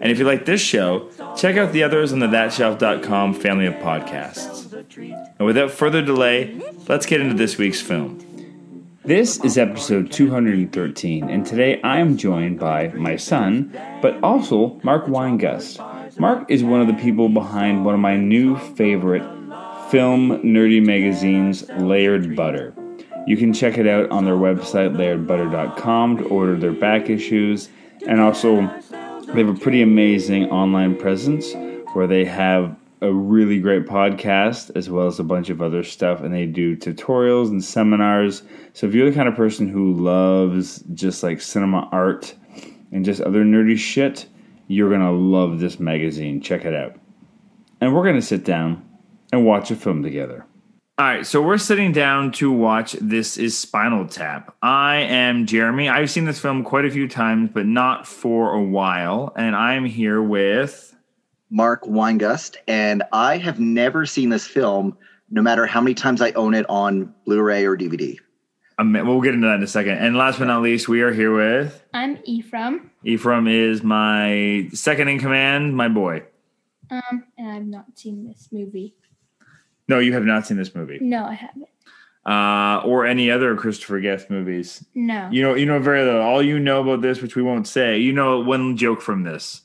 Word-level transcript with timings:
And 0.00 0.10
if 0.10 0.18
you 0.18 0.24
like 0.24 0.46
this 0.46 0.62
show, 0.62 1.10
check 1.36 1.56
out 1.56 1.72
the 1.72 1.82
others 1.82 2.12
on 2.12 2.20
the 2.20 2.26
thatshelf.com 2.26 3.34
family 3.34 3.66
of 3.66 3.74
podcasts. 3.74 4.72
And 5.38 5.46
without 5.46 5.70
further 5.70 6.00
delay, 6.00 6.58
let's 6.88 7.04
get 7.04 7.20
into 7.20 7.34
this 7.34 7.58
week's 7.58 7.82
film. 7.82 8.18
This 9.04 9.42
is 9.44 9.58
episode 9.58 10.10
213, 10.12 11.28
and 11.28 11.44
today 11.44 11.80
I 11.82 12.00
am 12.00 12.16
joined 12.16 12.58
by 12.58 12.88
my 12.88 13.16
son, 13.16 13.76
but 14.00 14.22
also 14.22 14.78
Mark 14.82 15.06
Weingust. 15.06 16.18
Mark 16.18 16.50
is 16.50 16.62
one 16.62 16.80
of 16.80 16.86
the 16.86 16.94
people 16.94 17.28
behind 17.28 17.84
one 17.84 17.94
of 17.94 18.00
my 18.00 18.16
new 18.16 18.56
favorite 18.56 19.22
film 19.90 20.40
nerdy 20.42 20.84
magazines, 20.84 21.68
Layered 21.70 22.36
Butter. 22.36 22.74
You 23.26 23.36
can 23.36 23.52
check 23.52 23.78
it 23.78 23.86
out 23.86 24.10
on 24.10 24.24
their 24.24 24.34
website, 24.34 24.94
layeredbutter.com, 24.96 26.18
to 26.18 26.24
order 26.24 26.56
their 26.56 26.72
back 26.72 27.10
issues, 27.10 27.68
and 28.06 28.20
also 28.20 28.70
they 29.32 29.44
have 29.44 29.48
a 29.48 29.58
pretty 29.58 29.80
amazing 29.80 30.50
online 30.50 30.96
presence 30.96 31.54
where 31.92 32.06
they 32.06 32.24
have 32.24 32.76
a 33.00 33.12
really 33.12 33.60
great 33.60 33.86
podcast 33.86 34.70
as 34.74 34.90
well 34.90 35.06
as 35.06 35.20
a 35.20 35.24
bunch 35.24 35.50
of 35.50 35.62
other 35.62 35.84
stuff 35.84 36.20
and 36.20 36.34
they 36.34 36.46
do 36.46 36.76
tutorials 36.76 37.48
and 37.48 37.62
seminars. 37.62 38.42
So 38.72 38.86
if 38.86 38.94
you're 38.94 39.08
the 39.08 39.14
kind 39.14 39.28
of 39.28 39.36
person 39.36 39.68
who 39.68 39.94
loves 39.94 40.80
just 40.94 41.22
like 41.22 41.40
cinema 41.40 41.88
art 41.92 42.34
and 42.90 43.04
just 43.04 43.20
other 43.20 43.44
nerdy 43.44 43.78
shit 43.78 44.26
you're 44.66 44.90
gonna 44.90 45.12
love 45.12 45.58
this 45.58 45.80
magazine. 45.80 46.40
Check 46.40 46.64
it 46.64 46.74
out. 46.74 46.96
And 47.80 47.94
we're 47.94 48.04
gonna 48.04 48.22
sit 48.22 48.44
down 48.44 48.88
and 49.32 49.44
watch 49.44 49.70
a 49.70 49.76
film 49.76 50.02
together 50.02 50.44
all 51.00 51.06
right, 51.06 51.26
so 51.26 51.40
we're 51.40 51.56
sitting 51.56 51.92
down 51.92 52.30
to 52.30 52.52
watch 52.52 52.92
This 52.92 53.38
is 53.38 53.56
Spinal 53.56 54.06
Tap. 54.06 54.54
I 54.60 54.96
am 54.96 55.46
Jeremy. 55.46 55.88
I've 55.88 56.10
seen 56.10 56.26
this 56.26 56.38
film 56.38 56.62
quite 56.62 56.84
a 56.84 56.90
few 56.90 57.08
times, 57.08 57.48
but 57.54 57.64
not 57.64 58.06
for 58.06 58.52
a 58.52 58.62
while. 58.62 59.32
And 59.34 59.56
I'm 59.56 59.86
here 59.86 60.22
with 60.22 60.94
Mark 61.48 61.84
Weingust, 61.84 62.56
and 62.68 63.02
I 63.14 63.38
have 63.38 63.58
never 63.58 64.04
seen 64.04 64.28
this 64.28 64.46
film, 64.46 64.98
no 65.30 65.40
matter 65.40 65.64
how 65.64 65.80
many 65.80 65.94
times 65.94 66.20
I 66.20 66.32
own 66.32 66.52
it 66.52 66.68
on 66.68 67.14
Blu-ray 67.24 67.64
or 67.64 67.78
DVD. 67.78 68.18
Um, 68.78 68.92
we'll 68.92 69.22
get 69.22 69.32
into 69.32 69.46
that 69.46 69.54
in 69.54 69.62
a 69.62 69.66
second. 69.66 69.96
And 69.96 70.18
last 70.18 70.38
but 70.38 70.48
not 70.48 70.60
least, 70.60 70.86
we 70.86 71.00
are 71.00 71.14
here 71.14 71.34
with 71.34 71.82
I'm 71.94 72.18
Ephraim. 72.24 72.90
Ephraim 73.04 73.48
is 73.48 73.82
my 73.82 74.68
second 74.74 75.08
in 75.08 75.18
command, 75.18 75.74
my 75.74 75.88
boy. 75.88 76.24
Um, 76.90 77.24
and 77.38 77.50
I've 77.50 77.66
not 77.66 77.86
seen 77.98 78.26
this 78.26 78.50
movie. 78.52 78.96
No, 79.90 79.98
you 79.98 80.12
have 80.14 80.24
not 80.24 80.46
seen 80.46 80.56
this 80.56 80.74
movie, 80.74 80.98
No, 81.00 81.24
I 81.24 81.34
haven't. 81.34 81.66
uh, 82.26 82.82
or 82.86 83.06
any 83.06 83.30
other 83.30 83.54
Christopher 83.56 84.00
Guest 84.00 84.30
movies. 84.30 84.84
No. 84.94 85.28
You 85.30 85.42
know, 85.42 85.54
you 85.54 85.66
know 85.66 85.78
very 85.80 86.04
little. 86.04 86.20
All 86.22 86.42
you 86.42 86.58
know 86.58 86.80
about 86.82 87.02
this, 87.02 87.20
which 87.20 87.34
we 87.36 87.42
won't 87.42 87.66
say, 87.66 87.98
you 87.98 88.12
know 88.12 88.40
one 88.40 88.76
joke 88.76 89.00
from 89.02 89.24
this. 89.24 89.62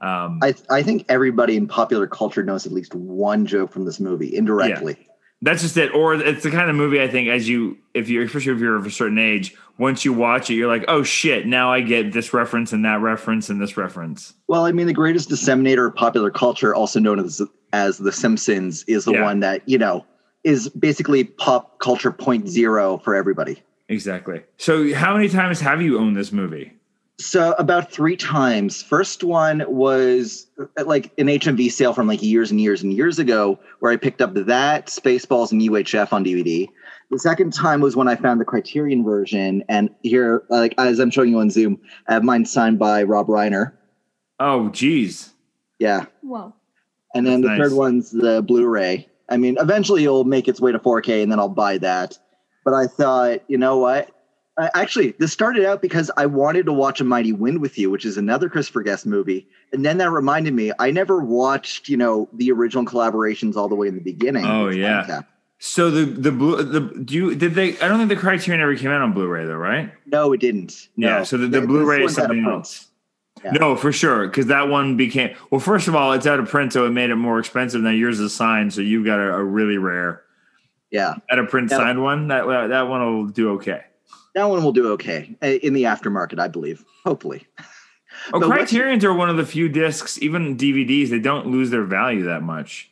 Um, 0.00 0.40
I 0.42 0.54
I 0.68 0.82
think 0.82 1.06
everybody 1.08 1.56
in 1.56 1.68
popular 1.68 2.06
culture 2.08 2.42
knows 2.42 2.66
at 2.66 2.72
least 2.72 2.94
one 2.94 3.46
joke 3.46 3.72
from 3.72 3.84
this 3.84 4.00
movie 4.00 4.34
indirectly. 4.34 4.96
That's 5.44 5.62
just 5.62 5.76
it. 5.76 5.92
Or 5.94 6.14
it's 6.14 6.42
the 6.42 6.50
kind 6.50 6.68
of 6.70 6.76
movie 6.76 7.00
I 7.00 7.08
think 7.08 7.28
as 7.28 7.48
you 7.48 7.78
if 7.94 8.08
you're 8.08 8.24
especially 8.24 8.52
if 8.52 8.58
you're 8.60 8.76
of 8.76 8.86
a 8.86 8.90
certain 8.90 9.18
age, 9.18 9.54
once 9.78 10.04
you 10.04 10.12
watch 10.12 10.50
it, 10.50 10.54
you're 10.54 10.68
like, 10.68 10.84
oh 10.88 11.02
shit, 11.04 11.46
now 11.46 11.72
I 11.72 11.80
get 11.80 12.12
this 12.12 12.32
reference 12.34 12.72
and 12.72 12.84
that 12.84 13.00
reference 13.00 13.48
and 13.48 13.60
this 13.60 13.76
reference. 13.76 14.34
Well, 14.48 14.66
I 14.66 14.72
mean, 14.72 14.86
the 14.88 14.92
greatest 14.92 15.28
disseminator 15.30 15.86
of 15.86 15.94
popular 15.94 16.30
culture, 16.30 16.74
also 16.74 16.98
known 17.00 17.18
as 17.20 17.40
as 17.72 17.98
The 17.98 18.12
Simpsons, 18.12 18.84
is 18.86 19.04
the 19.04 19.12
Yeah. 19.12 19.22
one 19.22 19.40
that 19.40 19.62
you 19.68 19.78
know 19.78 20.04
is 20.44 20.68
basically 20.70 21.24
pop 21.24 21.78
culture 21.78 22.10
point 22.12 22.48
zero 22.48 22.98
for 23.04 23.14
everybody. 23.14 23.62
Exactly. 23.88 24.42
So 24.56 24.92
how 24.94 25.14
many 25.14 25.28
times 25.28 25.60
have 25.60 25.82
you 25.82 25.98
owned 25.98 26.16
this 26.16 26.32
movie? 26.32 26.72
So 27.18 27.52
about 27.58 27.92
three 27.92 28.16
times. 28.16 28.82
First 28.82 29.22
one 29.22 29.62
was 29.68 30.46
uh, 30.58 30.84
like 30.84 31.12
an 31.18 31.26
HMV 31.28 31.70
sale 31.70 31.92
from 31.92 32.08
like 32.08 32.22
years 32.22 32.50
and 32.50 32.60
years 32.60 32.82
and 32.82 32.92
years 32.92 33.18
ago, 33.20 33.60
where 33.78 33.92
I 33.92 33.96
picked 33.96 34.20
up 34.20 34.34
that 34.34 34.86
Spaceballs 34.86 35.52
and 35.52 35.60
UHF 35.62 36.12
on 36.12 36.24
DVD. 36.24 36.68
The 37.10 37.18
second 37.18 37.52
time 37.52 37.80
was 37.80 37.94
when 37.94 38.08
I 38.08 38.16
found 38.16 38.40
the 38.40 38.44
Criterion 38.46 39.04
version, 39.04 39.62
and 39.68 39.90
here, 40.02 40.42
like 40.48 40.74
as 40.78 40.98
I'm 40.98 41.10
showing 41.10 41.30
you 41.30 41.38
on 41.38 41.50
Zoom, 41.50 41.78
I 42.08 42.14
have 42.14 42.24
mine 42.24 42.44
signed 42.46 42.78
by 42.78 43.02
Rob 43.04 43.28
Reiner. 43.28 43.72
Oh 44.40 44.70
geez. 44.70 45.32
Yeah, 45.78 46.06
Whoa. 46.22 46.54
And 47.14 47.26
then 47.26 47.40
That's 47.40 47.52
the 47.52 47.58
nice. 47.58 47.68
third 47.68 47.76
one's 47.76 48.10
the 48.10 48.42
Blu-ray. 48.42 49.08
I 49.28 49.36
mean, 49.36 49.56
eventually 49.58 50.04
it'll 50.04 50.24
make 50.24 50.48
its 50.48 50.60
way 50.60 50.72
to 50.72 50.78
4K, 50.78 51.22
and 51.22 51.32
then 51.32 51.38
I'll 51.38 51.48
buy 51.48 51.78
that. 51.78 52.18
But 52.64 52.74
I 52.74 52.86
thought, 52.86 53.40
you 53.48 53.58
know 53.58 53.78
what? 53.78 54.10
I, 54.58 54.70
actually, 54.74 55.14
this 55.18 55.32
started 55.32 55.64
out 55.64 55.80
because 55.80 56.10
I 56.16 56.26
wanted 56.26 56.66
to 56.66 56.72
watch 56.72 57.00
A 57.00 57.04
Mighty 57.04 57.32
Wind 57.32 57.60
with 57.60 57.78
You, 57.78 57.90
which 57.90 58.04
is 58.04 58.18
another 58.18 58.48
Christopher 58.50 58.82
Guest 58.82 59.06
movie, 59.06 59.48
and 59.72 59.84
then 59.84 59.98
that 59.98 60.10
reminded 60.10 60.52
me 60.52 60.72
I 60.78 60.90
never 60.90 61.20
watched, 61.20 61.88
you 61.88 61.96
know, 61.96 62.28
the 62.34 62.52
original 62.52 62.84
collaborations 62.84 63.56
all 63.56 63.68
the 63.68 63.74
way 63.74 63.88
in 63.88 63.94
the 63.94 64.02
beginning. 64.02 64.44
Oh, 64.44 64.68
yeah. 64.68 65.04
Tap. 65.04 65.28
So 65.64 65.92
the 65.92 66.04
the 66.04 66.32
blue 66.32 66.60
the 66.64 66.80
do 66.80 67.14
you 67.14 67.34
did 67.36 67.54
they 67.54 67.78
I 67.78 67.86
don't 67.86 67.98
think 67.98 68.08
the 68.08 68.16
Criterion 68.16 68.60
ever 68.60 68.74
came 68.74 68.90
out 68.90 69.00
on 69.00 69.12
Blu-ray 69.12 69.46
though, 69.46 69.54
right? 69.54 69.92
No, 70.06 70.32
it 70.32 70.40
didn't. 70.40 70.88
No. 70.96 71.06
Yeah. 71.06 71.22
So 71.22 71.36
the, 71.36 71.46
the 71.46 71.60
This 71.60 71.68
Blu-ray 71.68 72.02
is 72.02 72.16
something 72.16 72.44
else. 72.44 72.88
Yeah. 73.44 73.52
No, 73.52 73.74
for 73.76 73.90
sure, 73.92 74.26
because 74.28 74.46
that 74.46 74.68
one 74.68 74.96
became 74.96 75.34
well. 75.50 75.60
First 75.60 75.88
of 75.88 75.96
all, 75.96 76.12
it's 76.12 76.26
out 76.26 76.38
of 76.38 76.48
print, 76.48 76.72
so 76.72 76.86
it 76.86 76.90
made 76.90 77.10
it 77.10 77.16
more 77.16 77.38
expensive. 77.38 77.80
Now 77.80 77.90
yours 77.90 78.20
is 78.20 78.34
signed, 78.34 78.72
so 78.72 78.80
you've 78.80 79.04
got 79.04 79.18
a, 79.18 79.34
a 79.34 79.42
really 79.42 79.78
rare 79.78 80.22
Yeah, 80.90 81.14
out 81.30 81.38
of 81.38 81.48
print 81.48 81.70
Yeah. 81.70 81.78
signed 81.78 82.02
one. 82.02 82.28
That 82.28 82.46
that 82.68 82.88
one 82.88 83.00
will 83.00 83.26
do 83.26 83.50
okay. 83.52 83.82
that 84.34 84.44
one 84.44 84.62
will 84.62 84.72
do 84.72 84.92
okay 84.92 85.36
uh, 85.42 85.46
in 85.46 85.72
the 85.72 85.84
aftermarket, 85.84 86.38
I 86.38 86.48
believe. 86.48 86.84
Hopefully. 87.04 87.46
Oh, 88.32 88.38
But 88.38 88.50
Criterion's 88.50 89.04
are 89.06 89.14
one 89.14 89.30
of 89.30 89.38
the 89.38 89.44
few 89.44 89.68
discs, 89.70 90.20
even 90.20 90.56
DVDs, 90.56 91.08
they 91.08 91.18
don't 91.18 91.46
lose 91.46 91.70
their 91.70 91.82
value 91.82 92.24
that 92.24 92.42
much. 92.42 92.90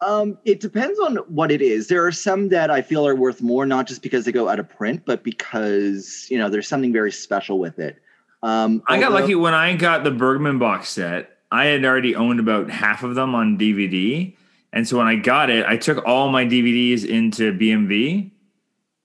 Um, 0.00 0.38
it 0.44 0.60
depends 0.60 0.98
on 0.98 1.16
what 1.28 1.52
it 1.52 1.60
is. 1.62 1.88
There 1.88 2.04
are 2.06 2.10
some 2.10 2.48
that 2.48 2.70
I 2.70 2.80
feel 2.82 3.06
are 3.06 3.14
worth 3.14 3.42
more, 3.42 3.66
not 3.66 3.86
just 3.86 4.02
because 4.02 4.24
they 4.24 4.32
go 4.32 4.48
out 4.48 4.58
of 4.58 4.68
print, 4.68 5.02
but 5.04 5.22
because 5.22 6.26
you 6.30 6.38
know 6.38 6.48
there's 6.48 6.66
something 6.66 6.92
very 6.92 7.12
special 7.12 7.58
with 7.58 7.78
it. 7.78 7.98
Um, 8.42 8.82
I 8.86 8.98
got 8.98 9.06
although- 9.06 9.20
lucky 9.20 9.34
when 9.34 9.54
I 9.54 9.74
got 9.76 10.04
the 10.04 10.10
Bergman 10.10 10.58
box 10.58 10.88
set. 10.88 11.32
I 11.50 11.66
had 11.66 11.84
already 11.84 12.16
owned 12.16 12.40
about 12.40 12.70
half 12.70 13.04
of 13.04 13.14
them 13.14 13.34
on 13.34 13.56
DVD, 13.56 14.34
and 14.72 14.86
so 14.86 14.98
when 14.98 15.06
I 15.06 15.14
got 15.14 15.48
it, 15.48 15.64
I 15.64 15.76
took 15.76 16.04
all 16.04 16.28
my 16.28 16.44
DVDs 16.44 17.04
into 17.04 17.52
BMV, 17.52 18.32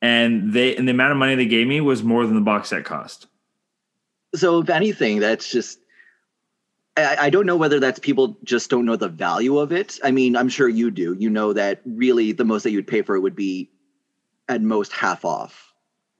and 0.02 0.52
they 0.52 0.76
and 0.76 0.88
the 0.88 0.92
amount 0.92 1.12
of 1.12 1.18
money 1.18 1.36
they 1.36 1.46
gave 1.46 1.68
me 1.68 1.82
was 1.82 2.04
more 2.04 2.26
than 2.26 2.36
the 2.36 2.42
box 2.42 2.70
set 2.70 2.84
cost. 2.84 3.28
So, 4.34 4.60
if 4.60 4.70
anything, 4.70 5.20
that's 5.20 5.52
just. 5.52 5.80
I, 6.98 7.16
I 7.20 7.30
don't 7.30 7.46
know 7.46 7.56
whether 7.56 7.80
that's 7.80 8.00
people 8.00 8.38
just 8.44 8.70
don't 8.70 8.86
know 8.86 8.96
the 8.96 9.08
value 9.08 9.60
of 9.60 9.72
it. 9.72 10.00
I 10.04 10.12
mean, 10.12 10.36
I'm 10.36 10.50
sure 10.50 10.68
you 10.68 10.92
do. 10.92 11.16
You 11.18 11.30
know 11.30 11.54
that 11.54 11.82
really 11.86 12.32
the 12.32 12.44
most 12.44 12.64
that 12.64 12.72
you'd 12.72 12.88
pay 12.88 13.02
for 13.02 13.16
it 13.16 13.22
would 13.22 13.36
be 13.36 13.70
at 14.50 14.62
most 14.62 14.92
half 14.92 15.24
off. 15.24 15.74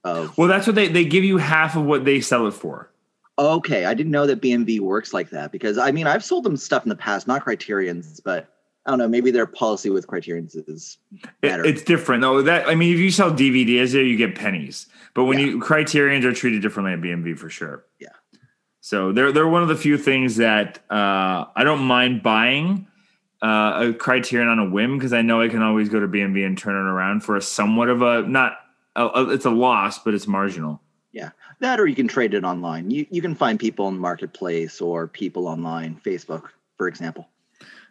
Of 0.04 0.38
Well, 0.38 0.48
that's 0.48 0.66
what 0.66 0.76
they 0.76 0.88
they 0.88 1.04
give 1.04 1.24
you 1.24 1.38
half 1.38 1.76
of 1.76 1.84
what 1.84 2.04
they 2.04 2.20
sell 2.20 2.46
it 2.46 2.52
for. 2.52 2.91
Okay, 3.38 3.84
I 3.86 3.94
didn't 3.94 4.12
know 4.12 4.26
that 4.26 4.40
BMV 4.40 4.80
works 4.80 5.12
like 5.14 5.30
that 5.30 5.52
because 5.52 5.78
I 5.78 5.90
mean 5.90 6.06
I've 6.06 6.24
sold 6.24 6.44
them 6.44 6.56
stuff 6.56 6.82
in 6.84 6.88
the 6.88 6.96
past, 6.96 7.26
not 7.26 7.42
Criterion's, 7.42 8.20
but 8.20 8.48
I 8.84 8.90
don't 8.90 8.98
know. 8.98 9.08
Maybe 9.08 9.30
their 9.30 9.46
policy 9.46 9.90
with 9.90 10.06
Criterion's 10.06 10.54
is 10.54 10.98
It- 11.12 11.28
better. 11.40 11.64
it's 11.64 11.82
different 11.82 12.20
though. 12.22 12.42
That 12.42 12.68
I 12.68 12.74
mean, 12.74 12.92
if 12.92 12.98
you 13.00 13.10
sell 13.10 13.30
DVDs 13.30 13.92
there, 13.92 14.02
you 14.04 14.16
get 14.16 14.34
pennies. 14.34 14.86
But 15.14 15.24
when 15.24 15.38
Yeah. 15.38 15.46
you 15.46 15.60
Criterions 15.60 16.24
are 16.24 16.32
treated 16.32 16.62
differently 16.62 16.92
at 16.92 17.00
BMV 17.00 17.34
for 17.38 17.48
sure. 17.48 17.84
Yeah. 18.00 18.08
So 18.80 19.12
they're 19.12 19.30
they're 19.32 19.46
one 19.48 19.62
of 19.62 19.68
the 19.68 19.76
few 19.76 19.96
things 19.96 20.36
that 20.36 20.78
uh, 20.90 21.44
I 21.54 21.62
don't 21.64 21.82
mind 21.82 22.22
buying 22.22 22.86
uh, 23.40 23.86
a 23.90 23.92
Criterion 23.92 24.48
on 24.48 24.58
a 24.58 24.68
whim 24.68 24.98
because 24.98 25.12
I 25.12 25.22
know 25.22 25.40
I 25.40 25.48
can 25.48 25.62
always 25.62 25.88
go 25.88 25.98
to 26.00 26.06
BMV 26.08 26.44
and 26.46 26.56
turn 26.58 26.74
it 26.74 26.88
around 26.88 27.24
for 27.24 27.36
a 27.36 27.40
somewhat 27.42 27.88
of 27.88 28.02
a 28.02 28.22
not 28.22 28.56
a, 28.96 29.04
a- 29.06 29.30
it's 29.30 29.44
a 29.44 29.50
loss, 29.50 29.98
but 30.00 30.14
it's 30.14 30.26
marginal. 30.26 30.80
That 31.62 31.78
or 31.78 31.86
you 31.86 31.94
can 31.94 32.08
trade 32.08 32.34
it 32.34 32.42
online. 32.42 32.90
You 32.90 33.06
you 33.10 33.22
can 33.22 33.36
find 33.36 33.58
people 33.58 33.86
in 33.88 33.96
marketplace 33.96 34.80
or 34.80 35.06
people 35.06 35.46
online, 35.46 35.98
Facebook, 36.04 36.48
for 36.76 36.88
example. 36.88 37.28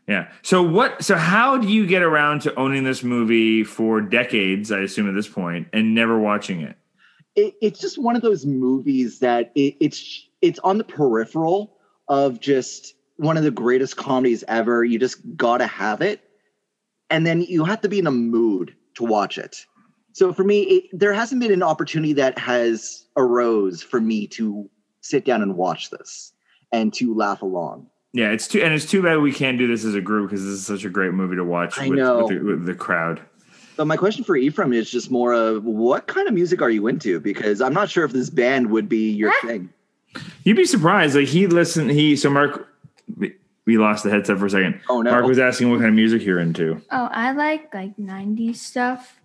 Yeah. 0.07 0.27
So 0.41 0.61
what? 0.61 1.03
So 1.03 1.15
how 1.15 1.57
do 1.57 1.69
you 1.69 1.87
get 1.87 2.01
around 2.01 2.41
to 2.41 2.55
owning 2.55 2.83
this 2.83 3.01
movie 3.01 3.63
for 3.63 4.01
decades? 4.01 4.73
I 4.73 4.79
assume 4.79 5.07
at 5.07 5.15
this 5.15 5.29
point, 5.29 5.69
and 5.71 5.95
never 5.95 6.19
watching 6.19 6.59
it. 6.59 6.75
It, 7.35 7.53
it's 7.61 7.79
just 7.79 7.97
one 7.97 8.17
of 8.17 8.21
those 8.21 8.45
movies 8.45 9.19
that 9.19 9.53
it, 9.55 9.77
it's 9.79 10.27
it's 10.41 10.59
on 10.59 10.77
the 10.77 10.83
peripheral 10.83 11.77
of 12.09 12.41
just 12.41 12.95
one 13.15 13.37
of 13.37 13.43
the 13.43 13.51
greatest 13.51 13.95
comedies 13.95 14.43
ever. 14.49 14.83
You 14.83 14.99
just 14.99 15.37
gotta 15.37 15.65
have 15.65 16.01
it, 16.01 16.21
and 17.09 17.25
then 17.25 17.41
you 17.41 17.63
have 17.63 17.79
to 17.81 17.89
be 17.89 17.99
in 17.99 18.07
a 18.07 18.11
mood 18.11 18.75
to 18.95 19.05
watch 19.05 19.37
it. 19.37 19.65
So 20.13 20.33
for 20.33 20.43
me, 20.43 20.61
it, 20.63 20.83
there 20.93 21.13
hasn't 21.13 21.41
been 21.41 21.51
an 21.51 21.63
opportunity 21.63 22.13
that 22.13 22.37
has 22.37 23.05
arose 23.15 23.81
for 23.81 24.01
me 24.01 24.27
to 24.27 24.69
sit 25.01 25.25
down 25.25 25.41
and 25.41 25.55
watch 25.55 25.89
this 25.89 26.33
and 26.71 26.93
to 26.95 27.13
laugh 27.15 27.41
along. 27.41 27.87
Yeah, 28.13 28.31
it's 28.31 28.47
too 28.47 28.61
and 28.61 28.73
it's 28.73 28.85
too 28.85 29.01
bad 29.01 29.19
we 29.19 29.31
can't 29.31 29.57
do 29.57 29.67
this 29.67 29.85
as 29.85 29.95
a 29.95 30.01
group 30.01 30.29
because 30.29 30.43
this 30.43 30.53
is 30.53 30.65
such 30.65 30.83
a 30.83 30.89
great 30.89 31.13
movie 31.13 31.37
to 31.37 31.45
watch 31.45 31.79
I 31.79 31.87
with, 31.87 31.97
know. 31.97 32.25
with, 32.25 32.27
the, 32.27 32.39
with 32.39 32.65
the 32.65 32.75
crowd. 32.75 33.21
But 33.77 33.85
my 33.85 33.95
question 33.95 34.25
for 34.25 34.35
Ephraim 34.35 34.73
is 34.73 34.91
just 34.91 35.09
more 35.09 35.33
of 35.33 35.63
what 35.63 36.07
kind 36.07 36.27
of 36.27 36.33
music 36.33 36.61
are 36.61 36.69
you 36.69 36.87
into? 36.87 37.21
Because 37.21 37.61
I'm 37.61 37.73
not 37.73 37.89
sure 37.89 38.03
if 38.03 38.11
this 38.11 38.29
band 38.29 38.69
would 38.69 38.89
be 38.89 39.11
your 39.11 39.33
thing. 39.41 39.69
You'd 40.43 40.57
be 40.57 40.65
surprised. 40.65 41.15
Like 41.15 41.29
he 41.29 41.47
listened. 41.47 41.89
He 41.91 42.15
so 42.17 42.29
Mark. 42.29 42.67
we- 43.17 43.35
We 43.65 43.77
lost 43.77 44.03
the 44.03 44.09
headset 44.09 44.39
for 44.39 44.47
a 44.47 44.49
second. 44.49 44.81
Oh, 44.89 45.01
no. 45.03 45.11
Mark 45.11 45.25
was 45.25 45.37
asking 45.39 45.69
what 45.69 45.77
kind 45.77 45.89
of 45.89 45.93
music 45.95 46.23
you're 46.23 46.39
into. 46.39 46.81
Oh, 46.91 47.09
I 47.11 47.31
like 47.31 47.73
like 47.73 47.95
90s 47.95 48.55
stuff. 48.57 49.20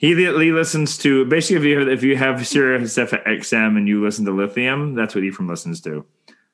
He, 0.00 0.14
he 0.14 0.50
listens 0.52 0.96
to 0.98 1.26
basically 1.26 1.56
if 1.56 1.64
you 1.64 1.88
if 1.90 2.02
you 2.02 2.16
have 2.16 2.46
Sirius 2.46 2.96
XM 2.96 3.76
and 3.76 3.86
you 3.86 4.02
listen 4.02 4.24
to 4.24 4.32
Lithium, 4.32 4.94
that's 4.94 5.14
what 5.14 5.22
Ephraim 5.24 5.46
listens 5.46 5.80
to. 5.82 6.06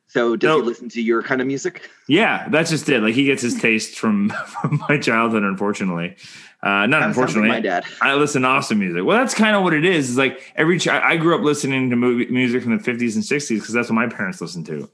So 0.08 0.34
does 0.34 0.48
No. 0.48 0.56
he 0.58 0.62
listen 0.66 0.88
to 0.88 1.00
your 1.02 1.22
kind 1.22 1.40
of 1.40 1.46
music? 1.46 1.88
Yeah, 2.08 2.48
that's 2.48 2.70
just 2.70 2.88
it. 2.88 3.02
Like 3.02 3.14
he 3.14 3.24
gets 3.24 3.42
his 3.42 3.54
taste 3.60 3.98
from, 3.98 4.30
from 4.62 4.82
my 4.88 4.98
childhood, 4.98 5.44
unfortunately. 5.44 6.16
Uh, 6.62 6.86
not 6.86 6.90
Kinda 6.90 6.96
like 6.98 7.06
unfortunately. 7.08 7.48
my 7.50 7.60
dad. 7.60 7.84
I 8.02 8.14
listen 8.14 8.42
to 8.42 8.48
awesome 8.48 8.80
music. 8.80 9.04
Well, 9.04 9.16
that's 9.16 9.34
kind 9.34 9.54
of 9.54 9.62
what 9.62 9.74
it 9.74 9.84
is. 9.84 10.10
Is 10.10 10.16
like 10.18 10.52
every 10.56 10.80
ch- 10.80 10.88
I 10.88 11.16
grew 11.16 11.36
up 11.36 11.42
listening 11.42 11.90
to 11.90 11.96
movie, 11.96 12.26
music 12.26 12.62
from 12.64 12.76
the 12.76 12.82
50s 12.82 13.14
and 13.14 13.22
60s 13.22 13.48
because 13.60 13.72
that's 13.72 13.88
what 13.90 13.94
my 13.94 14.08
parents 14.08 14.40
listened 14.40 14.66
to. 14.66 14.90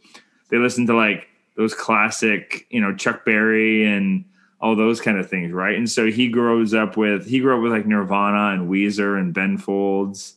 They 0.50 0.58
listened 0.58 0.88
to 0.88 0.94
like 0.96 1.26
those 1.56 1.72
classic, 1.74 2.66
you 2.68 2.80
know, 2.82 2.94
Chuck 2.94 3.24
Berry 3.24 3.86
and 3.86 4.24
all 4.62 4.76
those 4.76 5.00
kind 5.00 5.18
of 5.18 5.28
things, 5.28 5.52
right? 5.52 5.76
And 5.76 5.90
so 5.90 6.10
he 6.10 6.28
grows 6.28 6.72
up 6.72 6.96
with 6.96 7.26
he 7.26 7.40
grew 7.40 7.56
up 7.56 7.62
with 7.62 7.72
like 7.72 7.84
Nirvana 7.86 8.54
and 8.54 8.70
Weezer 8.70 9.18
and 9.18 9.34
Ben 9.34 9.58
Folds, 9.58 10.36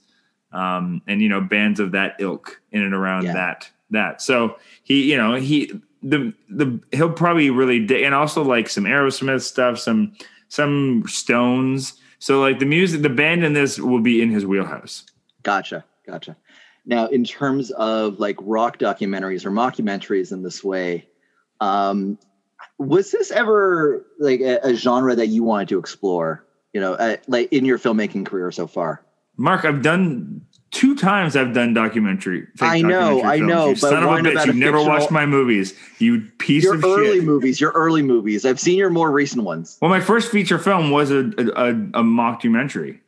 um, 0.52 1.02
and 1.08 1.22
you 1.22 1.30
know 1.30 1.40
bands 1.42 1.80
of 1.80 1.92
that 1.92 2.16
ilk 2.20 2.60
in 2.72 2.82
and 2.82 2.94
around 2.94 3.26
Yeah. 3.26 3.34
that 3.34 3.70
that. 3.92 4.22
So 4.22 4.58
he, 4.84 5.12
you 5.12 5.18
know, 5.18 5.36
he 5.36 5.72
the 6.02 6.34
the 6.50 6.80
he'll 6.92 7.12
probably 7.12 7.50
really 7.52 7.86
dig, 7.86 8.04
and 8.04 8.16
also 8.16 8.44
like 8.44 8.68
some 8.68 8.86
Aerosmith 8.86 9.44
stuff, 9.44 9.80
some 9.80 10.14
some 10.48 11.04
Stones. 11.08 11.94
So 12.20 12.42
like 12.42 12.58
the 12.60 12.66
music, 12.66 13.04
the 13.04 13.10
band 13.10 13.44
in 13.44 13.54
this 13.54 13.78
will 13.80 14.02
be 14.02 14.22
in 14.22 14.32
his 14.32 14.46
wheelhouse. 14.46 15.04
Gotcha, 15.44 15.86
gotcha. 16.08 16.36
Now, 16.88 17.08
in 17.08 17.24
terms 17.24 17.70
of 17.72 18.20
like 18.20 18.38
rock 18.42 18.80
documentaries 18.80 19.46
or 19.46 19.52
mockumentaries 19.52 20.32
in 20.32 20.42
this 20.42 20.64
way, 20.64 21.08
um, 21.60 22.18
was 22.78 23.12
this 23.12 23.32
ever 23.32 24.06
like 24.20 24.40
a, 24.42 24.60
a 24.64 24.74
genre 24.76 25.16
that 25.16 25.28
you 25.28 25.44
wanted 25.44 25.70
to 25.70 25.80
explore? 25.80 26.46
You 26.74 26.82
know, 26.82 26.94
uh, 26.94 27.18
like 27.28 27.52
in 27.54 27.64
your 27.66 27.80
filmmaking 27.80 28.26
career 28.26 28.52
so 28.52 28.68
far? 28.68 29.02
Mark, 29.38 29.66
I've 29.66 29.82
done 29.82 30.42
two 30.72 30.96
times. 30.96 31.36
I've 31.38 31.54
done 31.54 31.74
documentary. 31.74 32.48
I 32.62 32.82
know, 32.82 33.22
documentary 33.22 33.30
I 33.30 33.38
films. 33.38 33.50
know, 33.50 33.66
You 33.68 33.74
but 33.76 33.80
son 33.80 34.04
of 34.04 34.10
a 34.10 34.14
bitch! 34.30 34.46
You 34.48 34.54
never 34.54 34.78
fictional- 34.78 34.86
watched 34.88 35.12
my 35.12 35.26
movies. 35.26 35.74
You 36.00 36.22
piece 36.38 36.64
Your 36.64 36.76
of 36.76 36.84
early 36.84 37.18
shit. 37.18 37.24
movies, 37.24 37.62
your 37.62 37.72
early 37.72 38.02
movies. 38.02 38.46
I've 38.46 38.60
seen 38.60 38.78
your 38.78 38.90
more 38.90 39.12
recent 39.12 39.44
ones. 39.44 39.78
Well, 39.82 39.90
my 39.90 40.00
first 40.02 40.32
feature 40.32 40.58
film 40.60 40.92
was 40.92 41.12
a, 41.12 41.20
a, 41.56 41.70
a 41.70 42.04
mockumentary. 42.04 43.00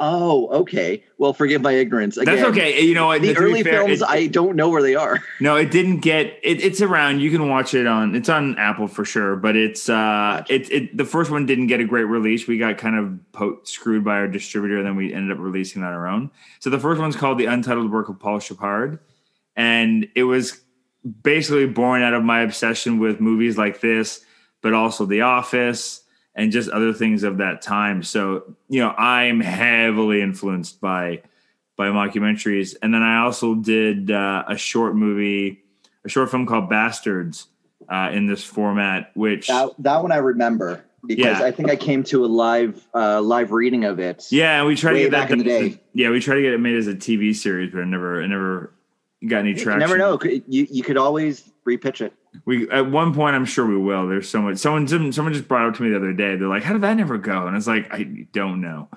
Oh, 0.00 0.48
okay. 0.62 1.04
Well, 1.18 1.32
forgive 1.32 1.62
my 1.62 1.72
ignorance. 1.72 2.16
Again, 2.16 2.36
That's 2.36 2.48
okay. 2.48 2.80
You 2.80 2.94
know 2.94 3.06
what? 3.06 3.22
The 3.22 3.36
early 3.36 3.62
fair, 3.62 3.84
films, 3.86 4.02
it- 4.02 4.08
I 4.08 4.26
don't 4.26 4.56
know 4.56 4.68
where 4.68 4.82
they 4.82 4.94
are. 4.94 5.18
No, 5.40 5.54
it 5.56 5.70
didn't 5.70 6.00
get. 6.00 6.38
It, 6.42 6.60
it's 6.64 6.80
around. 6.80 7.20
You 7.20 7.30
can 7.30 7.48
watch 7.48 7.72
it 7.74 7.86
on. 7.86 8.16
It's 8.16 8.28
on 8.28 8.58
Apple 8.58 8.88
for 8.88 9.04
sure. 9.04 9.36
But 9.36 9.54
it's 9.54 9.88
uh, 9.88 10.44
it 10.48 10.70
it 10.72 10.96
the 10.96 11.04
first 11.04 11.30
one 11.30 11.46
didn't 11.46 11.68
get 11.68 11.78
a 11.80 11.84
great 11.84 12.04
release. 12.04 12.48
We 12.48 12.58
got 12.58 12.76
kind 12.78 12.96
of 12.98 13.32
po- 13.32 13.60
screwed 13.62 14.04
by 14.04 14.16
our 14.16 14.26
distributor, 14.28 14.78
and 14.78 14.86
then 14.86 14.96
we 14.96 15.12
ended 15.14 15.36
up 15.36 15.42
releasing 15.42 15.84
on 15.84 15.92
our 15.92 16.08
own. 16.08 16.30
So 16.58 16.70
the 16.70 16.78
first 16.80 17.00
one's 17.00 17.14
called 17.14 17.38
the 17.38 17.46
Untitled 17.46 17.92
Work 17.92 18.08
of 18.08 18.18
Paul 18.18 18.40
Shepard, 18.40 18.98
and 19.54 20.08
it 20.16 20.24
was 20.24 20.60
basically 21.22 21.66
born 21.66 22.02
out 22.02 22.14
of 22.14 22.24
my 22.24 22.40
obsession 22.40 22.98
with 22.98 23.20
movies 23.20 23.56
like 23.56 23.80
this, 23.80 24.24
but 24.60 24.74
also 24.74 25.06
The 25.06 25.20
Office 25.20 26.02
and 26.38 26.50
just 26.52 26.70
other 26.70 26.94
things 26.94 27.24
of 27.24 27.38
that 27.38 27.60
time. 27.60 28.02
So 28.02 28.54
you 28.70 28.80
know, 28.80 28.94
I'm 28.96 29.40
heavily 29.40 30.22
influenced 30.22 30.80
by 30.80 31.22
by 31.76 31.88
mockumentaries. 31.88 32.74
And 32.80 32.94
then 32.94 33.02
I 33.02 33.18
also 33.24 33.54
did 33.54 34.10
uh, 34.10 34.44
a 34.48 34.56
short 34.56 34.96
movie, 34.96 35.62
a 36.04 36.08
short 36.08 36.30
film 36.30 36.46
called 36.46 36.70
Bastards 36.70 37.46
uh, 37.88 38.10
in 38.12 38.26
this 38.26 38.42
format, 38.42 39.10
which 39.14 39.46
That, 39.48 39.70
that 39.80 40.02
one 40.02 40.10
I 40.10 40.16
remember 40.16 40.84
because 41.06 41.38
Yeah. 41.38 41.46
I 41.46 41.52
think 41.52 41.70
I 41.70 41.76
came 41.76 42.02
to 42.04 42.24
a 42.24 42.26
live 42.26 42.84
uh, 42.94 43.20
live 43.22 43.52
reading 43.52 43.84
of 43.84 44.00
it. 44.00 44.26
yeah, 44.30 44.64
we 44.64 44.74
tried 44.74 44.94
to 44.94 44.98
get 45.00 45.10
that 45.12 45.22
back 45.28 45.30
in 45.30 45.38
the 45.38 45.44
day. 45.44 45.80
yeah, 45.92 46.10
we 46.10 46.18
tried 46.20 46.36
to 46.36 46.42
get 46.42 46.52
it 46.52 46.58
made 46.58 46.76
as 46.76 46.86
a 46.88 46.94
TV 46.94 47.34
series, 47.34 47.70
but 47.72 47.80
it 47.80 47.86
never, 47.86 48.22
I 48.22 48.26
never 48.26 48.72
got 49.28 49.38
any 49.40 49.50
You 49.50 49.56
traction. 49.56 49.78
never 49.80 49.98
know. 49.98 50.18
You 50.22 50.66
you 50.70 50.82
could 50.82 50.96
always 50.96 51.48
repitch 51.66 52.00
it. 52.00 52.12
We 52.44 52.70
at 52.70 52.90
one 52.90 53.14
point, 53.14 53.36
I'm 53.36 53.44
sure 53.44 53.66
we 53.66 53.76
will. 53.76 54.08
There's 54.08 54.28
so 54.28 54.42
much. 54.42 54.58
Someone, 54.58 54.86
someone 55.12 55.32
just 55.32 55.48
brought 55.48 55.68
up 55.68 55.74
to 55.76 55.82
me 55.82 55.90
the 55.90 55.96
other 55.96 56.12
day. 56.12 56.36
They're 56.36 56.48
like, 56.48 56.62
"How 56.62 56.72
did 56.72 56.82
that 56.82 56.94
never 56.94 57.18
go?" 57.18 57.46
And 57.46 57.56
it's 57.56 57.66
like, 57.66 57.92
I 57.92 58.26
don't 58.32 58.60
know. 58.60 58.88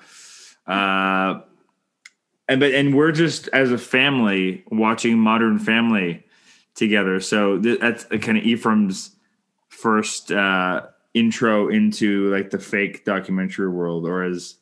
Uh, 0.66 1.40
and 2.48 2.60
but 2.60 2.72
and 2.74 2.94
we're 2.94 3.12
just 3.12 3.48
as 3.48 3.72
a 3.72 3.78
family 3.78 4.64
watching 4.70 5.18
Modern 5.18 5.58
Family 5.58 6.24
together. 6.74 7.20
So 7.20 7.58
th- 7.58 7.80
that's 7.80 8.04
kind 8.04 8.38
of 8.38 8.44
Ephraim's 8.44 9.16
first 9.68 10.30
uh, 10.30 10.82
intro 11.14 11.68
into 11.68 12.30
like 12.30 12.50
the 12.50 12.58
fake 12.58 13.04
documentary 13.04 13.68
world, 13.68 14.06
or 14.06 14.22
as 14.22 14.56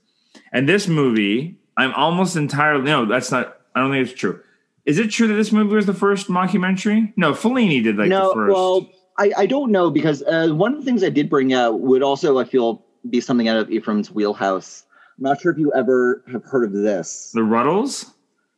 and 0.53 0.69
this 0.69 0.89
movie, 0.89 1.59
I'm 1.77 1.93
almost 1.95 2.37
entirely 2.37 2.85
no. 2.85 3.07
That's 3.07 3.31
not. 3.31 3.57
I 3.75 3.81
don't 3.81 3.91
think 3.91 4.09
it's 4.09 4.19
true. 4.19 4.43
Is 4.91 4.99
it 4.99 5.13
true 5.13 5.29
that 5.29 5.35
this 5.35 5.53
movie 5.53 5.77
was 5.77 5.87
the 5.87 5.95
first 5.95 6.27
mockumentary? 6.27 7.13
No, 7.17 7.33
Fellini 7.33 7.81
did 7.81 7.97
like 7.97 8.09
no, 8.09 8.31
the 8.31 8.35
first. 8.35 8.53
well, 8.53 8.91
I, 9.21 9.33
I 9.39 9.47
don't 9.47 9.71
know 9.71 9.89
because 9.89 10.21
uh, 10.25 10.49
one 10.49 10.73
of 10.73 10.81
the 10.81 10.85
things 10.85 11.05
I 11.05 11.11
did 11.11 11.31
bring 11.31 11.53
out 11.53 11.79
would 11.79 12.03
also 12.03 12.41
I 12.41 12.45
feel 12.45 12.85
be 13.09 13.21
something 13.21 13.47
out 13.47 13.57
of 13.57 13.71
Ephraim's 13.71 14.11
wheelhouse. 14.11 14.85
I'm 15.17 15.23
not 15.23 15.41
sure 15.41 15.53
if 15.53 15.59
you 15.59 15.73
ever 15.75 16.25
have 16.33 16.43
heard 16.43 16.65
of 16.65 16.73
this, 16.73 17.31
the 17.33 17.43
Rutles. 17.43 18.11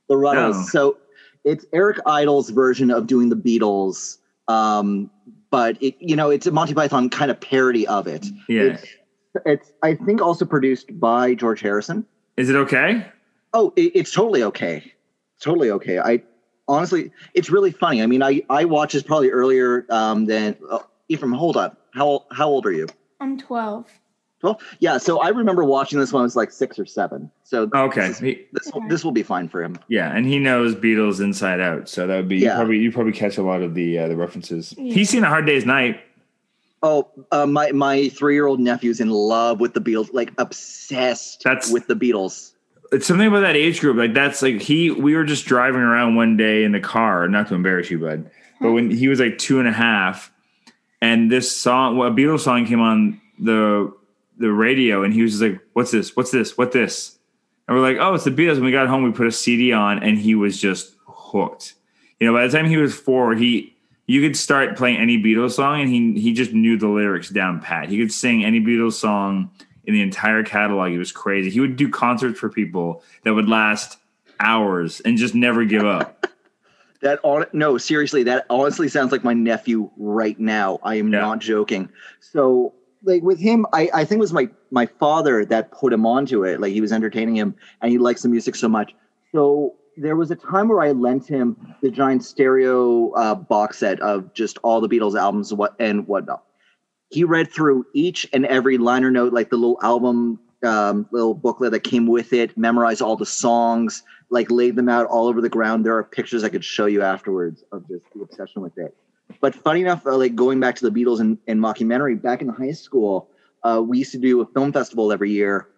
the 0.08 0.14
Rutles. 0.14 0.54
No. 0.54 0.62
So 0.70 0.96
it's 1.44 1.66
Eric 1.74 1.98
Idle's 2.06 2.48
version 2.48 2.90
of 2.90 3.06
doing 3.06 3.28
the 3.28 3.36
Beatles, 3.36 4.16
um, 4.48 5.10
but 5.50 5.76
it 5.82 5.96
you 6.00 6.16
know 6.16 6.30
it's 6.30 6.46
a 6.46 6.50
Monty 6.50 6.72
Python 6.72 7.10
kind 7.10 7.30
of 7.30 7.38
parody 7.42 7.86
of 7.86 8.06
it. 8.06 8.26
Yeah. 8.48 8.62
It's, 8.62 8.86
it's 9.44 9.72
I 9.82 9.96
think 9.96 10.22
also 10.22 10.46
produced 10.46 10.98
by 10.98 11.34
George 11.34 11.60
Harrison. 11.60 12.06
Is 12.38 12.48
it 12.48 12.56
okay? 12.56 13.06
Oh, 13.52 13.74
it, 13.76 13.92
it's 13.94 14.12
totally 14.12 14.42
okay. 14.44 14.91
Totally 15.42 15.70
okay. 15.72 15.98
I 15.98 16.22
honestly, 16.68 17.10
it's 17.34 17.50
really 17.50 17.72
funny. 17.72 18.00
I 18.02 18.06
mean, 18.06 18.22
I 18.22 18.42
I 18.48 18.64
watched 18.64 18.92
this 18.94 19.02
probably 19.02 19.30
earlier 19.30 19.84
um, 19.90 20.24
than 20.26 20.56
oh, 20.70 20.86
Ephraim. 21.08 21.32
Hold 21.32 21.56
on. 21.56 21.76
How 21.92 22.24
how 22.30 22.48
old 22.48 22.64
are 22.64 22.72
you? 22.72 22.86
I'm 23.20 23.36
12. 23.38 23.86
Well, 24.42 24.60
yeah. 24.80 24.98
So 24.98 25.20
I 25.20 25.28
remember 25.28 25.62
watching 25.64 25.98
this 26.00 26.12
when 26.12 26.20
I 26.20 26.24
was 26.24 26.34
like 26.34 26.50
six 26.50 26.78
or 26.78 26.86
seven. 26.86 27.30
So 27.44 27.68
Okay. 27.74 28.08
this, 28.08 28.18
He- 28.18 28.46
this 28.52 28.72
will- 28.72 28.88
this 28.88 29.04
will 29.04 29.12
be 29.12 29.22
fine 29.22 29.48
for 29.48 29.62
him. 29.62 29.76
yeah, 29.88 30.10
and 30.16 30.26
he 30.26 30.38
knows 30.40 30.74
Beatles 30.74 31.20
inside 31.20 31.60
out, 31.60 31.88
so 31.88 32.06
that 32.08 32.16
would 32.16 32.28
be 32.28 32.36
you 32.38 32.46
Yeah. 32.46 32.56
probably 32.56 32.78
you 32.78 32.90
probably 32.90 33.12
catch 33.12 33.36
a 33.38 33.42
lot 33.42 33.62
of 33.62 33.74
the 33.74 33.98
uh, 33.98 34.08
the 34.08 34.16
references. 34.16 34.74
Yeah. 34.78 34.94
He's 34.94 35.10
seen 35.10 35.22
a 35.24 35.28
Hard 35.28 35.46
Day's 35.46 35.64
Night. 35.66 36.00
Oh, 36.84 37.08
uh, 37.30 37.46
my 37.46 37.70
my 37.72 38.08
three 38.08 38.34
year 38.34 38.46
old 38.46 38.58
nephew's 38.58 39.00
in 39.00 39.10
love 39.10 39.60
with 39.60 39.74
the 39.74 39.80
Beatles, 39.80 40.12
like 40.12 40.32
obsessed 40.38 41.42
That's- 41.44 41.70
with 41.70 41.86
the 41.86 41.94
Beatles. 41.94 42.52
It's 42.92 43.06
something 43.06 43.26
about 43.26 43.40
that 43.40 43.56
age 43.56 43.80
group. 43.80 43.96
Like 43.96 44.12
that's 44.12 44.42
like 44.42 44.60
he. 44.60 44.90
We 44.90 45.14
were 45.14 45.24
just 45.24 45.46
driving 45.46 45.80
around 45.80 46.14
one 46.14 46.36
day 46.36 46.62
in 46.62 46.72
the 46.72 46.80
car. 46.80 47.26
Not 47.26 47.48
to 47.48 47.54
embarrass 47.54 47.90
you, 47.90 47.98
bud, 47.98 48.30
but 48.60 48.72
when 48.72 48.90
he 48.90 49.08
was 49.08 49.18
like 49.18 49.38
two 49.38 49.58
and 49.58 49.66
a 49.66 49.72
half, 49.72 50.30
and 51.00 51.30
this 51.30 51.54
song, 51.54 51.96
a 51.98 52.10
Beatles 52.10 52.40
song 52.40 52.66
came 52.66 52.80
on 52.80 53.20
the 53.38 53.92
the 54.36 54.52
radio, 54.52 55.02
and 55.02 55.14
he 55.14 55.22
was 55.22 55.32
just 55.32 55.42
like, 55.42 55.60
"What's 55.72 55.90
this? 55.90 56.14
What's 56.14 56.30
this? 56.30 56.58
What 56.58 56.72
this?" 56.72 57.18
And 57.66 57.76
we're 57.76 57.82
like, 57.82 57.96
"Oh, 57.98 58.14
it's 58.14 58.24
the 58.24 58.30
Beatles." 58.30 58.54
When 58.54 58.64
we 58.64 58.72
got 58.72 58.88
home, 58.88 59.04
we 59.04 59.12
put 59.12 59.26
a 59.26 59.32
CD 59.32 59.72
on, 59.72 60.02
and 60.02 60.18
he 60.18 60.34
was 60.34 60.60
just 60.60 60.94
hooked. 61.06 61.74
You 62.20 62.26
know, 62.26 62.34
by 62.34 62.46
the 62.46 62.56
time 62.56 62.66
he 62.66 62.76
was 62.76 62.94
four, 62.94 63.34
he 63.34 63.74
you 64.06 64.20
could 64.20 64.36
start 64.36 64.76
playing 64.76 64.98
any 64.98 65.16
Beatles 65.16 65.52
song, 65.52 65.80
and 65.80 65.90
he 65.90 66.20
he 66.20 66.32
just 66.34 66.52
knew 66.52 66.76
the 66.76 66.88
lyrics 66.88 67.30
down 67.30 67.60
pat. 67.60 67.88
He 67.88 67.98
could 67.98 68.12
sing 68.12 68.44
any 68.44 68.60
Beatles 68.60 68.92
song 68.92 69.50
in 69.84 69.94
the 69.94 70.02
entire 70.02 70.42
catalog. 70.42 70.92
It 70.92 70.98
was 70.98 71.12
crazy. 71.12 71.50
He 71.50 71.60
would 71.60 71.76
do 71.76 71.88
concerts 71.88 72.38
for 72.38 72.48
people 72.48 73.02
that 73.24 73.34
would 73.34 73.48
last 73.48 73.98
hours 74.40 75.00
and 75.00 75.16
just 75.18 75.34
never 75.34 75.64
give 75.64 75.84
up. 75.84 76.26
That 77.00 77.18
on 77.24 77.46
no, 77.52 77.78
seriously, 77.78 78.22
that 78.22 78.46
honestly 78.48 78.86
sounds 78.86 79.10
like 79.10 79.24
my 79.24 79.32
nephew 79.34 79.90
right 79.96 80.38
now. 80.38 80.78
I 80.84 80.94
am 81.00 81.12
Yeah. 81.12 81.22
not 81.22 81.40
joking. 81.40 81.88
So 82.20 82.74
like 83.02 83.24
with 83.24 83.40
him, 83.40 83.66
I, 83.72 83.90
I 83.92 84.04
think 84.04 84.18
it 84.18 84.20
was 84.20 84.32
my 84.32 84.48
my 84.70 84.86
father 84.86 85.44
that 85.46 85.72
put 85.72 85.92
him 85.92 86.06
onto 86.06 86.44
it. 86.44 86.60
Like 86.60 86.72
he 86.72 86.80
was 86.80 86.92
entertaining 86.92 87.34
him 87.34 87.56
and 87.80 87.90
he 87.90 87.98
likes 87.98 88.22
the 88.22 88.28
music 88.28 88.54
so 88.54 88.68
much. 88.68 88.94
So 89.32 89.74
there 89.96 90.14
was 90.14 90.30
a 90.30 90.36
time 90.36 90.68
where 90.68 90.80
I 90.80 90.92
lent 90.92 91.26
him 91.26 91.74
the 91.82 91.90
giant 91.90 92.22
stereo 92.24 93.10
uh, 93.14 93.34
box 93.34 93.78
set 93.78 93.98
of 93.98 94.32
just 94.32 94.58
all 94.62 94.80
the 94.80 94.88
Beatles 94.88 95.18
albums 95.18 95.52
what 95.52 95.74
and 95.80 96.06
whatnot. 96.06 96.44
He 97.12 97.24
read 97.24 97.52
through 97.52 97.86
each 97.92 98.26
and 98.32 98.46
every 98.46 98.78
liner 98.78 99.10
note, 99.10 99.32
like 99.32 99.50
the 99.50 99.56
little 99.56 99.78
album 99.82 100.38
um, 100.62 101.06
little 101.10 101.34
booklet 101.34 101.72
that 101.72 101.80
came 101.80 102.06
with 102.06 102.32
it, 102.32 102.56
memorized 102.56 103.02
all 103.02 103.16
the 103.16 103.26
songs, 103.26 104.02
like 104.30 104.50
laid 104.50 104.76
them 104.76 104.88
out 104.88 105.06
all 105.06 105.26
over 105.26 105.40
the 105.40 105.48
ground. 105.48 105.84
There 105.84 105.96
are 105.96 106.04
pictures 106.04 106.44
I 106.44 106.48
could 106.48 106.64
show 106.64 106.86
you 106.86 107.02
afterwards 107.02 107.64
of 107.72 107.86
just 107.88 108.04
the 108.14 108.22
obsession 108.22 108.62
with 108.62 108.78
it. 108.78 108.96
But 109.40 109.54
funny 109.54 109.80
enough, 109.80 110.06
uh, 110.06 110.16
like 110.16 110.34
going 110.34 110.60
back 110.60 110.76
to 110.76 110.88
the 110.88 110.90
Beatles 110.90 111.20
and, 111.20 111.38
and 111.46 111.60
mockumentary, 111.60 112.20
back 112.20 112.42
in 112.42 112.48
high 112.48 112.72
school, 112.72 113.28
uh, 113.62 113.82
we 113.84 113.98
used 113.98 114.12
to 114.12 114.18
do 114.18 114.40
a 114.40 114.46
film 114.46 114.72
festival 114.72 115.12
every 115.12 115.30
year. 115.30 115.68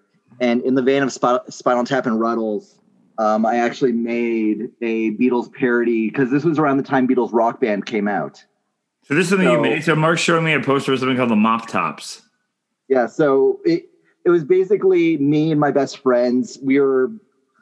And 0.40 0.62
in 0.62 0.74
the 0.74 0.82
vein 0.82 1.02
of 1.02 1.12
Sp- 1.14 1.46
Spinal 1.48 1.84
Tap 1.84 2.06
and 2.06 2.18
Rutles, 2.20 2.78
um, 3.18 3.46
I 3.46 3.56
actually 3.56 3.92
made 3.92 4.70
a 4.82 5.12
Beatles 5.12 5.52
parody 5.52 6.08
because 6.08 6.30
this 6.30 6.44
was 6.44 6.58
around 6.58 6.78
the 6.78 6.82
time 6.82 7.06
Beatles 7.06 7.30
Rock 7.32 7.60
Band 7.60 7.86
came 7.86 8.08
out. 8.08 8.44
So 9.04 9.14
this 9.14 9.24
is 9.24 9.30
something 9.30 9.48
you 9.48 9.60
made. 9.60 9.84
So 9.84 9.94
Mark 9.94 10.18
showed 10.18 10.42
me 10.42 10.54
a 10.54 10.60
poster 10.60 10.92
of 10.92 10.98
something 10.98 11.16
called 11.16 11.30
the 11.30 11.36
Mop 11.36 11.68
Tops. 11.68 12.22
Yeah, 12.88 13.06
so 13.06 13.60
it 13.64 13.86
it 14.24 14.30
was 14.30 14.44
basically 14.44 15.18
me 15.18 15.50
and 15.50 15.60
my 15.60 15.70
best 15.70 15.98
friends. 15.98 16.58
We 16.62 16.80
were 16.80 17.10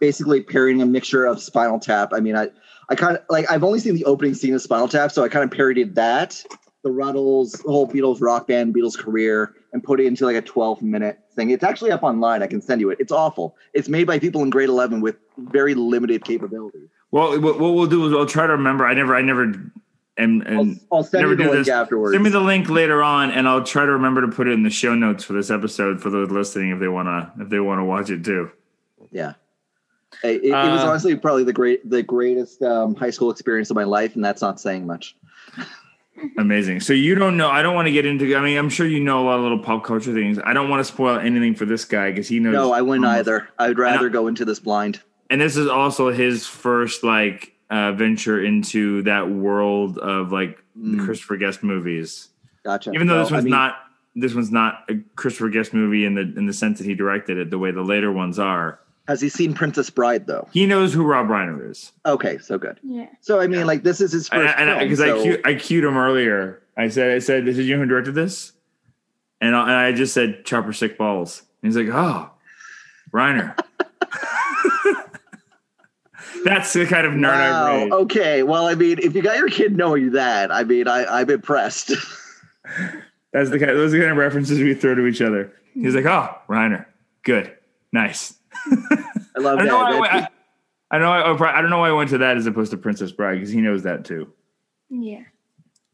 basically 0.01 0.41
parodying 0.43 0.83
a 0.83 0.87
mixture 0.87 1.25
of 1.25 1.43
Spinal 1.43 1.81
Tap. 1.81 2.11
I 2.13 2.21
mean, 2.21 2.37
I 2.37 2.49
I 2.89 2.95
kind 2.95 3.17
of 3.17 3.25
like 3.29 3.51
I've 3.51 3.65
only 3.65 3.81
seen 3.81 3.95
the 3.95 4.05
opening 4.05 4.35
scene 4.35 4.55
of 4.55 4.63
Spinal 4.63 4.89
Tap, 4.89 5.11
so 5.11 5.25
I 5.25 5.29
kind 5.29 5.45
of 5.45 5.51
parodied 5.51 5.95
that, 5.97 6.45
the 6.83 6.91
Rutles, 6.91 7.63
the 7.63 7.71
whole 7.71 7.89
Beatles 7.89 8.21
rock 8.21 8.47
band, 8.47 8.75
Beatles 8.75 8.99
career, 8.99 9.55
and 9.73 9.83
put 9.83 10.01
it 10.01 10.07
into 10.07 10.25
like 10.25 10.37
a 10.37 10.43
12 10.43 10.83
minute 10.83 11.19
thing. 11.35 11.51
It's 11.51 11.65
actually 11.65 11.91
up 11.91 12.03
online. 12.03 12.43
I 12.43 12.47
can 12.47 12.61
send 12.61 12.81
you 12.81 12.91
it. 12.91 12.99
It's 13.01 13.13
awful. 13.13 13.57
It's 13.75 13.89
made 13.89 14.07
by 14.07 14.19
people 14.19 14.43
in 14.43 14.51
grade 14.51 14.69
11 14.69 15.01
with 15.01 15.17
very 15.39 15.75
limited 15.75 16.25
capabilities. 16.25 16.89
Well, 17.11 17.41
what, 17.41 17.59
what 17.59 17.75
we'll 17.75 17.87
do 17.87 18.07
is 18.07 18.13
we'll 18.13 18.27
try 18.27 18.47
to 18.47 18.53
remember. 18.53 18.87
I 18.87 18.95
never, 18.95 19.15
I 19.15 19.23
never, 19.23 19.53
and 20.17 20.43
I'll, 20.47 20.61
and 20.61 20.81
I'll 20.93 21.03
send 21.03 21.23
never 21.23 21.33
you 21.33 21.37
the 21.39 21.45
link 21.45 21.67
this. 21.67 21.69
afterwards. 21.69 22.15
Send 22.15 22.25
me 22.25 22.31
the 22.31 22.41
link 22.41 22.69
later 22.69 23.03
on, 23.03 23.31
and 23.31 23.49
I'll 23.49 23.65
try 23.65 23.85
to 23.87 23.93
remember 23.93 24.21
to 24.23 24.29
put 24.29 24.47
it 24.49 24.53
in 24.53 24.63
the 24.63 24.71
show 24.71 24.95
notes 24.95 25.25
for 25.25 25.33
this 25.33 25.51
episode 25.51 26.01
for 26.03 26.11
those 26.11 26.31
listening 26.31 26.71
if 26.71 26.81
they 26.81 26.89
wanna 26.89 27.33
if 27.41 27.49
they 27.49 27.61
wanna 27.61 27.85
watch 27.85 28.11
it 28.11 28.25
too. 28.25 28.51
Yeah. 29.11 29.35
It, 30.23 30.45
it, 30.45 30.49
it 30.49 30.51
was 30.53 30.83
Uh, 30.83 30.89
honestly 30.91 31.17
probably 31.17 31.45
the 31.45 31.53
great, 31.55 31.89
the 31.89 32.03
greatest 32.03 32.63
um, 32.63 32.95
high 32.95 33.11
school 33.11 33.31
experience 33.31 33.71
of 33.71 33.77
my 33.77 33.85
life, 33.85 34.15
and 34.15 34.25
that's 34.25 34.43
not 34.43 34.61
saying 34.61 34.87
much. 34.87 35.17
Amazing. 36.39 36.81
So 36.81 36.93
you 36.93 37.15
don't 37.15 37.37
know. 37.37 37.49
I 37.49 37.63
don't 37.63 37.75
want 37.75 37.87
to 37.87 37.93
get 37.93 38.07
into. 38.07 38.37
I 38.37 38.41
mean, 38.43 38.57
I'm 38.59 38.69
sure 38.69 38.87
you 38.87 39.01
know 39.01 39.23
a 39.23 39.25
lot 39.25 39.37
of 39.37 39.43
little 39.43 39.59
pop 39.59 39.83
culture 39.85 40.13
things. 40.13 40.39
I 40.45 40.53
don't 40.53 40.69
want 40.69 40.81
to 40.81 40.85
spoil 40.85 41.19
anything 41.19 41.55
for 41.55 41.65
this 41.65 41.85
guy 41.85 42.11
because 42.11 42.29
he 42.29 42.39
knows. 42.39 42.53
No, 42.53 42.73
I 42.73 42.83
wouldn't 42.83 43.05
almost- 43.07 43.21
either. 43.21 43.49
I 43.59 43.69
would 43.69 43.79
rather 43.79 44.09
go 44.09 44.29
into 44.29 44.45
this 44.45 44.61
blind. 44.61 45.01
And 45.31 45.41
this 45.41 45.57
is 45.57 45.67
also 45.67 46.11
his 46.13 46.47
first 46.47 47.03
like 47.03 47.53
uh, 47.73 47.93
venture 47.93 48.45
into 48.45 49.03
that 49.03 49.29
world 49.31 49.99
of 49.99 50.31
like 50.31 50.59
the 50.77 50.97
Mm. 50.99 51.05
Christopher 51.05 51.37
Guest 51.37 51.63
movies. 51.63 52.29
Gotcha. 52.65 52.93
Even 52.93 53.07
though 53.09 53.17
Well, 53.17 53.25
this 53.25 53.33
I 53.33 53.41
mean, 53.41 53.51
not 53.51 53.77
this 54.15 54.35
one's 54.35 54.51
not 54.53 54.85
a 54.91 54.97
Christopher 55.17 55.49
Guest 55.49 55.75
movie 55.75 56.05
in 56.05 56.15
the 56.15 56.21
in 56.23 56.47
the 56.47 56.53
sense 56.53 56.79
that 56.79 56.87
he 56.87 56.95
directed 56.95 57.37
it 57.39 57.51
the 57.51 57.59
way 57.59 57.71
the 57.73 57.83
later 57.83 58.13
ones 58.13 58.39
are. 58.39 58.79
Has 59.09 59.21
he 59.21 59.29
seen 59.29 59.53
Princess 59.53 59.91
Bride 59.91 60.27
though? 60.27 60.47
He 60.53 60.65
knows 60.67 60.95
who 60.95 61.03
Rob 61.05 61.27
Reiner 61.27 61.69
is. 61.71 61.91
Okay, 62.07 62.39
so 62.39 62.57
good. 62.57 62.79
Yeah. 62.85 63.07
So 63.21 63.41
I 63.41 63.49
mean, 63.49 63.67
like 63.67 63.83
this 63.83 64.01
is 64.01 64.13
his 64.13 64.29
And 64.31 64.43
first 64.43 64.57
because 64.57 64.67
film. 64.69 64.79
because 64.89 64.99
so- 64.99 65.19
I, 65.19 65.23
cued, 65.23 65.41
I 65.47 65.55
cued 65.55 65.85
him 65.85 65.97
earlier. 65.97 66.63
I 66.77 66.89
said 66.89 67.11
I 67.15 67.19
said 67.19 67.45
this 67.45 67.59
is 67.59 67.67
you 67.67 67.77
who 67.79 67.85
directed 67.87 68.15
this, 68.15 68.53
and 69.41 69.55
I, 69.57 69.63
and 69.63 69.73
I 69.73 69.93
just 69.93 70.15
said 70.15 70.45
chopper 70.45 70.73
sick 70.73 70.97
balls. 70.97 71.43
And 71.63 71.73
he's 71.73 71.77
like, 71.77 71.95
oh, 71.95 72.31
Reiner. 73.13 73.59
That's 76.45 76.73
the 76.73 76.87
kind 76.87 77.07
of 77.07 77.13
nerd 77.15 77.29
I 77.35 77.51
wow. 77.51 77.77
raised. 77.77 77.93
Okay. 77.93 78.43
Well, 78.43 78.67
I 78.67 78.75
mean, 78.75 78.99
if 79.01 79.15
you 79.15 79.23
got 79.23 79.37
your 79.39 79.49
kid 79.49 79.77
knowing 79.77 80.13
that, 80.13 80.51
I 80.53 80.65
mean, 80.65 80.89
I, 80.89 81.05
I'm 81.05 81.31
impressed. 81.31 81.93
That's 83.33 83.51
the 83.51 83.59
kind. 83.59 83.71
Those 83.71 83.93
are 83.95 83.97
the 83.99 84.03
kind 84.03 84.13
of 84.13 84.19
references 84.19 84.59
we 84.59 84.75
throw 84.75 84.95
to 84.95 85.07
each 85.07 85.23
other. 85.23 85.53
He's 85.75 85.95
like, 85.95 86.05
oh, 86.05 86.35
Reiner, 86.49 86.85
good, 87.23 87.53
nice. 87.93 88.35
I 88.67 89.39
love 89.39 89.59
I 89.59 89.63
that. 89.63 89.69
know. 89.69 89.79
I, 89.81 90.01
went- 90.01 90.13
I, 90.13 90.29
I 90.91 90.99
know. 90.99 91.11
I, 91.11 91.59
I 91.59 91.61
don't 91.63 91.71
know 91.71 91.79
why 91.79 91.89
I 91.89 91.93
went 91.93 92.11
to 92.11 92.19
that 92.19 92.37
as 92.37 92.47
opposed 92.47 92.71
to 92.73 92.77
Princess 92.77 93.11
Bride 93.13 93.35
because 93.37 93.51
he 93.51 93.61
knows 93.61 93.85
that 93.85 94.05
too. 94.05 94.31
Yeah. 94.91 95.23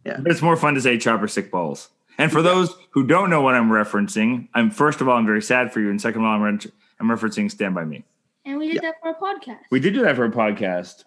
Yeah. 0.05 0.19
But 0.21 0.33
it's 0.33 0.43
more 0.43 0.57
fun 0.57 0.75
to 0.75 0.81
say 0.81 0.99
chopper 0.99 1.29
sick 1.29 1.51
balls. 1.51 1.91
And 2.19 2.33
for 2.33 2.43
those 2.43 2.75
who 2.91 3.07
don't 3.07 3.31
know 3.31 3.43
what 3.43 3.55
I'm 3.55 3.69
referencing, 3.71 4.49
I'm 4.55 4.71
first 4.71 5.01
of 5.01 5.09
all 5.09 5.17
I'm 5.17 5.27
very 5.27 5.43
sad 5.43 5.73
for 5.73 5.79
you, 5.81 5.91
and 5.91 6.01
second 6.01 6.23
of 6.23 6.27
all 6.27 6.35
I'm, 6.35 6.43
re- 6.43 6.73
I'm 6.99 7.07
referencing 7.07 7.49
Stand 7.51 7.77
by 7.77 7.85
Me. 7.85 8.05
And 8.49 8.59
we 8.59 8.73
did 8.73 8.83
that 8.83 8.95
for 9.03 9.11
a 9.11 9.15
podcast. 9.15 9.59
We 9.71 9.79
did 9.79 9.93
do 9.93 10.03
that 10.03 10.17
for 10.17 10.25
a 10.25 10.31
podcast. 10.31 11.05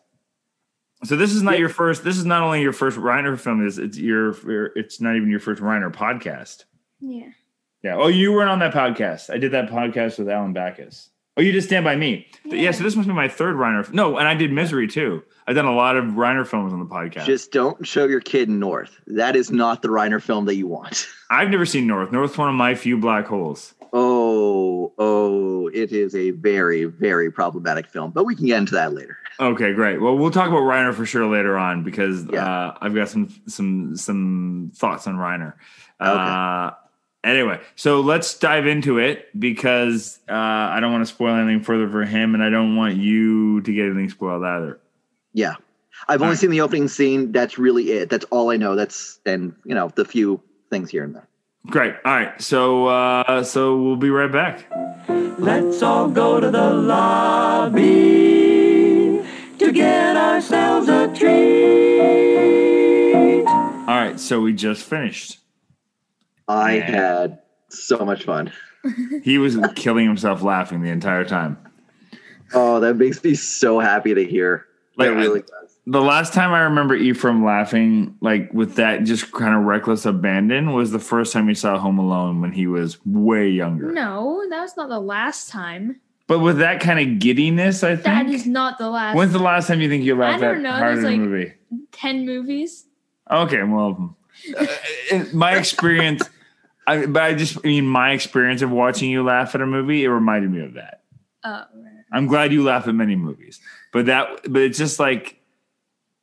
So 1.04 1.16
this 1.16 1.32
is 1.34 1.42
not 1.42 1.58
your 1.58 1.70
first. 1.70 2.04
This 2.04 2.18
is 2.18 2.26
not 2.26 2.44
only 2.44 2.62
your 2.62 2.74
first 2.74 2.98
Reiner 2.98 3.38
film. 3.40 3.66
It's 3.66 3.78
it's 3.80 3.98
your. 3.98 4.36
your- 4.48 4.72
It's 4.76 5.02
not 5.02 5.16
even 5.16 5.30
your 5.30 5.40
first 5.40 5.62
Reiner 5.62 5.92
podcast. 5.92 6.66
yeah. 7.00 7.30
Yeah. 7.84 7.96
Oh, 7.96 8.10
you 8.10 8.32
weren't 8.32 8.52
on 8.52 8.60
that 8.60 8.76
podcast. 8.76 9.32
I 9.34 9.40
did 9.40 9.54
that 9.54 9.68
podcast 9.72 10.20
with 10.20 10.30
Alan 10.30 10.54
Backus. 10.54 11.10
Oh, 11.36 11.42
you 11.42 11.52
did 11.52 11.64
Stand 11.64 11.84
by 11.84 11.96
Me. 11.96 12.28
Yeah. 12.46 12.56
Yeah. 12.56 12.72
so 12.72 12.84
this 12.84 12.96
must 12.96 13.08
be 13.08 13.14
my 13.16 13.28
third 13.28 13.56
Reiner. 13.56 13.92
No, 13.92 14.18
and 14.18 14.28
I 14.28 14.36
did 14.36 14.52
Misery 14.52 14.88
too. 14.88 15.24
I've 15.48 15.56
done 15.56 15.66
a 15.66 15.74
lot 15.74 15.96
of 15.98 16.06
Reiner 16.12 16.46
films 16.46 16.74
on 16.74 16.80
the 16.80 16.86
podcast. 16.86 17.26
Just 17.26 17.52
don't 17.52 17.88
show 17.88 18.06
your 18.06 18.20
kid 18.20 18.50
North. 18.50 19.02
That 19.08 19.36
is 19.36 19.50
not 19.50 19.82
the 19.82 19.88
Reiner 19.88 20.22
film 20.22 20.46
that 20.46 20.56
you 20.58 20.68
want. 20.68 21.08
I've 21.32 21.50
never 21.50 21.66
seen 21.66 21.88
North. 21.88 22.12
North's 22.12 22.38
one 22.38 22.50
of 22.50 22.56
my 22.56 22.76
few 22.76 23.00
black 23.00 23.26
holes. 23.26 23.74
Oh, 24.34 24.94
oh, 24.98 25.68
it 25.74 25.92
is 25.92 26.16
a 26.16 26.32
very, 26.32 26.86
very 26.86 27.30
problematic 27.32 27.88
film, 27.88 28.12
but 28.12 28.24
we 28.26 28.36
can 28.36 28.46
get 28.46 28.58
into 28.60 28.76
that 28.76 28.94
later. 28.94 29.18
Okay, 29.40 29.74
great. 29.74 30.00
Well, 30.00 30.18
we'll 30.18 30.32
talk 30.32 30.48
about 30.48 30.62
Reiner 30.62 30.94
for 30.94 31.06
sure 31.06 31.26
later 31.28 31.58
on 31.58 31.84
because 31.84 32.26
Yeah. 32.32 32.46
uh, 32.46 32.78
I've 32.82 32.96
got 32.96 33.10
some 33.10 33.30
some 33.48 33.96
some 33.98 34.72
thoughts 34.76 35.08
on 35.08 35.16
Reiner. 35.16 35.54
Uh, 36.00 36.72
anyway, 37.24 37.60
so 37.76 38.02
let's 38.02 38.38
dive 38.40 38.68
into 38.68 39.00
it 39.00 39.28
because 39.38 40.20
uh, 40.30 40.34
I 40.34 40.80
don't 40.80 40.92
want 40.92 41.06
to 41.06 41.14
spoil 41.14 41.36
anything 41.36 41.64
further 41.64 41.90
for 41.90 42.04
him, 42.06 42.34
and 42.36 42.44
I 42.44 42.50
don't 42.50 42.76
want 42.76 42.96
you 42.98 43.62
to 43.62 43.74
get 43.74 43.86
anything 43.86 44.10
spoiled 44.10 44.44
either. 44.44 44.80
Yeah. 45.34 45.56
I've 46.08 46.22
only 46.22 46.36
seen 46.36 46.50
the 46.50 46.62
opening 46.62 46.88
scene. 46.88 47.32
That's 47.32 47.58
really 47.60 47.92
it. 47.92 48.10
That's 48.10 48.26
all 48.32 48.50
I 48.50 48.58
know. 48.58 48.76
That's, 48.76 49.20
and, 49.26 49.54
you 49.66 49.76
know, 49.76 49.90
the 49.96 50.04
few 50.04 50.42
things 50.72 50.90
here 50.90 51.04
and 51.04 51.14
there. 51.14 51.28
Great. 51.68 51.94
All 52.04 52.12
right. 52.14 52.42
So 52.42 52.88
uh, 52.88 53.44
so 53.44 53.78
we'll 53.82 53.96
be 53.96 54.10
right 54.10 54.32
back. 54.32 54.66
Let's 55.40 55.82
all 55.84 56.10
go 56.10 56.40
to 56.40 56.50
the 56.50 56.70
lobby 56.74 57.82
to 59.60 59.72
get 59.72 60.18
ourselves 60.18 60.90
a 60.90 61.08
treat. 61.16 62.02
All 63.48 63.86
right. 63.88 64.20
So 64.20 64.42
we 64.42 64.54
just 64.54 64.84
finished. 64.84 65.38
I 66.48 66.78
Yeah. 66.78 66.92
had 66.92 67.40
so 67.70 68.00
much 68.06 68.24
fun. 68.26 68.52
He 69.24 69.38
was 69.38 69.58
killing 69.76 70.08
himself 70.08 70.42
laughing 70.42 70.82
the 70.82 70.90
entire 70.90 71.24
time. 71.24 71.56
Oh, 72.54 72.80
that 72.80 72.96
makes 72.96 73.24
me 73.24 73.36
so 73.36 73.80
happy 73.80 74.16
to 74.16 74.26
hear. 74.26 74.66
Like, 74.98 75.10
it 75.10 75.14
really 75.14 75.42
does. 75.42 75.71
The 75.88 76.02
last 76.02 76.34
time 76.34 76.52
I 76.54 76.62
remember 76.62 76.96
Ephraim 76.96 77.44
laughing, 77.44 78.16
like 78.22 78.54
with 78.54 78.76
that 78.76 79.04
just 79.04 79.32
kind 79.32 79.56
of 79.56 79.64
reckless 79.64 80.06
abandon, 80.06 80.74
was 80.74 80.92
the 80.92 81.00
first 81.00 81.34
time 81.34 81.48
he 81.48 81.56
saw 81.56 81.78
Home 81.80 81.98
Alone 81.98 82.40
when 82.40 82.52
he 82.52 82.68
was 82.68 83.04
way 83.06 83.50
younger. 83.50 83.92
No, 83.92 84.44
that 84.50 84.62
was 84.62 84.78
not 84.78 84.90
the 84.90 85.00
last 85.00 85.50
time. 85.50 86.00
But 86.28 86.40
with 86.40 86.60
that 86.60 86.80
kind 86.82 87.00
of 87.00 87.20
giddiness, 87.20 87.84
I 87.84 87.96
think. 87.96 88.06
That 88.06 88.28
is 88.28 88.46
not 88.46 88.78
the 88.78 88.90
last. 88.90 89.18
When's 89.18 89.34
the 89.34 89.40
last 89.40 89.68
time 89.68 89.82
you 89.82 89.90
think 89.90 90.04
you 90.06 90.16
laughed 90.16 90.44
at 90.44 90.60
know, 90.60 90.72
hard 90.72 90.98
in 90.98 91.04
there's 91.04 91.04
a 91.04 91.18
like- 91.18 91.20
movie? 91.20 91.54
ten 91.92 92.26
movies? 92.26 92.86
Okay, 93.30 93.64
well, 93.64 94.16
uh, 94.58 94.66
in 95.10 95.30
my 95.34 95.56
experience, 95.58 96.22
I, 96.88 97.06
but 97.08 97.22
I 97.24 97.34
just 97.34 97.58
I 97.58 97.68
mean 97.68 97.86
my 97.88 98.12
experience 98.12 98.62
of 98.62 98.70
watching 98.72 99.10
you 99.10 99.24
laugh 99.24 99.56
at 99.56 99.62
a 99.62 99.66
movie, 99.66 100.04
it 100.04 100.10
reminded 100.10 100.52
me 100.52 100.62
of 100.62 100.74
that. 100.76 101.02
Oh, 101.44 101.64
I'm 102.14 102.28
glad 102.28 102.54
you 102.54 102.64
laugh 102.64 102.88
at 102.88 102.96
many 102.96 103.16
movies, 103.16 103.60
but 103.92 104.06
that, 104.06 104.28
but 104.48 104.62
it's 104.62 104.78
just 104.78 105.00
like, 105.00 105.41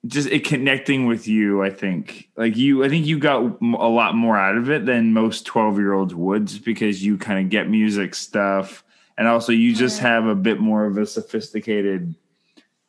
just 0.07 0.28
it 0.28 0.45
connecting 0.45 1.07
with 1.07 1.26
you. 1.28 1.62
I 1.62 1.71
think, 1.71 2.28
like 2.37 2.57
you, 2.57 2.85
I 2.85 2.88
think 2.88 3.07
you 3.07 3.19
got 3.19 3.43
a 3.61 3.88
lot 3.88 4.14
more 4.14 4.37
out 4.38 4.57
of 4.57 4.71
it 4.71 4.87
than 4.87 5.12
most 5.12 5.45
12 5.47 5.78
year 5.78 5.93
olds 5.93 6.14
would, 6.14 6.47
just 6.47 6.64
because 6.64 7.05
you 7.05 7.19
kind 7.19 7.45
of 7.45 7.50
get 7.50 7.69
music 7.69 8.14
stuff, 8.14 8.85
and 9.17 9.26
also 9.26 9.52
you 9.52 9.75
just 9.75 10.00
Yeah. 10.00 10.09
have 10.09 10.26
a 10.26 10.35
bit 10.35 10.61
more 10.61 10.85
of 10.87 10.97
a 10.99 11.07
sophisticated 11.07 12.14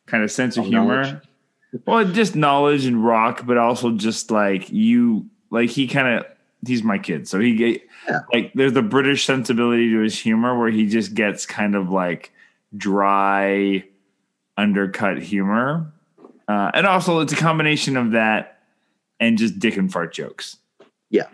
kind 0.06 0.24
of 0.24 0.32
sense 0.32 0.58
of 0.58 0.66
Oh, 0.66 0.70
humor. 0.70 1.04
knowledge. 1.04 1.16
Well, 1.86 2.06
just 2.06 2.36
knowledge 2.36 2.86
and 2.86 3.04
rock, 3.06 3.46
but 3.46 3.58
also 3.58 3.92
just 3.92 4.32
like 4.32 4.72
you, 4.72 5.25
like 5.51 5.70
he 5.70 5.88
kind 5.88 6.08
of, 6.20 6.25
he's 6.66 6.84
my 6.84 6.98
kid, 6.98 7.28
so 7.28 7.39
he 7.39 7.56
get 7.56 7.82
Yeah. 8.08 8.20
like 8.34 8.51
there's 8.54 8.75
a 8.75 8.82
British 8.82 9.25
sensibility 9.25 9.92
to 9.92 10.00
his 10.00 10.18
humor 10.18 10.58
where 10.58 10.72
he 10.72 10.88
just 10.88 11.13
gets 11.13 11.46
kind 11.46 11.75
of 11.75 11.89
like 11.92 12.32
dry, 12.75 13.84
undercut 14.58 15.20
humor, 15.22 15.92
uh, 16.50 16.72
and 16.74 16.86
also 16.86 17.20
it's 17.20 17.32
a 17.32 17.38
combination 17.38 17.96
of 17.96 18.12
that 18.12 18.60
and 19.20 19.38
just 19.38 19.60
dick 19.60 19.77
and 19.77 19.91
fart 19.91 20.13
jokes. 20.13 20.58
Yeah. 21.10 21.27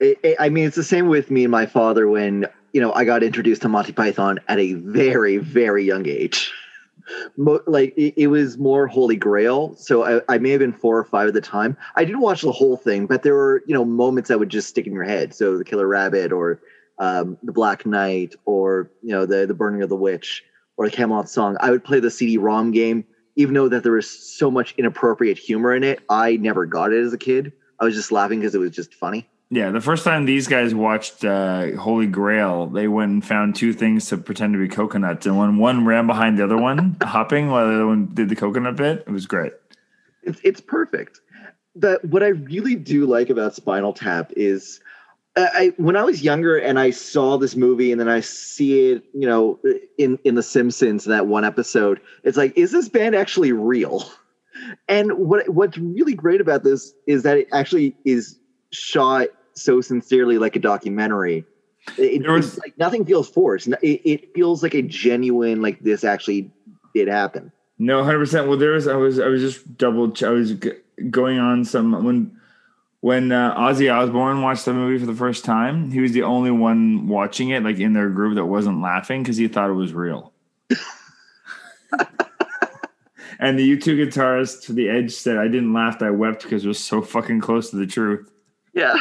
It, 0.00 0.18
it- 0.22 0.36
I 0.40 0.48
mean, 0.48 0.66
it's 0.66 0.76
the 0.76 0.84
same 0.84 1.08
with 1.08 1.30
me 1.30 1.44
and 1.44 1.50
my 1.52 1.66
father 1.66 2.08
when, 2.08 2.46
you 2.72 2.80
know, 2.80 2.92
I 2.92 3.04
got 3.04 3.22
introduced 3.22 3.62
to 3.62 3.68
Monty 3.68 3.92
Python 3.92 4.40
at 4.48 4.58
a 4.58 4.74
very, 4.74 5.38
very 5.38 5.84
young 5.84 6.06
age. 6.06 6.52
Mo- 7.36 7.60
like, 7.66 7.92
it, 7.96 8.14
it 8.16 8.26
was 8.28 8.56
more 8.58 8.86
Holy 8.86 9.16
Grail. 9.16 9.74
So 9.76 10.04
I, 10.04 10.34
I 10.34 10.38
may 10.38 10.50
have 10.50 10.60
been 10.60 10.72
four 10.72 10.96
or 10.98 11.04
five 11.04 11.28
at 11.28 11.34
the 11.34 11.40
time. 11.40 11.76
I 11.96 12.04
didn't 12.04 12.20
watch 12.20 12.42
the 12.42 12.52
whole 12.52 12.76
thing, 12.76 13.06
but 13.06 13.22
there 13.22 13.34
were, 13.34 13.62
you 13.66 13.74
know, 13.74 13.84
moments 13.84 14.28
that 14.28 14.38
would 14.38 14.48
just 14.48 14.68
stick 14.68 14.86
in 14.86 14.92
your 14.92 15.04
head. 15.04 15.34
So 15.34 15.58
The 15.58 15.64
Killer 15.64 15.86
Rabbit 15.88 16.32
or 16.32 16.60
um, 16.98 17.36
The 17.42 17.52
Black 17.52 17.84
Knight 17.86 18.34
or, 18.44 18.90
you 19.02 19.10
know, 19.10 19.26
the, 19.26 19.46
the 19.46 19.54
Burning 19.54 19.82
of 19.82 19.88
the 19.88 19.96
Witch 19.96 20.44
or 20.76 20.88
the 20.88 20.94
Camelot 20.94 21.28
song. 21.28 21.56
I 21.60 21.70
would 21.70 21.82
play 21.84 21.98
the 22.00 22.10
CD-ROM 22.10 22.70
game, 22.70 23.04
even 23.36 23.54
though 23.54 23.68
that 23.68 23.82
there 23.82 23.92
was 23.92 24.08
so 24.08 24.50
much 24.50 24.74
inappropriate 24.76 25.38
humor 25.38 25.74
in 25.74 25.84
it. 25.84 26.00
I 26.08 26.36
never 26.36 26.66
got 26.66 26.92
it 26.92 27.04
as 27.04 27.12
a 27.12 27.18
kid. 27.18 27.52
I 27.78 27.84
was 27.84 27.94
just 27.94 28.12
laughing 28.12 28.40
because 28.40 28.54
it 28.54 28.58
was 28.58 28.70
just 28.72 28.94
funny. 28.94 29.28
Yeah, 29.52 29.70
the 29.70 29.80
first 29.80 30.04
time 30.04 30.26
these 30.26 30.46
guys 30.46 30.74
watched 30.76 31.24
uh, 31.24 31.72
Holy 31.72 32.06
Grail, 32.06 32.66
they 32.66 32.86
went 32.86 33.10
and 33.10 33.24
found 33.24 33.56
two 33.56 33.72
things 33.72 34.06
to 34.08 34.16
pretend 34.16 34.52
to 34.52 34.60
be 34.60 34.68
coconuts, 34.68 35.26
and 35.26 35.36
when 35.36 35.56
one 35.56 35.84
ran 35.84 36.06
behind 36.06 36.38
the 36.38 36.44
other 36.44 36.56
one, 36.56 36.96
hopping 37.02 37.50
while 37.50 37.66
the 37.66 37.74
other 37.74 37.86
one 37.86 38.10
did 38.14 38.28
the 38.28 38.36
coconut 38.36 38.76
bit, 38.76 39.02
it 39.06 39.10
was 39.10 39.26
great. 39.26 39.52
It's 40.22 40.40
it's 40.44 40.60
perfect. 40.60 41.20
But 41.74 42.04
what 42.04 42.22
I 42.22 42.28
really 42.28 42.76
do 42.76 43.06
like 43.06 43.28
about 43.28 43.56
Spinal 43.56 43.92
Tap 43.92 44.32
is, 44.36 44.80
I, 45.36 45.72
when 45.76 45.96
I 45.96 46.02
was 46.02 46.22
younger 46.22 46.56
and 46.58 46.78
I 46.78 46.90
saw 46.90 47.36
this 47.36 47.54
movie 47.56 47.92
and 47.92 48.00
then 48.00 48.08
I 48.08 48.20
see 48.20 48.90
it, 48.90 49.04
you 49.14 49.26
know, 49.28 49.58
in 49.96 50.18
in 50.24 50.34
The 50.34 50.42
Simpsons 50.42 51.04
that 51.04 51.26
one 51.28 51.44
episode, 51.44 52.00
it's 52.24 52.36
like, 52.36 52.56
is 52.58 52.72
this 52.72 52.88
band 52.88 53.14
actually 53.14 53.52
real? 53.52 54.10
And 54.88 55.12
what 55.14 55.48
what's 55.48 55.78
really 55.78 56.14
great 56.14 56.40
about 56.40 56.64
this 56.64 56.92
is 57.06 57.22
that 57.22 57.38
it 57.38 57.48
actually 57.52 57.96
is 58.04 58.38
shot 58.72 59.28
so 59.54 59.80
sincerely 59.80 60.38
like 60.38 60.56
a 60.56 60.58
documentary. 60.58 61.44
It, 61.96 62.26
was- 62.28 62.48
it's 62.54 62.58
like 62.58 62.76
nothing 62.76 63.04
feels 63.06 63.28
forced. 63.30 63.68
It, 63.68 63.78
it 64.04 64.34
feels 64.34 64.62
like 64.62 64.74
a 64.74 64.82
genuine, 64.82 65.62
like 65.62 65.80
this 65.80 66.04
actually 66.04 66.50
did 66.94 67.08
happen. 67.08 67.52
No, 67.78 68.02
hundred 68.04 68.18
percent. 68.18 68.48
Well, 68.48 68.58
there 68.58 68.72
was 68.72 68.86
I 68.88 68.96
was 68.96 69.18
I 69.18 69.28
was 69.28 69.40
just 69.40 69.78
double. 69.78 70.12
I 70.22 70.28
was 70.30 70.52
g- 70.54 70.72
going 71.08 71.38
on 71.38 71.64
some 71.64 72.04
when 72.04 72.36
when 73.00 73.32
uh, 73.32 73.54
Ozzy 73.56 73.92
Osbourne 73.92 74.42
watched 74.42 74.66
the 74.66 74.74
movie 74.74 74.98
for 74.98 75.06
the 75.06 75.16
first 75.16 75.44
time. 75.44 75.90
He 75.90 76.00
was 76.00 76.12
the 76.12 76.22
only 76.22 76.50
one 76.50 77.08
watching 77.08 77.50
it, 77.50 77.62
like 77.62 77.78
in 77.78 77.92
their 77.92 78.10
group, 78.10 78.34
that 78.36 78.46
wasn't 78.46 78.80
laughing 78.80 79.22
because 79.22 79.36
he 79.36 79.48
thought 79.48 79.70
it 79.70 79.74
was 79.74 79.92
real. 79.92 80.32
and 83.38 83.58
the 83.58 83.76
U2 83.76 84.06
guitarist 84.06 84.62
to 84.66 84.72
the 84.72 84.88
Edge 84.88 85.12
said, 85.12 85.38
"I 85.38 85.48
didn't 85.48 85.72
laugh. 85.72 86.02
I 86.02 86.10
wept 86.10 86.42
because 86.42 86.64
it 86.64 86.68
was 86.68 86.78
so 86.78 87.00
fucking 87.02 87.40
close 87.40 87.70
to 87.70 87.76
the 87.76 87.86
truth." 87.86 88.30
Yeah. 88.72 88.94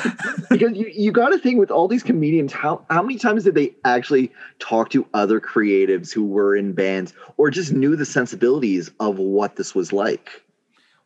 because 0.50 0.74
you, 0.74 0.90
you 0.94 1.12
got 1.12 1.28
to 1.30 1.38
think 1.38 1.58
with 1.58 1.70
all 1.70 1.86
these 1.86 2.02
comedians, 2.02 2.52
how, 2.52 2.84
how 2.88 3.02
many 3.02 3.18
times 3.18 3.44
did 3.44 3.54
they 3.54 3.74
actually 3.84 4.32
talk 4.58 4.88
to 4.90 5.06
other 5.12 5.38
creatives 5.38 6.12
who 6.12 6.24
were 6.24 6.56
in 6.56 6.72
bands 6.72 7.12
or 7.36 7.50
just 7.50 7.72
knew 7.72 7.94
the 7.94 8.06
sensibilities 8.06 8.90
of 9.00 9.18
what 9.18 9.56
this 9.56 9.74
was 9.74 9.92
like? 9.92 10.42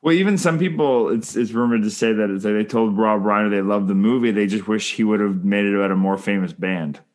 Well, 0.06 0.14
even 0.14 0.38
some 0.38 0.56
people, 0.56 1.08
it's 1.08 1.34
it's 1.34 1.50
rumored 1.50 1.82
to 1.82 1.90
say 1.90 2.12
that 2.12 2.30
it's 2.30 2.44
like 2.44 2.54
they 2.54 2.62
told 2.62 2.96
Rob 2.96 3.24
Reiner 3.24 3.50
they 3.50 3.60
loved 3.60 3.88
the 3.88 3.94
movie. 3.96 4.30
They 4.30 4.46
just 4.46 4.68
wish 4.68 4.94
he 4.94 5.02
would 5.02 5.18
have 5.18 5.44
made 5.44 5.64
it 5.64 5.74
about 5.74 5.90
a 5.90 5.96
more 5.96 6.16
famous 6.16 6.52
band. 6.52 7.00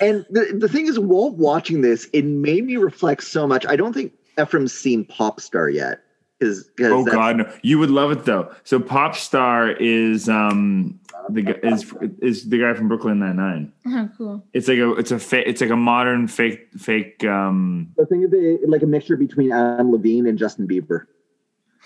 And 0.00 0.24
the, 0.30 0.56
the 0.56 0.68
thing 0.68 0.86
is, 0.86 1.00
while 1.00 1.30
watching 1.30 1.80
this, 1.80 2.08
it 2.12 2.24
made 2.24 2.64
me 2.64 2.76
reflect 2.76 3.24
so 3.24 3.44
much. 3.44 3.66
I 3.66 3.74
don't 3.74 3.92
think 3.92 4.12
Ephraim's 4.40 4.72
seen 4.72 5.04
Popstar 5.04 5.74
yet. 5.74 5.98
Because 6.38 6.70
Oh 6.80 7.04
God, 7.04 7.36
no! 7.36 7.52
You 7.62 7.78
would 7.78 7.90
love 7.90 8.10
it 8.10 8.24
though. 8.24 8.52
So 8.64 8.80
pop 8.80 9.14
star 9.14 9.70
is 9.70 10.28
um 10.28 10.98
the 11.30 11.42
guy 11.42 11.58
is 11.62 11.92
is 12.20 12.48
the 12.48 12.58
guy 12.58 12.74
from 12.74 12.88
Brooklyn 12.88 13.20
Nine 13.20 13.36
Nine. 13.36 13.72
Oh, 13.86 14.10
cool. 14.16 14.46
It's 14.52 14.68
like 14.68 14.78
a 14.78 14.92
it's 14.92 15.10
a 15.10 15.18
fa- 15.18 15.48
it's 15.48 15.60
like 15.60 15.70
a 15.70 15.76
modern 15.76 16.28
fake 16.28 16.68
fake 16.76 17.24
um 17.24 17.92
The 17.96 18.06
thing 18.06 18.24
of 18.24 18.34
it, 18.34 18.68
like 18.68 18.82
a 18.82 18.86
mixture 18.86 19.16
between 19.16 19.52
Adam 19.52 19.92
Levine 19.92 20.26
and 20.26 20.38
Justin 20.38 20.66
Bieber. 20.66 21.06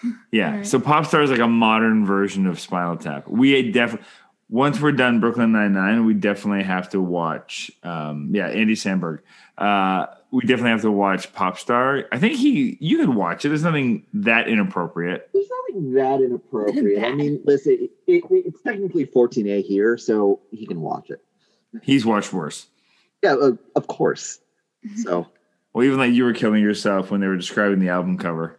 yeah. 0.33 0.51
Alright. 0.51 0.67
So 0.67 0.81
pop 0.81 1.07
star 1.07 1.23
is 1.23 1.31
like 1.31 1.41
a 1.41 1.49
modern 1.49 2.07
version 2.07 2.47
of 2.47 2.59
Spinal 2.59 2.97
Tap. 2.97 3.29
We 3.29 3.71
definitely 3.71 4.07
once 4.49 4.81
we're 4.81 4.93
done 4.93 5.21
Brooklyn 5.21 5.53
Nine 5.53 5.75
Nine, 5.75 6.07
we 6.07 6.15
definitely 6.15 6.65
have 6.65 6.89
to 6.91 7.01
watch 7.01 7.71
um 7.83 8.31
yeah 8.33 8.49
Andy 8.49 8.75
Samberg. 8.75 9.21
Uh, 9.57 10.07
we 10.31 10.43
definitely 10.43 10.71
have 10.71 10.83
to 10.83 10.91
watch 10.91 11.33
Pop 11.33 11.59
Star. 11.59 12.05
I 12.13 12.19
think 12.19 12.37
he 12.37 12.77
you 12.81 12.99
could 12.99 13.15
watch 13.15 13.45
it. 13.45 13.49
There's 13.49 13.63
nothing 13.63 14.05
that 14.13 14.49
inappropriate. 14.49 15.31
There's 15.33 15.49
nothing 15.69 15.95
that 15.95 16.21
inappropriate. 16.21 17.05
I 17.05 17.13
mean, 17.13 17.41
listen, 17.45 17.79
it, 17.81 17.91
it, 18.07 18.25
it's 18.31 18.63
technically 18.63 19.07
14A 19.07 19.65
here, 19.65 19.97
so 19.97 20.41
he 20.51 20.67
can 20.67 20.81
watch 20.81 21.11
it. 21.11 21.23
He's 21.83 22.05
watched 22.05 22.33
worse. 22.33 22.67
Yeah, 23.23 23.35
uh, 23.35 23.53
of 23.75 23.87
course. 23.87 24.39
So, 24.97 25.27
Well, 25.73 25.85
even 25.85 25.99
like 25.99 26.13
you 26.13 26.25
were 26.25 26.33
killing 26.33 26.63
yourself 26.63 27.11
when 27.11 27.21
they 27.21 27.27
were 27.27 27.37
describing 27.37 27.81
the 27.81 27.89
album 27.89 28.17
cover. 28.19 28.59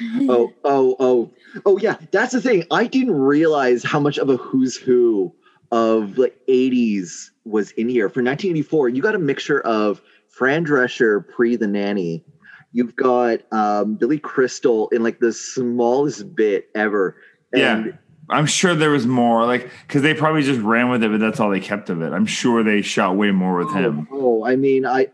oh, 0.20 0.52
oh, 0.64 0.96
oh, 0.98 1.30
oh, 1.66 1.78
yeah. 1.78 1.96
That's 2.12 2.32
the 2.32 2.40
thing. 2.40 2.64
I 2.70 2.86
didn't 2.86 3.14
realize 3.14 3.82
how 3.82 4.00
much 4.00 4.18
of 4.18 4.30
a 4.30 4.36
who's 4.36 4.76
who 4.76 5.34
of 5.70 6.16
like 6.16 6.38
80s 6.48 7.30
was 7.44 7.72
in 7.72 7.88
here. 7.88 8.08
For 8.08 8.22
1984, 8.22 8.90
you 8.90 9.02
got 9.02 9.14
a 9.14 9.18
mixture 9.18 9.60
of 9.60 10.00
Fran 10.32 10.66
Drescher 10.66 11.26
pre 11.28 11.56
The 11.56 11.68
Nanny. 11.68 12.24
You've 12.72 12.96
got 12.96 13.40
um, 13.52 13.94
Billy 13.94 14.18
Crystal 14.18 14.88
in 14.88 15.02
like 15.02 15.20
the 15.20 15.32
smallest 15.32 16.34
bit 16.34 16.68
ever. 16.74 17.16
Yeah. 17.54 17.84
I'm 18.30 18.46
sure 18.46 18.74
there 18.74 18.90
was 18.90 19.06
more, 19.06 19.44
like 19.44 19.70
because 19.86 20.00
they 20.00 20.14
probably 20.14 20.42
just 20.42 20.60
ran 20.60 20.88
with 20.88 21.02
it, 21.04 21.10
but 21.10 21.20
that's 21.20 21.38
all 21.38 21.50
they 21.50 21.60
kept 21.60 21.90
of 21.90 22.00
it. 22.00 22.12
I'm 22.12 22.24
sure 22.24 22.62
they 22.62 22.80
shot 22.80 23.16
way 23.16 23.30
more 23.30 23.58
with 23.58 23.74
him. 23.74 24.08
Oh, 24.10 24.44
I 24.44 24.56
mean, 24.56 24.86
I, 24.86 25.08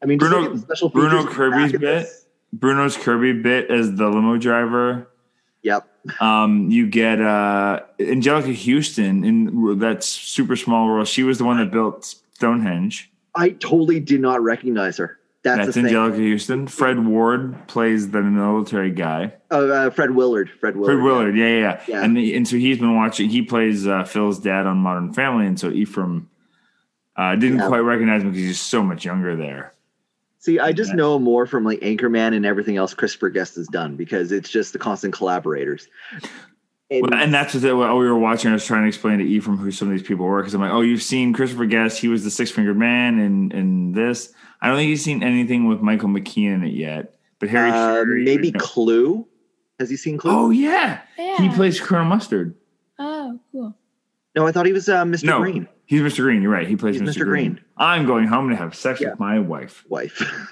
I 0.00 0.06
mean, 0.06 0.18
Bruno- 0.18 0.40
look 0.40 0.50
at 0.50 0.56
the 0.56 0.62
special 0.62 0.88
Bruno 0.88 1.26
Kirby's 1.26 1.72
bit? 1.72 1.80
this. 1.80 2.26
Bruno's 2.52 2.96
Kirby 2.96 3.32
bit 3.42 3.70
as 3.70 3.96
the 3.96 4.08
limo 4.08 4.36
driver. 4.36 5.10
Yep. 5.62 5.88
Um, 6.20 6.70
you 6.70 6.86
get 6.86 7.20
uh, 7.20 7.80
Anjelica 7.98 8.54
Huston 8.54 9.24
in 9.24 9.78
that 9.80 10.04
super 10.04 10.54
small 10.54 10.90
role. 10.90 11.04
She 11.06 11.24
was 11.24 11.38
the 11.38 11.44
one 11.44 11.56
that 11.58 11.72
built 11.72 12.04
Stonehenge. 12.34 13.10
I 13.34 13.50
totally 13.50 14.00
did 14.00 14.20
not 14.20 14.42
recognize 14.42 14.96
her. 14.98 15.18
That's, 15.42 15.74
That's. 15.74 15.76
Anjelica 15.76 16.32
Huston. 16.32 16.66
Fred 16.66 17.04
Ward 17.04 17.68
plays 17.68 18.10
the 18.10 18.22
military 18.22 18.90
guy. 18.90 19.34
Oh, 19.50 19.70
uh, 19.70 19.90
Fred 19.90 20.12
Willard. 20.12 20.50
Fred 20.58 20.74
Willard. 20.76 20.96
Fred 20.96 21.04
Willard, 21.04 21.36
yeah, 21.36 21.46
yeah, 21.46 21.58
yeah. 21.58 21.80
Yeah. 21.86 22.04
And 22.04 22.16
and 22.16 22.48
so 22.48 22.56
he's 22.56 22.78
been 22.78 22.96
watching. 22.96 23.28
He 23.28 23.42
plays 23.42 23.86
uh, 23.86 24.04
Phil's 24.04 24.38
dad 24.38 24.66
on 24.66 24.78
Modern 24.78 25.12
Family, 25.12 25.46
and 25.46 25.60
so 25.60 25.70
Ephraim 25.70 26.30
uh, 27.16 27.34
didn't 27.36 27.58
Yeah. 27.58 27.68
quite 27.68 27.80
recognize 27.80 28.22
him 28.22 28.30
because 28.30 28.46
he's 28.46 28.60
so 28.60 28.82
much 28.82 29.04
younger 29.04 29.36
there. 29.36 29.74
See, 30.38 30.58
I 30.58 30.72
just 30.72 30.94
know 30.94 31.18
more 31.18 31.46
from 31.46 31.64
like 31.64 31.80
Anchorman 31.80 32.34
and 32.34 32.44
everything 32.44 32.76
else 32.76 32.92
Christopher 32.94 33.30
Guest 33.30 33.56
has 33.56 33.66
done 33.66 33.96
because 33.96 34.30
it's 34.32 34.50
just 34.50 34.72
the 34.74 34.78
constant 34.78 35.14
collaborators. 35.14 35.88
And, 36.94 37.10
Well, 37.10 37.14
and 37.20 37.32
that's 37.34 37.54
what, 37.54 37.76
what 37.76 37.96
we 37.96 38.04
were 38.06 38.18
watching. 38.18 38.50
I 38.50 38.54
was 38.54 38.64
trying 38.64 38.82
to 38.82 38.88
explain 38.88 39.18
to 39.18 39.24
Ephraim 39.24 39.56
who 39.58 39.70
some 39.70 39.88
of 39.88 39.92
these 39.92 40.06
people 40.06 40.26
were 40.26 40.40
because 40.40 40.54
I'm 40.54 40.60
like, 40.60 40.72
oh, 40.72 40.80
you've 40.80 41.02
seen 41.02 41.32
Christopher 41.32 41.66
Guest. 41.66 41.98
He 42.00 42.08
was 42.08 42.24
the 42.24 42.30
Six 42.30 42.50
Fingered 42.50 42.76
Man 42.76 43.18
and 43.18 43.52
and 43.52 43.94
this. 43.94 44.32
I 44.60 44.68
don't 44.68 44.76
think 44.76 44.88
he's 44.88 45.04
seen 45.04 45.22
anything 45.22 45.66
with 45.68 45.80
Michael 45.80 46.08
McKean 46.08 46.54
in 46.54 46.64
it 46.64 46.72
yet. 46.74 47.14
But 47.38 47.48
Harry, 47.50 47.70
uh, 47.70 47.74
Shearer, 47.94 48.06
maybe 48.06 48.46
you 48.48 48.52
know- 48.52 48.60
Clue. 48.60 49.26
Has 49.80 49.90
he 49.90 49.96
seen 49.96 50.18
Clue? 50.18 50.30
Oh 50.30 50.50
yeah. 50.50 51.00
Yeah. 51.18 51.36
he 51.38 51.48
plays 51.50 51.80
Colonel 51.80 52.06
Mustard. 52.06 52.54
Oh, 52.98 53.38
cool. 53.52 53.76
no, 54.36 54.46
I 54.46 54.52
thought 54.52 54.66
he 54.66 54.72
was 54.72 54.88
uh, 54.88 55.04
Mr. 55.04 55.24
No, 55.24 55.40
Green 55.40 55.68
he's 55.86 56.00
Mr. 56.00 56.18
Green. 56.22 56.40
You're 56.42 56.50
right. 56.52 56.66
He 56.66 56.76
plays 56.76 56.98
He's 56.98 57.02
Mr. 57.08 57.20
Mr. 57.22 57.24
Green. 57.24 57.52
Green. 57.54 57.64
I'm 57.76 58.06
going 58.06 58.26
home 58.26 58.48
to 58.50 58.56
have 58.56 58.74
sex 58.74 59.00
Yeah. 59.00 59.10
with 59.10 59.20
my 59.20 59.38
wife. 59.38 59.84
wife. 59.88 60.22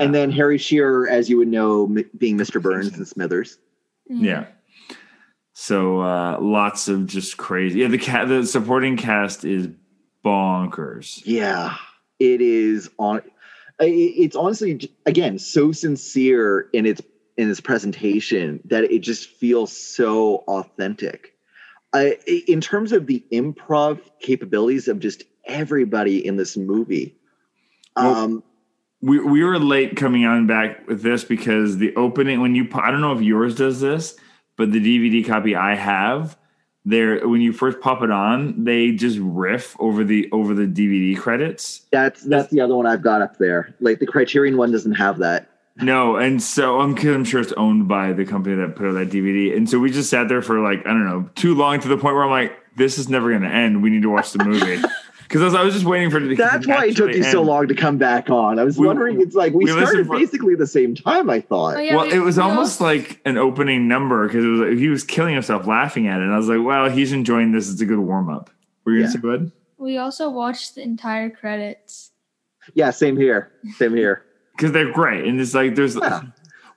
And 0.00 0.14
then 0.14 0.30
Harry 0.30 0.56
Shearer, 0.56 1.08
as 1.10 1.28
you 1.28 1.36
would 1.36 1.46
know, 1.48 1.84
m- 1.84 2.10
being 2.16 2.38
Mr. 2.38 2.60
Burns 2.60 2.96
and 2.96 3.06
Smithers. 3.06 3.58
Yeah. 4.06 4.46
So 5.60 6.00
uh, 6.02 6.38
lots 6.40 6.86
of 6.86 7.06
just 7.06 7.36
crazy. 7.36 7.80
Yeah, 7.80 7.88
the 7.88 7.98
ca- 7.98 8.26
the 8.26 8.46
supporting 8.46 8.96
cast 8.96 9.44
is 9.44 9.68
bonkers. 10.24 11.20
Yeah, 11.24 11.74
it 12.20 12.40
is 12.40 12.88
on. 12.96 13.22
It's 13.80 14.36
honestly 14.36 14.88
again 15.04 15.36
so 15.40 15.72
sincere 15.72 16.68
in 16.72 16.86
its 16.86 17.02
in 17.36 17.50
its 17.50 17.60
presentation 17.60 18.60
that 18.66 18.84
it 18.84 19.00
just 19.00 19.30
feels 19.30 19.76
so 19.76 20.44
authentic. 20.46 21.34
I, 21.92 22.18
i- 22.28 22.44
in 22.46 22.60
terms 22.60 22.92
of 22.92 23.08
the 23.08 23.24
improv 23.32 23.98
capabilities 24.20 24.86
of 24.86 25.00
just 25.00 25.24
everybody 25.44 26.24
in 26.24 26.36
this 26.36 26.56
movie, 26.56 27.16
Well, 27.96 28.14
um, 28.14 28.44
We 29.02 29.18
we 29.18 29.42
were 29.42 29.58
late 29.58 29.96
coming 29.96 30.24
on 30.24 30.46
back 30.46 30.86
with 30.86 31.02
this 31.02 31.24
because 31.24 31.78
the 31.78 31.96
opening 31.96 32.40
when 32.40 32.54
you 32.54 32.68
I 32.74 32.92
don't 32.92 33.00
know 33.00 33.12
if 33.12 33.22
yours 33.22 33.56
does 33.56 33.80
this, 33.80 34.14
but 34.58 34.72
the 34.72 34.80
DVD 34.80 35.26
copy 35.26 35.56
I 35.56 35.76
have, 35.76 36.36
there 36.84 37.26
when 37.26 37.40
you 37.40 37.52
first 37.52 37.80
pop 37.80 38.02
it 38.02 38.10
on, 38.10 38.64
they 38.64 38.90
just 38.92 39.18
riff 39.20 39.76
over 39.80 40.04
the 40.04 40.28
over 40.32 40.52
the 40.52 40.66
DVD 40.66 41.16
credits. 41.16 41.86
That's 41.92 42.24
that's 42.24 42.50
the 42.50 42.60
other 42.60 42.74
one 42.74 42.86
I've 42.86 43.02
got 43.02 43.22
up 43.22 43.38
there. 43.38 43.74
Like 43.80 44.00
the 44.00 44.06
Criterion 44.06 44.56
one 44.56 44.72
doesn't 44.72 44.94
have 44.94 45.18
that. 45.18 45.48
No, 45.80 46.16
and 46.16 46.42
so 46.42 46.80
I'm, 46.80 46.98
I'm 46.98 47.24
sure 47.24 47.40
it's 47.40 47.52
owned 47.52 47.86
by 47.86 48.12
the 48.12 48.24
company 48.24 48.56
that 48.56 48.74
put 48.74 48.88
out 48.88 48.94
that 48.94 49.10
DVD. 49.10 49.56
And 49.56 49.70
so 49.70 49.78
we 49.78 49.92
just 49.92 50.10
sat 50.10 50.28
there 50.28 50.42
for 50.42 50.58
like 50.58 50.80
I 50.80 50.90
don't 50.90 51.06
know 51.06 51.30
too 51.36 51.54
long 51.54 51.80
to 51.80 51.88
the 51.88 51.96
point 51.96 52.16
where 52.16 52.24
I'm 52.24 52.30
like, 52.30 52.52
this 52.76 52.98
is 52.98 53.08
never 53.08 53.30
going 53.30 53.42
to 53.42 53.48
end. 53.48 53.82
We 53.82 53.90
need 53.90 54.02
to 54.02 54.10
watch 54.10 54.32
the 54.32 54.44
movie 54.44 54.82
because 55.28 55.42
I, 55.42 55.44
was- 55.44 55.54
I 55.54 55.62
was 55.62 55.74
just 55.74 55.86
waiting 55.86 56.10
for 56.10 56.16
it 56.16 56.28
to. 56.28 56.34
That's 56.34 56.66
why 56.66 56.86
it 56.86 56.96
took 56.96 57.06
naturally 57.08 57.18
you 57.18 57.24
so 57.24 57.42
long 57.42 57.68
to 57.68 57.74
come 57.74 57.98
back 57.98 58.30
on. 58.30 58.58
I 58.58 58.64
was 58.64 58.78
We- 58.78 58.86
wondering. 58.86 59.20
It's 59.20 59.34
like 59.36 59.52
we, 59.52 59.66
we 59.66 59.70
started 59.70 60.06
for- 60.06 60.18
basically 60.18 60.54
the 60.54 60.66
same 60.66 60.94
time. 60.94 61.28
I 61.30 61.40
thought. 61.40 61.76
Oh, 61.76 61.80
yeah, 61.80 61.94
well, 61.96 62.06
we- 62.06 62.12
it 62.14 62.18
was 62.20 62.36
we 62.38 62.42
almost 62.42 62.80
also- 62.80 62.84
like 62.84 63.20
an 63.24 63.36
opening 63.38 63.86
number 63.88 64.26
because 64.26 64.44
it 64.44 64.48
was 64.48 64.60
like, 64.60 64.78
he 64.78 64.88
was 64.88 65.04
killing 65.04 65.34
himself 65.34 65.66
laughing 65.66 66.08
at 66.08 66.20
it. 66.20 66.24
And 66.24 66.32
I 66.32 66.36
was 66.38 66.48
like, 66.48 66.64
well, 66.64 66.88
he's 66.90 67.12
enjoying 67.12 67.52
this. 67.52 67.70
It's 67.70 67.80
a 67.80 67.86
good 67.86 67.98
warm 67.98 68.28
up. 68.30 68.50
Were 68.84 68.92
you 68.92 68.98
Yeah. 69.00 69.04
gonna 69.04 69.12
say 69.12 69.20
good? 69.20 69.52
We 69.76 69.98
also 69.98 70.28
watched 70.30 70.74
the 70.74 70.82
entire 70.82 71.30
credits. 71.30 72.10
Yeah, 72.74 72.90
same 72.90 73.16
here. 73.16 73.52
Same 73.76 73.94
here. 73.94 74.24
Because 74.56 74.72
they're 74.72 74.92
great, 74.92 75.24
and 75.24 75.40
it's 75.40 75.54
like 75.54 75.76
there's 75.76 75.94
Yeah. 75.94 76.22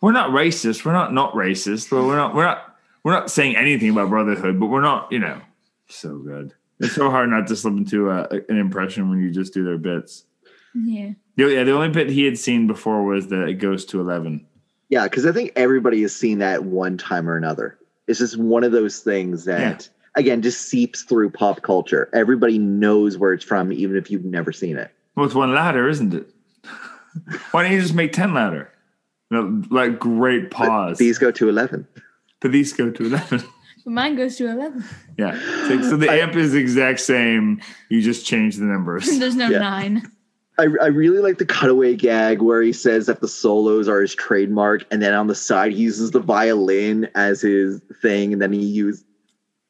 we're 0.01 0.11
not 0.11 0.29
racist. 0.29 0.85
We're 0.85 0.93
not 0.93 1.13
not 1.15 1.33
racist. 1.33 1.89
But 1.89 2.03
we're 2.05 2.15
not 2.15 2.35
we're 2.35 2.43
not 2.45 2.75
we're 3.03 3.11
not 3.13 3.31
saying 3.31 3.55
anything 3.55 3.89
about 3.89 4.09
brotherhood. 4.09 4.59
But 4.59 4.67
we're 4.67 4.81
not 4.81 5.11
you 5.11 5.17
know 5.17 5.41
so 5.89 6.19
good. 6.19 6.53
It's 6.81 6.95
so 6.95 7.09
hard 7.09 7.29
not 7.29 7.47
to 7.47 7.55
slip 7.55 7.75
into 7.75 8.09
uh, 8.09 8.27
a, 8.31 8.51
an 8.51 8.57
impression 8.57 9.09
when 9.09 9.21
you 9.21 9.31
just 9.31 9.53
do 9.53 9.63
their 9.63 9.77
bits. 9.77 10.25
Yeah. 10.73 11.11
Yeah, 11.37 11.63
the 11.63 11.71
only 11.71 11.89
bit 11.89 12.09
he 12.09 12.25
had 12.25 12.37
seen 12.37 12.67
before 12.67 13.03
was 13.03 13.27
that 13.27 13.47
it 13.47 13.55
goes 13.55 13.85
to 13.85 13.99
11. 13.99 14.45
Yeah, 14.89 15.03
because 15.05 15.25
I 15.25 15.31
think 15.31 15.53
everybody 15.55 16.01
has 16.01 16.15
seen 16.15 16.39
that 16.39 16.65
one 16.65 16.97
time 16.97 17.29
or 17.29 17.37
another. 17.37 17.77
It's 18.07 18.19
just 18.19 18.37
one 18.37 18.63
of 18.63 18.71
those 18.71 18.99
things 18.99 19.45
that, 19.45 19.89
yeah. 19.89 20.19
again, 20.19 20.41
just 20.41 20.67
seeps 20.67 21.03
through 21.03 21.31
pop 21.31 21.61
culture. 21.61 22.09
Everybody 22.13 22.57
knows 22.57 23.17
where 23.17 23.33
it's 23.33 23.45
from, 23.45 23.71
even 23.71 23.95
if 23.95 24.11
you've 24.11 24.25
never 24.25 24.51
seen 24.51 24.77
it. 24.77 24.91
Well, 25.15 25.25
it's 25.25 25.35
one 25.35 25.53
ladder, 25.53 25.87
isn't 25.87 26.13
it? 26.13 26.27
Why 27.51 27.63
don't 27.63 27.71
you 27.71 27.81
just 27.81 27.95
make 27.95 28.11
10 28.11 28.33
ladder? 28.33 28.69
You 29.29 29.37
know, 29.37 29.63
like, 29.69 29.97
great 29.97 30.51
pause. 30.51 30.97
But 30.97 30.99
these 30.99 31.17
go 31.17 31.31
to 31.31 31.49
11. 31.49 31.87
But 32.41 32.51
these 32.51 32.73
go 32.73 32.91
to 32.91 33.05
11 33.05 33.43
mine 33.85 34.15
goes 34.15 34.35
to 34.37 34.49
11. 34.49 34.83
yeah. 35.17 35.33
So, 35.67 35.81
so 35.81 35.97
the 35.97 36.09
amp 36.11 36.35
is 36.35 36.51
the 36.53 36.59
exact 36.59 36.99
same. 36.99 37.61
You 37.89 38.01
just 38.01 38.25
change 38.25 38.57
the 38.57 38.65
numbers. 38.65 39.05
There's 39.19 39.35
no 39.35 39.49
Yeah. 39.49 39.59
nine. 39.59 40.03
I, 40.59 40.63
I 40.81 40.87
really 40.87 41.19
like 41.19 41.37
the 41.37 41.45
cutaway 41.45 41.95
gag 41.95 42.41
where 42.41 42.61
he 42.61 42.73
says 42.73 43.07
that 43.07 43.21
the 43.21 43.27
solos 43.27 43.87
are 43.87 44.01
his 44.01 44.13
trademark, 44.13 44.85
and 44.91 45.01
then 45.01 45.13
on 45.13 45.27
the 45.27 45.33
side 45.35 45.71
he 45.71 45.79
uses 45.79 46.11
the 46.11 46.19
violin 46.19 47.07
as 47.15 47.41
his 47.41 47.81
thing, 48.01 48.33
and 48.33 48.41
then 48.41 48.51
he 48.53 48.59
uses. 48.63 49.03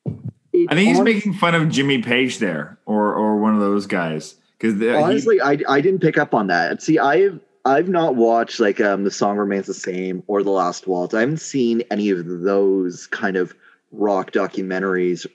I 0.05 0.75
think 0.75 0.79
he's 0.89 0.99
making 0.99 1.33
fun 1.35 1.55
of 1.55 1.69
Jimmy 1.69 2.01
Page 2.01 2.39
there, 2.39 2.77
or 2.85 3.13
or 3.13 3.37
one 3.37 3.53
of 3.53 3.61
those 3.61 3.85
guys. 3.87 4.35
Because 4.59 4.81
honestly 4.95 5.39
I, 5.41 5.57
I 5.69 5.81
didn't 5.81 6.01
pick 6.01 6.19
up 6.19 6.35
on 6.35 6.45
that 6.47 6.83
see 6.83 6.99
i've 6.99 7.39
i've 7.65 7.89
not 7.89 8.15
watched 8.15 8.59
like 8.59 8.79
um 8.79 9.03
the 9.05 9.09
song 9.09 9.37
remains 9.37 9.65
the 9.65 9.73
same 9.73 10.21
or 10.27 10.43
the 10.43 10.51
last 10.51 10.85
waltz 10.85 11.15
i 11.15 11.21
haven't 11.21 11.37
seen 11.41 11.81
any 11.89 12.11
of 12.11 12.23
those 12.41 13.07
kind 13.07 13.37
of 13.37 13.55
rock 13.91 14.31
documentaries 14.31 15.25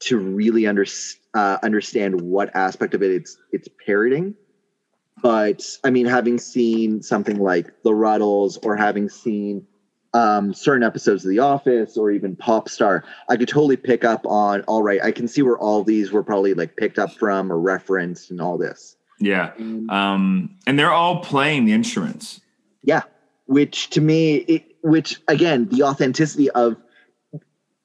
to 0.00 0.18
really 0.18 0.66
under, 0.66 0.84
uh, 1.34 1.58
understand 1.62 2.20
what 2.20 2.54
aspect 2.54 2.94
of 2.94 3.02
it 3.02 3.10
it's 3.10 3.36
it's 3.52 3.68
parroting 3.84 4.34
but 5.22 5.62
i 5.84 5.90
mean 5.90 6.06
having 6.06 6.38
seen 6.38 7.02
something 7.02 7.38
like 7.38 7.66
the 7.82 7.90
rutles 7.90 8.58
or 8.64 8.76
having 8.76 9.08
seen 9.08 9.66
um, 10.12 10.52
certain 10.52 10.82
episodes 10.82 11.24
of 11.24 11.30
The 11.30 11.38
Office 11.38 11.96
or 11.96 12.10
even 12.10 12.34
Pop 12.36 12.68
Star, 12.68 13.04
I 13.28 13.36
could 13.36 13.48
totally 13.48 13.76
pick 13.76 14.04
up 14.04 14.26
on. 14.26 14.62
All 14.62 14.82
right, 14.82 15.00
I 15.02 15.12
can 15.12 15.28
see 15.28 15.42
where 15.42 15.58
all 15.58 15.84
these 15.84 16.10
were 16.10 16.22
probably 16.22 16.54
like 16.54 16.76
picked 16.76 16.98
up 16.98 17.12
from 17.14 17.52
or 17.52 17.58
referenced 17.58 18.30
and 18.30 18.40
all 18.40 18.58
this. 18.58 18.96
yeah, 19.20 19.52
um, 19.88 20.56
and 20.66 20.78
they're 20.78 20.92
all 20.92 21.20
playing 21.20 21.66
the 21.66 21.72
instruments. 21.72 22.40
Yeah, 22.82 23.02
which 23.46 23.90
to 23.90 24.00
me, 24.00 24.36
it, 24.36 24.64
which 24.82 25.20
again, 25.28 25.68
the 25.68 25.82
authenticity 25.82 26.50
of 26.50 26.76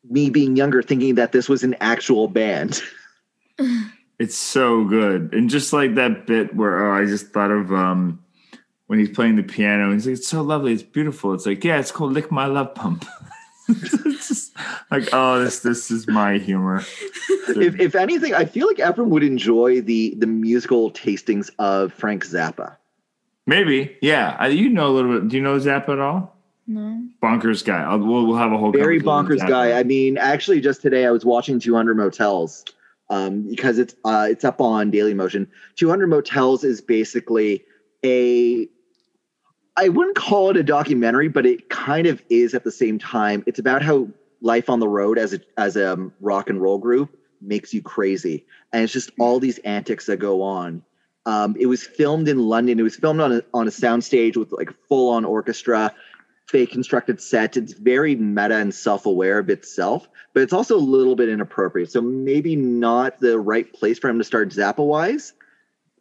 me 0.09 0.29
being 0.29 0.55
younger, 0.55 0.81
thinking 0.81 1.15
that 1.15 1.31
this 1.31 1.49
was 1.49 1.63
an 1.63 1.75
actual 1.79 2.27
band. 2.27 2.81
It's 4.17 4.37
so 4.37 4.85
good, 4.85 5.33
and 5.33 5.49
just 5.49 5.73
like 5.73 5.95
that 5.95 6.25
bit 6.25 6.55
where 6.55 6.85
oh, 6.85 7.01
I 7.01 7.05
just 7.05 7.33
thought 7.33 7.51
of 7.51 7.73
um, 7.73 8.23
when 8.87 8.97
he's 8.97 9.09
playing 9.09 9.35
the 9.35 9.43
piano, 9.43 9.91
he's 9.91 10.05
like, 10.07 10.13
"It's 10.13 10.27
so 10.27 10.41
lovely, 10.41 10.71
it's 10.71 10.83
beautiful." 10.83 11.33
It's 11.33 11.45
like, 11.45 11.65
yeah, 11.65 11.79
it's 11.79 11.91
called 11.91 12.13
"Lick 12.13 12.31
My 12.31 12.45
Love 12.45 12.73
Pump." 12.75 13.03
it's 13.67 14.29
just 14.29 14.55
like, 14.89 15.09
oh, 15.11 15.43
this 15.43 15.59
this 15.59 15.91
is 15.91 16.07
my 16.07 16.37
humor. 16.37 16.77
if, 17.49 17.77
if 17.77 17.93
anything, 17.93 18.33
I 18.33 18.45
feel 18.45 18.67
like 18.67 18.79
everyone 18.79 19.11
would 19.11 19.23
enjoy 19.23 19.81
the 19.81 20.15
the 20.17 20.27
musical 20.27 20.91
tastings 20.91 21.49
of 21.59 21.91
Frank 21.91 22.25
Zappa. 22.25 22.77
Maybe, 23.45 23.97
yeah. 24.01 24.47
You 24.47 24.69
know 24.69 24.87
a 24.87 24.93
little 24.93 25.19
bit. 25.19 25.27
Do 25.27 25.35
you 25.35 25.43
know 25.43 25.57
Zappa 25.57 25.89
at 25.89 25.99
all? 25.99 26.34
No. 26.67 27.07
Bonkers 27.21 27.63
guy. 27.63 27.83
I'll, 27.83 27.99
we'll, 27.99 28.25
we'll 28.25 28.37
have 28.37 28.51
a 28.51 28.57
whole 28.57 28.71
Very 28.71 28.99
bonkers 28.99 29.39
guy. 29.39 29.69
Zappa. 29.69 29.77
I 29.77 29.83
mean, 29.83 30.17
actually, 30.17 30.61
just 30.61 30.81
today 30.81 31.05
I 31.05 31.11
was 31.11 31.23
watching 31.23 31.59
200 31.59 31.95
Motels 31.95 32.65
um, 33.09 33.47
because 33.47 33.77
it's 33.77 33.95
uh, 34.03 34.27
it's 34.29 34.43
up 34.43 34.61
on 34.61 34.91
Daily 34.91 35.13
Motion. 35.13 35.47
200 35.75 36.07
Motels 36.07 36.63
is 36.63 36.81
basically 36.81 37.63
a 38.03 38.67
I 39.77 39.89
wouldn't 39.89 40.15
call 40.15 40.49
it 40.49 40.57
a 40.57 40.63
documentary, 40.63 41.27
but 41.27 41.45
it 41.45 41.69
kind 41.69 42.07
of 42.07 42.21
is 42.29 42.53
at 42.53 42.63
the 42.63 42.71
same 42.71 42.97
time. 42.97 43.43
It's 43.45 43.59
about 43.59 43.81
how 43.81 44.07
life 44.41 44.69
on 44.69 44.79
the 44.79 44.87
road 44.87 45.17
as 45.17 45.33
a 45.33 45.39
as 45.57 45.75
a 45.75 46.11
rock 46.19 46.49
and 46.49 46.61
roll 46.61 46.77
group 46.77 47.17
makes 47.41 47.73
you 47.73 47.81
crazy, 47.81 48.45
and 48.71 48.83
it's 48.83 48.93
just 48.93 49.11
all 49.19 49.39
these 49.39 49.59
antics 49.59 50.05
that 50.07 50.17
go 50.17 50.41
on. 50.41 50.83
Um, 51.27 51.55
it 51.59 51.65
was 51.65 51.83
filmed 51.83 52.27
in 52.27 52.39
London. 52.39 52.79
It 52.79 52.83
was 52.83 52.95
filmed 52.95 53.19
on 53.19 53.33
a 53.33 53.43
on 53.53 53.67
a 53.67 53.71
soundstage 53.71 54.37
with 54.37 54.51
like 54.51 54.71
full 54.87 55.09
on 55.11 55.25
orchestra, 55.25 55.93
fake 56.47 56.71
constructed 56.71 57.21
set. 57.21 57.57
It's 57.57 57.73
very 57.73 58.15
meta 58.15 58.55
and 58.55 58.73
self 58.73 59.05
aware 59.05 59.39
of 59.39 59.49
itself, 59.49 60.07
but 60.33 60.43
it's 60.43 60.53
also 60.53 60.75
a 60.75 60.77
little 60.77 61.15
bit 61.15 61.29
inappropriate. 61.29 61.91
So 61.91 62.01
maybe 62.01 62.55
not 62.55 63.19
the 63.19 63.39
right 63.39 63.71
place 63.73 63.99
for 63.99 64.09
him 64.09 64.17
to 64.17 64.23
start 64.23 64.49
Zappa 64.49 64.85
wise 64.85 65.33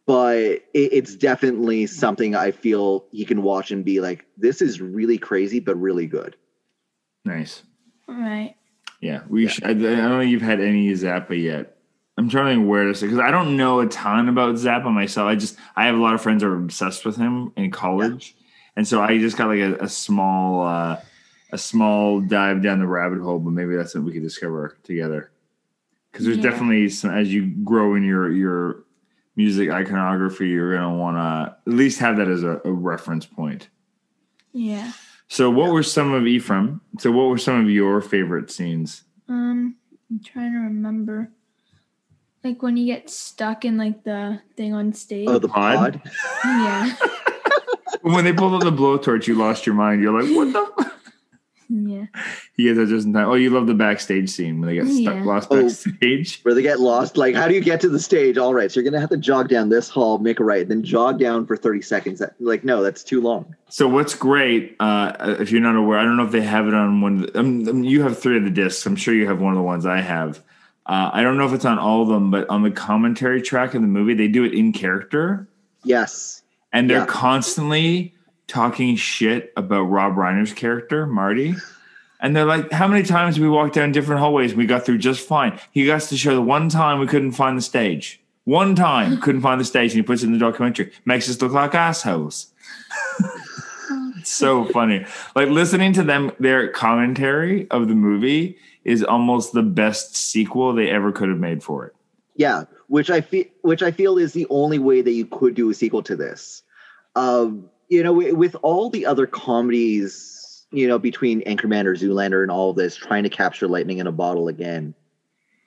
but 0.07 0.37
it, 0.37 0.63
it's 0.75 1.15
definitely 1.15 1.87
something 1.87 2.35
I 2.35 2.51
feel 2.51 3.07
he 3.11 3.25
can 3.25 3.43
watch 3.43 3.71
and 3.71 3.85
be 3.85 4.01
like, 4.01 4.27
this 4.37 4.61
is 4.61 4.81
really 4.81 5.19
crazy, 5.19 5.61
but 5.61 5.77
really 5.77 6.07
good. 6.07 6.37
Nice. 7.25 7.63
All 8.09 8.15
right. 8.15 8.55
Yeah, 9.01 9.23
we. 9.29 9.49
Should, 9.49 9.65
I, 9.65 9.71
I 9.71 9.73
don't 9.73 9.97
know 9.97 10.21
if 10.21 10.29
you've 10.29 10.43
had 10.43 10.61
any 10.61 10.91
Zappa 10.93 11.41
yet. 11.41 11.77
I'm 12.17 12.29
trying 12.29 12.47
to 12.47 12.61
think 12.61 12.69
where 12.69 12.85
to 12.85 12.95
say 12.95 13.07
because 13.07 13.19
I 13.19 13.31
don't 13.31 13.57
know 13.57 13.81
a 13.81 13.87
ton 13.87 14.29
about 14.29 14.55
Zappa 14.55 14.93
myself. 14.93 15.27
I 15.27 15.35
just 15.35 15.57
I 15.75 15.87
have 15.87 15.95
a 15.95 15.99
lot 16.01 16.15
of 16.15 16.23
friends 16.23 16.43
who 16.43 16.51
are 16.51 16.57
obsessed 16.57 17.05
with 17.05 17.17
him 17.17 17.53
in 17.57 17.71
college, 17.71 18.37
and 18.77 18.87
so 18.87 19.01
I 19.03 19.19
just 19.19 19.37
got 19.37 19.49
like 19.49 19.61
a, 19.61 19.75
a 19.85 19.89
small 19.89 20.63
uh, 20.67 21.01
a 21.53 21.59
small 21.59 22.21
dive 22.21 22.63
down 22.63 22.81
the 22.81 22.87
rabbit 22.87 23.21
hole. 23.21 23.39
But 23.39 23.51
maybe 23.53 23.77
that's 23.77 23.93
something 23.93 24.07
we 24.07 24.13
could 24.13 24.23
discover 24.23 24.77
together. 24.83 25.31
Because 26.11 26.27
there's 26.27 26.39
Yeah. 26.39 26.51
definitely 26.51 26.89
some 26.89 27.11
as 27.11 27.33
you 27.33 27.47
grow 27.65 27.95
in 27.95 28.05
your 28.05 28.31
your 28.31 28.85
music 29.37 29.71
iconography, 29.71 30.49
you're 30.49 30.75
gonna 30.75 30.97
want 30.97 31.17
to 31.17 31.57
at 31.67 31.73
least 31.77 31.99
have 32.01 32.17
that 32.19 32.29
as 32.29 32.43
a, 32.43 32.61
a 32.65 32.73
reference 32.73 33.27
point. 33.27 33.69
Yeah. 34.53 34.93
So, 35.27 35.51
what 35.51 35.73
were 35.73 35.83
some 35.83 36.13
of 36.13 36.27
Ephraim? 36.27 36.81
So, 36.99 37.11
what 37.11 37.29
were 37.29 37.39
some 37.39 37.61
of 37.61 37.71
your 37.71 38.01
favorite 38.01 38.51
scenes? 38.51 39.03
Um, 39.29 39.77
I'm 40.11 40.21
trying 40.23 40.53
to 40.53 40.59
remember. 40.59 41.31
Like 42.45 42.63
when 42.63 42.77
you 42.77 42.85
get 42.85 43.09
stuck 43.09 43.65
in 43.65 43.79
like 43.79 44.05
the 44.05 44.41
thing 44.57 44.75
on 44.75 44.93
stage. 44.93 45.27
Oh, 45.29 45.39
the 45.39 45.49
Pod? 45.49 46.01
pod. 46.03 46.13
yeah. 46.45 46.95
When 48.05 48.25
they 48.25 48.33
pulled 48.35 48.55
out 48.55 48.65
the 48.65 48.71
blowtorch, 48.71 49.27
you 49.27 49.35
lost 49.35 49.65
your 49.67 49.75
mind. 49.75 50.03
You're 50.03 50.21
like, 50.23 50.31
what 50.37 50.53
the? 50.53 50.93
Yeah. 51.71 52.05
He 52.57 52.65
gets 52.65 52.77
that 52.79 52.89
just 52.89 53.07
in 53.07 53.15
time. 53.15 53.27
Oh, 53.31 53.35
you 53.35 53.49
love 53.49 53.67
the 53.67 53.73
backstage 53.75 54.29
scene 54.29 54.61
when 54.61 54.69
they 54.69 54.75
get 54.75 54.87
stuck, 54.87 55.15
Yeah. 55.15 55.25
lost 55.25 55.49
Oh. 55.51 55.63
backstage. 55.63 56.41
Where 56.43 56.55
they 56.55 56.61
get 56.61 56.79
lost. 56.79 57.17
Like, 57.17 57.35
how 57.35 57.49
do 57.49 57.55
you 57.55 57.63
get 57.63 57.81
to 57.81 57.89
the 57.89 57.99
stage? 57.99 58.37
All 58.37 58.53
right, 58.53 58.71
so 58.71 58.79
you're 58.79 58.89
gonna 58.89 59.01
have 59.01 59.09
to 59.11 59.17
jog 59.17 59.49
down 59.49 59.71
this 59.71 59.89
hall, 59.89 60.19
make 60.19 60.39
a 60.41 60.45
right, 60.45 60.69
then 60.69 60.83
jog 60.83 61.19
down 61.19 61.47
for 61.47 61.57
30 61.57 61.81
seconds. 61.81 62.21
Like, 62.39 62.65
no, 62.65 62.83
that's 62.83 63.03
too 63.03 63.23
long. 63.23 63.55
So, 63.71 63.89
what's 63.89 64.15
great, 64.15 64.77
uh, 64.79 65.37
if 65.41 65.51
you're 65.51 65.63
not 65.63 65.75
aware, 65.75 65.99
I 65.99 66.05
don't 66.05 66.19
know 66.19 66.27
if 66.27 66.33
they 66.33 66.43
have 66.43 66.69
it 66.69 66.75
on 66.75 67.01
one. 67.01 67.25
Of 67.25 67.33
the, 67.33 67.41
um, 67.41 67.67
um, 67.67 67.83
you 67.83 68.03
have 68.03 68.19
three 68.19 68.37
of 68.37 68.45
the 68.45 68.51
discs. 68.51 68.85
I'm 68.85 68.95
sure 68.95 69.15
you 69.15 69.27
have 69.27 69.41
one 69.41 69.53
of 69.55 69.57
the 69.57 69.63
ones 69.65 69.87
I 69.87 70.03
have. 70.03 70.41
Uh, 70.87 71.09
I 71.15 71.23
don't 71.23 71.39
know 71.39 71.47
if 71.47 71.55
it's 71.55 71.65
on 71.65 71.79
all 71.79 72.03
of 72.03 72.09
them, 72.09 72.31
but 72.31 72.49
on 72.51 72.63
the 72.63 72.71
commentary 72.71 73.41
track 73.41 73.75
in 73.75 73.81
the 73.81 73.89
movie, 73.89 74.13
they 74.13 74.29
do 74.29 74.45
it 74.45 74.53
in 74.53 74.73
character. 74.75 75.49
Yes. 75.83 76.43
And 76.75 76.91
they're 76.91 76.99
Yeah. 76.99 77.07
constantly 77.07 78.13
talking 78.49 78.95
shit 78.97 79.53
about 79.57 79.85
Rob 79.85 80.17
Reiner's 80.17 80.53
character, 80.53 81.07
Marty. 81.07 81.55
And 82.21 82.35
they're 82.37 82.45
like, 82.45 82.71
how 82.73 82.87
many 82.89 83.03
times 83.03 83.39
we 83.41 83.49
walked 83.49 83.75
down 83.75 83.93
different 83.93 84.21
hallways 84.21 84.51
and 84.53 84.59
we 84.59 84.67
got 84.67 84.85
through 84.85 84.99
just 84.99 85.27
fine? 85.27 85.59
He 85.73 85.87
got 85.87 86.03
to 86.03 86.17
show 86.17 86.35
the 86.35 86.43
one 86.43 86.69
time 86.69 86.99
we 86.99 87.07
couldn't 87.07 87.33
find 87.33 87.57
the 87.57 87.63
stage. 87.63 88.21
One 88.45 88.75
time 88.75 89.19
couldn't 89.21 89.41
find 89.41 89.59
the 89.61 89.65
stage, 89.65 89.93
and 89.93 89.97
he 89.97 90.03
puts 90.03 90.23
it 90.23 90.27
in 90.27 90.33
the 90.35 90.39
documentary. 90.39 90.91
Makes 91.07 91.31
us 91.31 91.41
look 91.41 91.53
like 91.53 91.75
assholes. 91.75 92.49
it's 94.19 94.31
so 94.37 94.65
funny. 94.67 95.07
Like 95.35 95.49
listening 95.49 95.93
to 95.95 96.03
them, 96.03 96.31
their 96.39 96.69
commentary 96.69 97.71
of 97.71 97.89
the 97.89 97.95
movie 97.95 98.59
is 98.85 99.03
almost 99.03 99.53
the 99.55 99.63
best 99.63 100.15
sequel 100.17 100.75
they 100.75 100.91
ever 100.91 101.11
could 101.13 101.31
have 101.31 101.39
made 101.39 101.63
for 101.63 101.87
it. 101.87 101.95
Yeah, 102.37 102.65
which 102.89 103.11
I 103.11 103.21
feel 103.23 103.45
which 103.63 103.83
I 103.83 103.91
feel 103.91 104.19
is 104.19 104.33
the 104.35 104.47
only 104.51 104.79
way 104.79 105.01
that 105.03 105.13
you 105.13 105.25
could 105.25 105.55
do 105.55 105.71
a 105.71 105.75
sequel 105.75 106.03
to 106.03 106.17
this. 106.17 106.63
Um, 107.17 107.71
you 107.89 108.03
know, 108.03 108.13
with, 108.13 108.57
all 108.63 108.91
the 108.91 109.07
other 109.07 109.27
comedies, 109.27 110.67
you 110.71 110.89
know, 110.89 110.99
between 110.99 111.43
Anchorman 111.43 111.85
or 111.85 111.95
Zoolander 111.95 112.43
and 112.43 112.51
all 112.51 112.73
this, 112.73 112.97
trying 112.97 113.23
to 113.23 113.29
capture 113.29 113.69
lightning 113.69 113.99
in 113.99 114.07
a 114.07 114.13
bottle 114.13 114.49
again, 114.49 114.95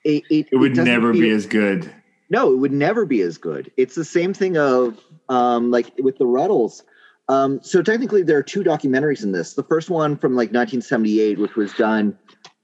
it 0.04 0.24
it, 0.30 0.48
It 0.52 0.56
would 0.56 0.74
doesn't 0.74 0.84
never 0.84 1.12
be 1.12 1.30
as 1.30 1.46
good. 1.46 1.90
no, 2.28 2.52
it 2.52 2.56
would 2.56 2.72
never 2.72 3.06
be 3.06 3.20
as 3.22 3.38
good. 3.38 3.70
It's 3.76 3.94
the 3.94 4.04
same 4.04 4.34
thing 4.34 4.56
of 4.56 4.98
um, 5.28 5.70
like 5.70 5.92
with 5.98 6.18
the 6.18 6.24
Rutles. 6.24 6.82
Um, 7.28 7.60
so 7.62 7.82
technically, 7.82 8.22
there 8.22 8.38
are 8.38 8.42
two 8.42 8.62
documentaries 8.62 9.22
in 9.22 9.32
this. 9.32 9.54
The 9.54 9.62
first 9.62 9.90
one 9.90 10.16
from 10.16 10.32
like 10.32 10.48
1978, 10.48 11.38
which 11.38 11.56
was 11.56 11.72
done 11.74 12.18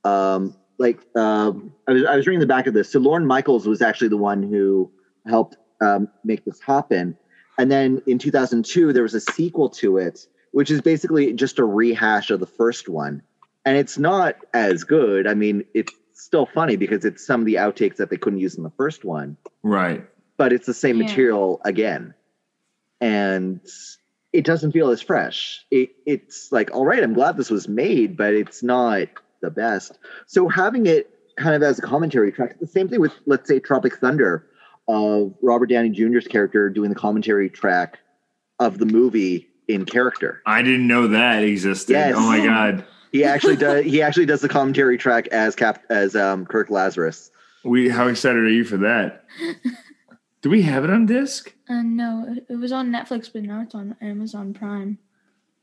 um, 0.05 0.57
like 0.79 1.01
um, 1.17 1.73
I 1.89 1.93
was 1.93 2.05
I 2.05 2.17
was 2.17 2.27
reading 2.27 2.41
the 2.41 2.47
back 2.47 2.67
of 2.67 2.75
this. 2.75 2.91
So 2.93 2.99
Lorne 2.99 3.27
Michaels 3.27 3.67
was 3.67 3.83
actually 3.83 4.09
the 4.09 4.17
one 4.17 4.43
who 4.43 4.91
helped 5.27 5.57
um, 5.81 6.09
make 6.25 6.45
this 6.45 6.61
happen. 6.61 7.17
And 7.59 7.71
then 7.71 8.03
in 8.07 8.19
2002, 8.19 8.93
there 8.93 9.03
was 9.03 9.15
a 9.15 9.21
sequel 9.21 9.69
to 9.71 9.99
it, 9.99 10.27
which 10.53 10.71
is 10.71 10.81
basically 10.81 11.33
just 11.33 11.59
a 11.59 11.65
rehash 11.65 12.31
of 12.31 12.41
the 12.41 12.47
first 12.47 12.89
one. 12.89 13.23
And 13.65 13.77
it's 13.77 13.97
not 13.99 14.37
as 14.53 14.85
good. 14.85 15.27
I 15.27 15.35
mean, 15.35 15.65
it's 15.75 15.93
still 16.13 16.47
funny 16.47 16.77
because 16.77 17.05
it's 17.05 17.25
some 17.27 17.41
of 17.41 17.47
the 17.47 17.55
outtakes 17.55 17.97
that 17.97 18.11
they 18.11 18.17
couldn't 18.17 18.39
use 18.41 18.57
in 18.57 18.63
the 18.63 18.71
first 18.71 19.05
one 19.05 19.37
Right. 19.63 20.05
but 20.37 20.53
it's 20.53 20.65
the 20.67 20.73
same 20.75 20.97
Yeah. 20.99 21.07
material 21.07 21.61
again 21.65 22.15
and 23.01 23.61
it 24.33 24.45
doesn't 24.45 24.73
feel 24.73 24.91
as 24.91 25.03
fresh 25.03 25.65
it, 25.71 25.91
it's 26.07 26.51
like 26.53 26.71
all 26.73 26.87
right 26.87 27.03
i'm 27.03 27.15
glad 27.15 27.37
this 27.37 27.51
was 27.51 27.69
made 27.69 28.17
but 28.17 28.33
it's 28.33 28.63
not 28.63 29.09
the 29.43 29.51
best 29.51 29.99
so 30.27 30.49
having 30.49 30.87
it 30.87 31.11
kind 31.37 31.55
of 31.57 31.63
as 31.63 31.79
a 31.79 31.83
commentary 31.83 32.31
track 32.31 32.59
the 32.61 32.67
same 32.67 32.89
thing 32.89 33.01
with 33.01 33.13
let's 33.27 33.49
say 33.49 33.59
tropic 33.59 33.97
thunder 33.97 34.47
of 34.89 35.35
robert 35.43 35.67
downey 35.67 35.91
jr's 35.91 36.27
character 36.27 36.69
doing 36.69 36.91
the 36.91 36.95
commentary 36.97 37.49
track 37.49 37.99
of 38.59 38.79
the 38.79 38.87
movie 38.87 39.49
in 39.67 39.85
character 39.87 40.43
I 40.45 40.61
didn't 40.63 40.87
know 40.87 41.09
that 41.09 41.43
existed. 41.43 41.95
Yes. 41.95 42.15
Oh 42.17 42.21
my 42.27 42.45
god. 42.45 42.85
he 43.13 43.25
actually 43.25 43.57
does 43.57 43.85
he 43.85 44.03
actually 44.03 44.27
does 44.27 44.43
the 44.43 44.49
commentary 44.49 44.99
track 44.99 45.29
as 45.29 45.57
cap 45.57 45.83
as 45.89 46.15
um 46.15 46.45
kirk 46.45 46.69
lazarus 46.69 47.31
We 47.65 47.89
how 47.89 48.09
excited 48.09 48.43
are 48.45 48.51
you 48.51 48.65
for 48.65 48.77
that? 48.79 49.25
Do 50.43 50.51
we 50.51 50.61
have 50.63 50.85
it 50.85 50.91
on 50.91 51.07
disc? 51.07 51.55
Uh, 51.71 51.81
no, 51.81 52.27
it, 52.29 52.45
it 52.51 52.57
was 52.57 52.71
on 52.71 52.91
Netflix, 52.91 53.33
but 53.33 53.43
now 53.43 53.63
it's 53.63 53.75
on 53.75 53.97
Amazon 54.03 54.53
Prime. 54.53 54.99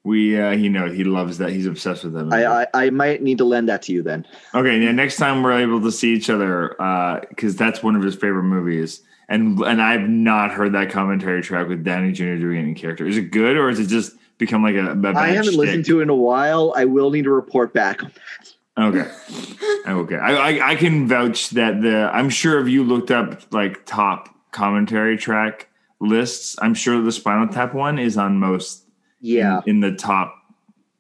We 0.04 0.36
uh 0.42 0.58
he 0.58 0.68
know 0.70 0.90
he 0.90 1.04
loves 1.04 1.38
that. 1.38 1.52
He's 1.52 1.68
obsessed 1.68 2.04
with 2.04 2.14
that. 2.14 2.24
movie. 2.24 2.44
I, 2.44 2.64
I 2.64 2.68
i 2.74 2.90
might 2.90 3.22
need 3.22 3.38
to 3.38 3.46
lend 3.46 3.70
that 3.70 3.84
to 3.84 3.94
you 3.94 4.02
then 4.02 4.26
Okay, 4.56 4.80
yeah. 4.82 4.92
Next 4.92 5.18
time 5.18 5.44
we're 5.44 5.60
able 5.62 5.80
to 5.82 5.92
see 5.92 6.14
each 6.16 6.32
other, 6.32 6.76
because 7.30 7.56
that's 7.56 7.84
one 7.84 7.96
of 7.96 8.02
his 8.02 8.16
favorite 8.16 8.44
movies, 8.46 9.02
and 9.32 9.60
and 9.62 9.82
I've 9.82 10.08
not 10.10 10.52
heard 10.52 10.74
that 10.74 10.90
commentary 10.90 11.42
track 11.42 11.70
with 11.70 11.86
Downey 11.86 12.12
Jr. 12.12 12.36
doing 12.36 12.60
any 12.60 12.74
character. 12.74 13.08
Is 13.08 13.16
it 13.16 13.32
good 13.32 13.56
or 13.56 13.70
is 13.70 13.80
it 13.80 13.88
just 13.88 14.14
become 14.38 14.62
like 14.62 14.76
a? 14.76 14.92
a 14.92 14.96
bad 14.96 15.16
I 15.16 15.30
haven't 15.30 15.56
listened 15.56 15.86
to 15.86 16.02
it 16.02 16.04
in 16.04 16.10
a 16.10 16.16
while. 16.16 16.74
I 16.76 16.84
will 16.84 17.12
need 17.12 17.24
to 17.24 17.30
report 17.32 17.74
back. 17.74 18.02
Okay, 18.78 19.10
okay. 19.88 20.16
I, 20.16 20.50
I 20.50 20.72
I 20.72 20.76
can 20.76 21.08
vouch 21.08 21.52
that 21.52 21.82
the. 21.82 22.10
I'm 22.14 22.30
sure 22.30 22.60
if 22.60 22.68
you 22.68 22.84
looked 22.84 23.10
up 23.10 23.54
like 23.54 23.86
top 23.86 24.36
commentary 24.52 25.18
track 25.18 25.70
lists, 26.02 26.58
I'm 26.62 26.74
sure 26.74 27.02
the 27.02 27.12
Spinal 27.12 27.48
Tap 27.48 27.74
one 27.74 28.00
is 28.00 28.18
on 28.18 28.38
most. 28.38 28.84
Yeah, 29.22 29.62
in, 29.66 29.76
in 29.76 29.80
the 29.80 29.96
top, 29.96 30.36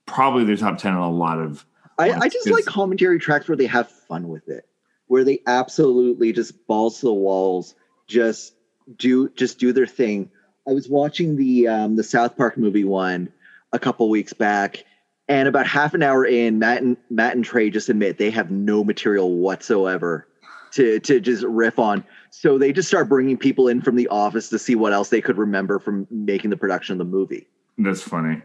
probably 0.05 0.45
the 0.45 0.55
top 0.55 0.77
ten 0.77 0.93
in 0.93 0.99
a 0.99 1.11
lot 1.11 1.39
of. 1.39 1.65
I, 1.97 2.11
I 2.11 2.29
just 2.29 2.49
like 2.49 2.65
commentary 2.65 3.19
tracks 3.19 3.47
where 3.47 3.57
they 3.57 3.67
have 3.67 3.89
fun 3.89 4.29
with 4.29 4.47
it, 4.47 4.67
where 5.07 5.25
they 5.25 5.39
absolutely 5.47 6.31
just 6.31 6.65
balls 6.65 6.99
to 7.01 7.07
the 7.07 7.13
walls, 7.13 7.75
just 8.12 8.54
do 8.97 9.30
just 9.30 9.58
do 9.58 9.71
their 9.74 9.88
thing. 9.88 10.30
I 10.67 10.74
was 10.74 10.89
watching 10.89 11.36
the 11.36 11.67
um, 11.67 11.95
the 11.95 12.04
South 12.04 12.38
Park 12.38 12.58
movie 12.58 12.84
one 12.84 13.32
a 13.74 13.80
couple 13.80 14.10
weeks 14.10 14.34
back, 14.34 14.84
and 15.28 15.47
about 15.47 15.65
half 15.65 15.93
an 15.93 16.04
hour 16.04 16.26
in, 16.26 16.60
Matt 16.60 16.82
and 16.82 16.97
Matt 17.10 17.36
and 17.36 17.43
Trey 17.43 17.69
just 17.69 17.89
admit 17.89 18.17
they 18.17 18.30
have 18.32 18.52
no 18.52 18.84
material 18.84 19.34
whatsoever 19.36 20.28
to 20.71 21.00
to 21.00 21.19
just 21.19 21.43
riff 21.43 21.80
on. 21.80 22.04
So 22.30 22.58
they 22.58 22.71
just 22.71 22.88
start 22.88 23.10
bringing 23.10 23.38
people 23.38 23.67
in 23.67 23.82
from 23.82 23.95
the 23.95 24.08
office 24.10 24.50
to 24.50 24.60
see 24.60 24.76
what 24.76 24.93
else 24.93 25.10
they 25.10 25.21
could 25.21 25.38
remember 25.38 25.80
from 25.80 26.08
making 26.12 26.50
the 26.50 26.58
production 26.58 26.93
of 26.93 27.00
the 27.00 27.06
movie. 27.06 27.47
That's 27.78 28.02
funny. 28.02 28.41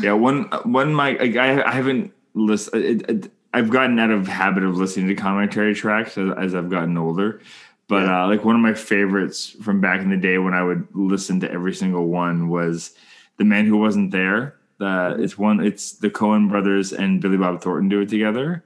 Yeah, 0.00 0.12
one 0.14 0.44
one 0.64 0.94
my 0.94 1.16
I, 1.18 1.62
I 1.66 1.72
haven't 1.72 2.12
listened. 2.34 3.30
I've 3.54 3.70
gotten 3.70 3.98
out 3.98 4.10
of 4.10 4.28
habit 4.28 4.62
of 4.62 4.76
listening 4.76 5.08
to 5.08 5.14
commentary 5.14 5.74
tracks 5.74 6.18
as, 6.18 6.30
as 6.36 6.54
I've 6.54 6.68
gotten 6.68 6.98
older. 6.98 7.40
But 7.88 8.04
Yeah. 8.04 8.24
uh, 8.24 8.28
like 8.28 8.44
one 8.44 8.54
of 8.54 8.60
my 8.60 8.74
favorites 8.74 9.56
from 9.62 9.80
back 9.80 10.00
in 10.02 10.10
the 10.10 10.16
day 10.16 10.38
when 10.38 10.54
I 10.54 10.62
would 10.62 10.86
listen 10.92 11.40
to 11.40 11.50
every 11.50 11.72
single 11.74 12.06
one 12.08 12.48
was 12.48 12.94
"The 13.38 13.44
Man 13.44 13.66
Who 13.66 13.76
Wasn't 13.78 14.10
There." 14.10 14.54
Uh, 14.80 15.16
it's 15.18 15.36
one. 15.38 15.60
It's 15.60 15.92
the 15.92 16.10
Coen 16.10 16.48
brothers 16.48 16.92
and 16.92 17.20
Billy 17.20 17.36
Bob 17.36 17.60
Thornton 17.62 17.88
do 17.88 18.00
it 18.00 18.08
together. 18.08 18.64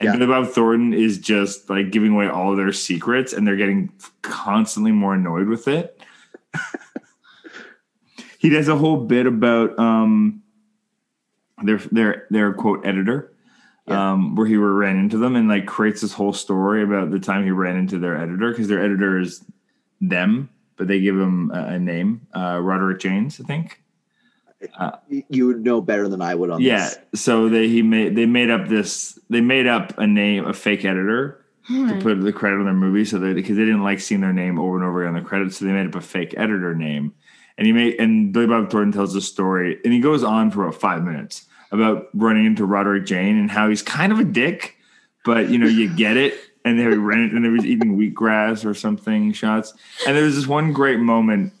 And 0.00 0.08
Yeah. 0.08 0.12
Billy 0.16 0.26
Bob 0.26 0.48
Thornton 0.48 0.92
is 0.92 1.16
just 1.18 1.70
like 1.70 1.90
giving 1.90 2.12
away 2.12 2.28
all 2.28 2.54
their 2.56 2.72
secrets, 2.72 3.32
and 3.32 3.46
they're 3.46 3.56
getting 3.56 3.90
constantly 4.22 4.92
more 4.92 5.14
annoyed 5.14 5.46
with 5.48 5.66
it. 5.68 6.02
he 8.38 8.48
does 8.48 8.68
a 8.68 8.76
whole 8.76 9.04
bit 9.06 9.26
about 9.26 9.78
um, 9.78 10.42
their 11.62 11.78
their 11.92 12.26
their 12.30 12.52
quote 12.52 12.84
editor, 12.86 13.32
Yeah. 13.88 14.12
um, 14.12 14.34
where 14.34 14.46
he 14.48 14.56
ran 14.56 14.98
into 14.98 15.16
them 15.16 15.36
and 15.36 15.48
like 15.48 15.66
creates 15.66 16.00
this 16.00 16.12
whole 16.12 16.32
story 16.32 16.82
about 16.82 17.10
the 17.12 17.20
time 17.20 17.44
he 17.44 17.52
ran 17.52 17.76
into 17.76 17.98
their 17.98 18.16
editor 18.16 18.50
because 18.50 18.66
their 18.66 18.82
editor 18.82 19.18
is 19.20 19.44
them, 20.00 20.50
but 20.76 20.88
they 20.88 21.00
give 21.00 21.16
him 21.16 21.50
a, 21.52 21.74
a 21.74 21.78
name, 21.78 22.26
uh, 22.34 22.58
Roderick 22.60 22.98
Jaynes, 23.00 23.40
I 23.40 23.44
think. 23.44 23.80
Y- 25.10 25.24
You 25.28 25.46
would 25.46 25.62
know 25.64 25.80
better 25.80 26.08
than 26.08 26.20
I 26.20 26.34
would 26.34 26.50
on 26.50 26.60
this. 26.60 26.66
Yeah, 26.66 26.88
this. 27.12 27.20
so 27.20 27.48
they 27.48 27.68
he 27.68 27.82
made 27.82 28.16
they 28.16 28.26
made 28.26 28.50
up 28.50 28.68
this 28.68 29.18
they 29.30 29.40
made 29.40 29.66
up 29.66 29.96
a 29.98 30.06
name 30.06 30.46
a 30.46 30.52
fake 30.52 30.84
editor 30.84 31.44
to 31.68 31.72
Hmm. 31.94 31.98
put 32.00 32.20
the 32.20 32.32
credit 32.32 32.56
on 32.60 32.64
their 32.64 32.74
movie 32.74 33.04
so 33.04 33.18
that 33.18 33.34
because 33.34 33.56
they 33.56 33.64
didn't 33.64 33.82
like 33.82 34.00
seeing 34.00 34.20
their 34.20 34.32
name 34.32 34.58
over 34.58 34.76
and 34.76 34.84
over 34.84 35.02
again 35.02 35.14
on 35.16 35.22
the 35.22 35.28
credits, 35.28 35.58
so 35.58 35.64
they 35.64 35.72
made 35.72 35.86
up 35.86 35.94
a 35.94 36.00
fake 36.00 36.32
editor 36.36 36.74
name. 36.74 37.12
And 37.58 37.66
he 37.66 37.72
made 37.72 38.00
and 38.00 38.32
Billy 38.32 38.46
Bob 38.46 38.70
Thornton 38.70 38.92
tells 38.92 39.14
a 39.14 39.20
story, 39.20 39.78
and 39.84 39.92
he 39.92 40.00
goes 40.00 40.24
on 40.24 40.50
for 40.50 40.62
about 40.62 40.80
five 40.80 41.04
minutes 41.04 41.46
about 41.70 42.08
running 42.14 42.46
into 42.46 42.64
Roderick 42.64 43.06
Jane 43.06 43.38
and 43.38 43.50
how 43.50 43.68
he's 43.68 43.82
kind 43.82 44.12
of 44.12 44.18
a 44.18 44.24
dick, 44.24 44.76
but 45.24 45.48
you 45.48 45.58
know 45.58 45.66
you 45.66 45.94
get 45.94 46.16
it. 46.16 46.34
And 46.64 46.80
they 46.80 46.84
ran 46.84 47.30
and 47.32 47.44
they 47.44 47.48
was 47.48 47.64
eating 47.64 47.96
wheatgrass 47.96 48.64
or 48.64 48.74
something 48.74 49.32
shots. 49.32 49.72
And 50.04 50.16
there 50.16 50.24
was 50.24 50.34
this 50.34 50.48
one 50.48 50.72
great 50.72 50.98
moment 50.98 51.52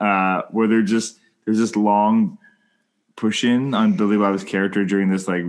uh, 0.00 0.42
where 0.50 0.68
they're 0.68 0.82
just 0.82 1.18
there's 1.44 1.58
this 1.58 1.76
long 1.76 2.38
push 3.16 3.42
in 3.42 3.74
on 3.74 3.94
Billy 3.94 4.18
Bob's 4.18 4.44
character 4.44 4.84
during 4.84 5.08
this 5.08 5.26
like 5.26 5.44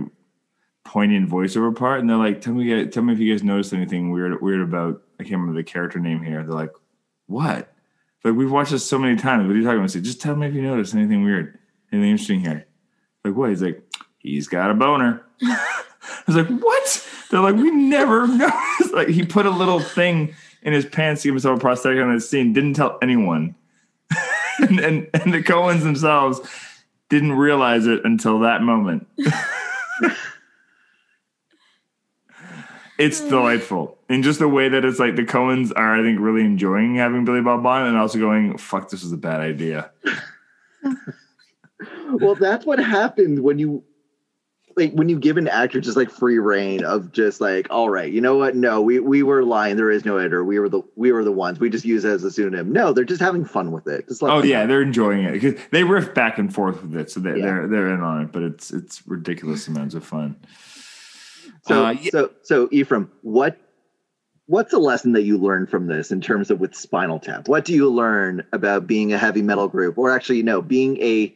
poignant 0.84 1.30
voiceover 1.30 1.74
part, 1.74 2.00
and 2.00 2.08
they're 2.08 2.16
like, 2.16 2.40
"Tell 2.40 2.54
me, 2.54 2.86
tell 2.86 3.02
me 3.02 3.12
if 3.12 3.18
you 3.18 3.32
guys 3.32 3.42
noticed 3.42 3.72
anything 3.72 4.10
weird, 4.10 4.40
weird 4.42 4.60
about." 4.60 5.02
I 5.18 5.24
can't 5.24 5.40
remember 5.40 5.54
the 5.54 5.64
character 5.64 5.98
name 5.98 6.22
here. 6.22 6.42
They're 6.42 6.54
like, 6.54 6.72
"What?" 7.26 7.72
Like 8.24 8.34
we've 8.34 8.50
watched 8.50 8.70
this 8.70 8.84
so 8.84 8.98
many 8.98 9.16
times. 9.16 9.46
What 9.46 9.54
are 9.54 9.58
you 9.58 9.64
talking 9.64 9.78
about? 9.78 9.90
Say, 9.90 10.00
just 10.00 10.20
tell 10.20 10.36
me 10.36 10.46
if 10.46 10.54
you 10.54 10.62
noticed 10.62 10.94
anything 10.94 11.24
weird, 11.24 11.58
anything 11.92 12.10
interesting 12.10 12.40
here. 12.40 12.66
Like 13.24 13.34
what? 13.34 13.50
He's 13.50 13.62
like, 13.62 13.82
he's 14.18 14.48
got 14.48 14.70
a 14.70 14.74
boner. 14.74 15.22
I 15.42 16.22
was 16.26 16.36
like, 16.36 16.48
what? 16.48 17.08
They're 17.30 17.40
like, 17.40 17.56
we 17.56 17.70
never 17.70 18.26
noticed. 18.28 18.92
like 18.92 19.08
he 19.08 19.24
put 19.24 19.46
a 19.46 19.50
little 19.50 19.80
thing 19.80 20.34
in 20.62 20.72
his 20.72 20.86
pants 20.86 21.22
to 21.22 21.28
give 21.28 21.34
himself 21.34 21.58
a 21.58 21.60
prosthetic 21.60 22.00
on 22.00 22.14
this 22.14 22.28
scene. 22.28 22.52
Didn't 22.52 22.74
tell 22.74 22.98
anyone. 23.02 23.54
and, 24.58 24.80
and 24.80 25.08
and 25.14 25.32
the 25.32 25.42
Coens 25.42 25.82
themselves 25.82 26.40
didn't 27.08 27.32
realize 27.32 27.86
it 27.86 28.04
until 28.04 28.40
that 28.40 28.62
moment. 28.62 29.06
it's 32.98 33.20
delightful. 33.20 33.98
In 34.08 34.22
just 34.22 34.38
the 34.38 34.48
way 34.48 34.68
that 34.68 34.84
it's 34.84 34.98
like 34.98 35.16
the 35.16 35.24
Coens 35.24 35.72
are, 35.74 35.98
I 35.98 36.02
think, 36.02 36.20
really 36.20 36.42
enjoying 36.42 36.96
having 36.96 37.24
Billy 37.24 37.40
Bob 37.40 37.64
on 37.66 37.86
and 37.86 37.96
also 37.96 38.18
going, 38.18 38.58
fuck, 38.58 38.90
this 38.90 39.02
is 39.02 39.12
a 39.12 39.16
bad 39.16 39.40
idea. 39.40 39.90
Well, 42.20 42.34
that's 42.34 42.64
what 42.66 42.78
happens 42.78 43.40
when 43.40 43.58
you 43.58 43.84
like 44.76 44.92
when 44.92 45.08
you 45.08 45.18
give 45.18 45.36
an 45.36 45.48
actor 45.48 45.80
just 45.82 45.96
like 45.98 46.10
free 46.10 46.38
reign 46.38 46.82
of 46.82 47.12
just 47.12 47.40
like, 47.40 47.66
all 47.70 47.90
right, 47.90 48.10
you 48.10 48.20
know 48.22 48.36
what? 48.38 48.56
No, 48.56 48.80
we 48.80 49.00
we 49.00 49.22
were 49.22 49.44
lying. 49.44 49.76
There 49.76 49.90
is 49.90 50.04
no 50.04 50.16
editor. 50.16 50.44
We 50.44 50.58
were 50.58 50.68
the 50.68 50.82
we 50.96 51.12
were 51.12 51.24
the 51.24 51.32
ones. 51.32 51.60
We 51.60 51.68
just 51.68 51.84
use 51.84 52.04
it 52.04 52.10
as 52.10 52.24
a 52.24 52.30
pseudonym. 52.30 52.72
No, 52.72 52.92
they're 52.92 53.04
just 53.04 53.20
having 53.20 53.44
fun 53.44 53.70
with 53.72 53.86
it. 53.86 54.08
Just 54.08 54.22
let 54.22 54.32
Oh 54.32 54.42
yeah, 54.42 54.64
they're 54.66 54.80
enjoying 54.82 55.24
it 55.24 55.32
because 55.32 55.60
they 55.72 55.84
riff 55.84 56.14
back 56.14 56.38
and 56.38 56.52
forth 56.54 56.80
with 56.82 56.96
it, 56.96 57.10
so 57.10 57.20
they, 57.20 57.36
Yeah. 57.36 57.44
they're 57.44 57.68
they're 57.68 57.94
in 57.94 58.00
on 58.00 58.22
it. 58.22 58.32
But 58.32 58.42
it's 58.44 58.70
it's 58.72 59.06
ridiculous 59.06 59.68
amounts 59.68 59.94
of 59.94 60.04
fun. 60.04 60.36
So, 61.64 61.84
Uh, 61.86 61.90
yeah. 61.92 62.10
so, 62.10 62.30
so, 62.42 62.68
Ephraim, 62.72 63.10
what, 63.22 63.56
what's 64.46 64.72
a 64.72 64.78
lesson 64.78 65.12
that 65.12 65.22
you 65.22 65.38
learned 65.38 65.70
from 65.70 65.86
this 65.86 66.10
in 66.10 66.20
terms 66.20 66.50
of 66.50 66.58
with 66.58 66.74
Spinal 66.74 67.20
Tap? 67.20 67.46
What 67.46 67.64
do 67.64 67.72
you 67.72 67.88
learn 67.88 68.42
about 68.52 68.86
being 68.88 69.12
a 69.12 69.18
heavy 69.18 69.42
metal 69.42 69.68
group, 69.68 69.96
or 69.96 70.10
actually, 70.10 70.42
no, 70.42 70.60
being 70.60 70.96
a 71.00 71.32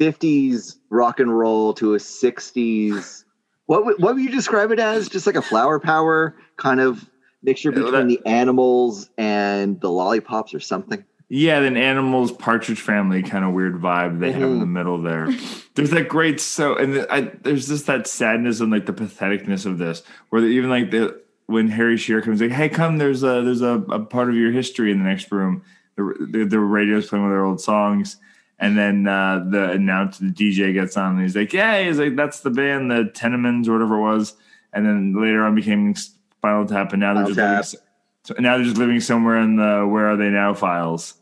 '50s 0.00 0.76
rock 0.90 1.20
and 1.20 1.36
roll 1.36 1.74
to 1.74 1.94
a 1.94 1.98
'60s 1.98 3.24
What 3.66 3.84
would- 3.84 3.96
what 3.98 4.14
would 4.14 4.24
you 4.24 4.30
describe 4.30 4.70
it 4.70 4.78
as? 4.78 5.08
Just 5.10 5.26
like 5.26 5.36
a 5.36 5.42
flower 5.42 5.78
power 5.78 6.34
kind 6.56 6.80
of 6.80 7.04
mixture 7.42 7.68
Yeah, 7.70 7.74
between 7.82 7.92
that- 7.92 8.08
the 8.08 8.26
animals 8.26 9.10
and 9.18 9.78
the 9.80 9.90
lollipops 9.90 10.54
or 10.54 10.60
something. 10.60 11.04
Yeah, 11.28 11.60
then 11.60 11.76
animals, 11.76 12.32
Partridge 12.32 12.80
Family, 12.80 13.22
kind 13.22 13.44
of 13.44 13.52
weird 13.52 13.74
vibe 13.82 14.18
they 14.20 14.32
have 14.32 14.42
in 14.50 14.60
the 14.60 14.64
Mhm. 14.64 14.70
middle 14.70 15.02
there. 15.02 15.28
There's 15.74 15.90
that 15.90 16.08
great 16.08 16.40
so, 16.40 16.74
and 16.76 16.94
the, 16.94 17.12
I, 17.12 17.30
there's 17.42 17.68
just 17.68 17.86
that 17.86 18.06
sadness 18.06 18.60
and 18.60 18.72
like 18.72 18.86
the 18.86 18.94
patheticness 18.94 19.66
of 19.66 19.76
this, 19.76 20.02
where 20.30 20.42
even 20.42 20.70
like 20.70 20.90
the 20.90 21.20
when 21.44 21.68
Harry 21.68 21.98
Shearer 21.98 22.22
comes 22.22 22.40
like, 22.40 22.50
"Hey, 22.52 22.70
come, 22.70 22.96
there's 22.96 23.22
a 23.22 23.42
there's 23.42 23.60
a, 23.60 23.74
a 23.90 24.00
part 24.00 24.30
of 24.30 24.36
your 24.36 24.50
history 24.52 24.90
in 24.90 24.98
the 24.98 25.04
next 25.04 25.30
room." 25.30 25.60
The 25.96 26.14
the, 26.32 26.44
the 26.46 26.58
radio's 26.60 27.08
playing 27.08 27.24
one 27.24 27.32
of 27.32 27.36
their 27.36 27.44
old 27.44 27.60
songs, 27.60 28.16
and 28.58 28.76
then 28.76 29.06
uh, 29.06 29.44
the 29.48 29.70
announcer, 29.72 30.24
the 30.24 30.32
DJ 30.32 30.72
gets 30.72 30.96
on, 30.96 31.14
and 31.14 31.22
he's 31.22 31.36
like, 31.36 31.52
"Yeah," 31.52 31.82
he's 31.82 31.98
like, 31.98 32.16
"That's 32.16 32.40
the 32.40 32.50
band, 32.50 32.90
the 32.90 33.10
Tenements 33.14 33.68
or 33.68 33.72
whatever 33.72 33.96
it 33.96 34.02
was," 34.02 34.34
and 34.72 34.84
then 34.84 35.14
later 35.20 35.44
on 35.44 35.54
became 35.54 35.94
Spinal 35.94 36.66
Tap, 36.66 36.92
and 36.92 37.00
now 37.00 37.14
they're 37.14 37.34
just 37.34 37.74
living, 37.74 37.86
so 38.24 38.34
now 38.38 38.56
they're 38.56 38.64
just 38.64 38.78
living 38.78 39.00
somewhere 39.00 39.38
in 39.38 39.56
the 39.56 39.86
Where 39.86 40.10
Are 40.10 40.16
They 40.16 40.30
Now 40.30 40.54
files. 40.54 41.14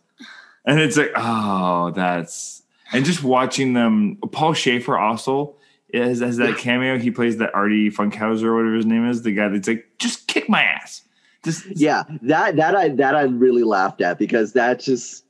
And 0.64 0.81
it's 0.81 0.96
like, 0.96 1.12
oh, 1.14 1.92
that's 1.94 2.62
and 2.92 3.05
just 3.05 3.22
watching 3.22 3.72
them. 3.72 4.16
Paul 4.33 4.53
Shaffer 4.53 4.99
also 4.99 5.55
is 5.90 6.20
has 6.20 6.38
that 6.38 6.59
cameo. 6.59 6.99
He 6.99 7.11
plays 7.11 7.37
that 7.37 7.55
Artie 7.55 7.90
Funkhauser 7.90 8.44
or 8.44 8.57
whatever 8.57 8.75
his 8.75 8.87
name 8.87 9.09
is, 9.09 9.22
the 9.22 9.33
guy 9.33 9.49
that's 9.49 9.68
like, 9.68 9.87
just 9.99 10.27
kick 10.27 10.49
my 10.49 10.62
ass. 10.62 11.03
Just 11.44 11.66
Yeah, 11.66 12.03
that 12.22 12.57
that 12.57 12.75
I 12.75 12.88
that 12.90 13.14
I 13.14 13.22
really 13.22 13.62
laughed 13.62 14.01
at 14.01 14.18
because 14.18 14.55
that 14.55 14.81
just 14.81 15.25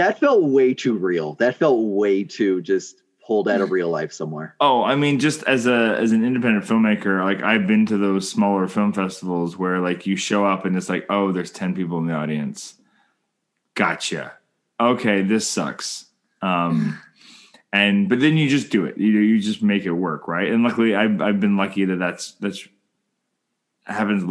that 0.00 0.18
felt 0.18 0.42
way 0.42 0.72
too 0.72 0.96
real. 0.96 1.34
That 1.34 1.56
felt 1.56 1.78
way 1.84 2.24
too 2.24 2.62
just 2.62 3.02
pulled 3.26 3.48
out 3.48 3.60
of 3.60 3.70
real 3.70 3.90
life 3.90 4.12
somewhere. 4.12 4.56
Oh, 4.58 4.82
I 4.82 4.94
mean, 4.94 5.18
just 5.18 5.42
as 5.42 5.66
a 5.66 5.96
as 5.98 6.12
an 6.12 6.24
independent 6.24 6.64
filmmaker, 6.64 7.22
like 7.22 7.42
I've 7.42 7.66
been 7.66 7.84
to 7.86 7.98
those 7.98 8.28
smaller 8.28 8.66
film 8.66 8.94
festivals 8.94 9.58
where 9.58 9.78
like 9.78 10.06
you 10.06 10.16
show 10.16 10.46
up 10.46 10.64
and 10.64 10.74
it's 10.74 10.88
like, 10.88 11.04
oh, 11.10 11.32
there's 11.32 11.50
ten 11.50 11.74
people 11.74 11.98
in 11.98 12.06
the 12.06 12.14
audience. 12.14 12.74
Gotcha. 13.74 14.32
Okay, 14.80 15.20
this 15.20 15.46
sucks. 15.46 16.06
Um, 16.40 16.98
and 17.72 18.08
but 18.08 18.20
then 18.20 18.38
you 18.38 18.48
just 18.48 18.70
do 18.70 18.86
it. 18.86 18.96
You 18.96 19.10
you 19.10 19.38
just 19.38 19.62
make 19.62 19.84
it 19.84 19.92
work, 19.92 20.28
right? 20.28 20.50
And 20.50 20.62
luckily, 20.62 20.96
I've 20.96 21.20
I've 21.20 21.40
been 21.40 21.58
lucky 21.58 21.84
that 21.84 21.98
that's 21.98 22.32
that's 22.40 22.66
happens 23.84 24.24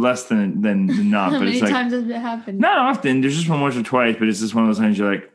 less 0.00 0.24
than 0.24 0.62
than, 0.62 0.86
not. 1.10 1.32
How 1.32 1.38
but 1.38 1.44
many 1.44 1.52
it's 1.52 1.62
like 1.62 1.72
times 1.72 1.92
has 1.92 2.08
it 2.08 2.16
happened? 2.16 2.58
not 2.58 2.78
often. 2.78 3.20
There's 3.20 3.36
just 3.36 3.48
one 3.48 3.60
once 3.60 3.76
or 3.76 3.82
twice, 3.82 4.16
but 4.18 4.28
it's 4.28 4.40
just 4.40 4.54
one 4.54 4.64
of 4.64 4.68
those 4.68 4.78
times 4.78 4.98
you're 4.98 5.10
like, 5.10 5.30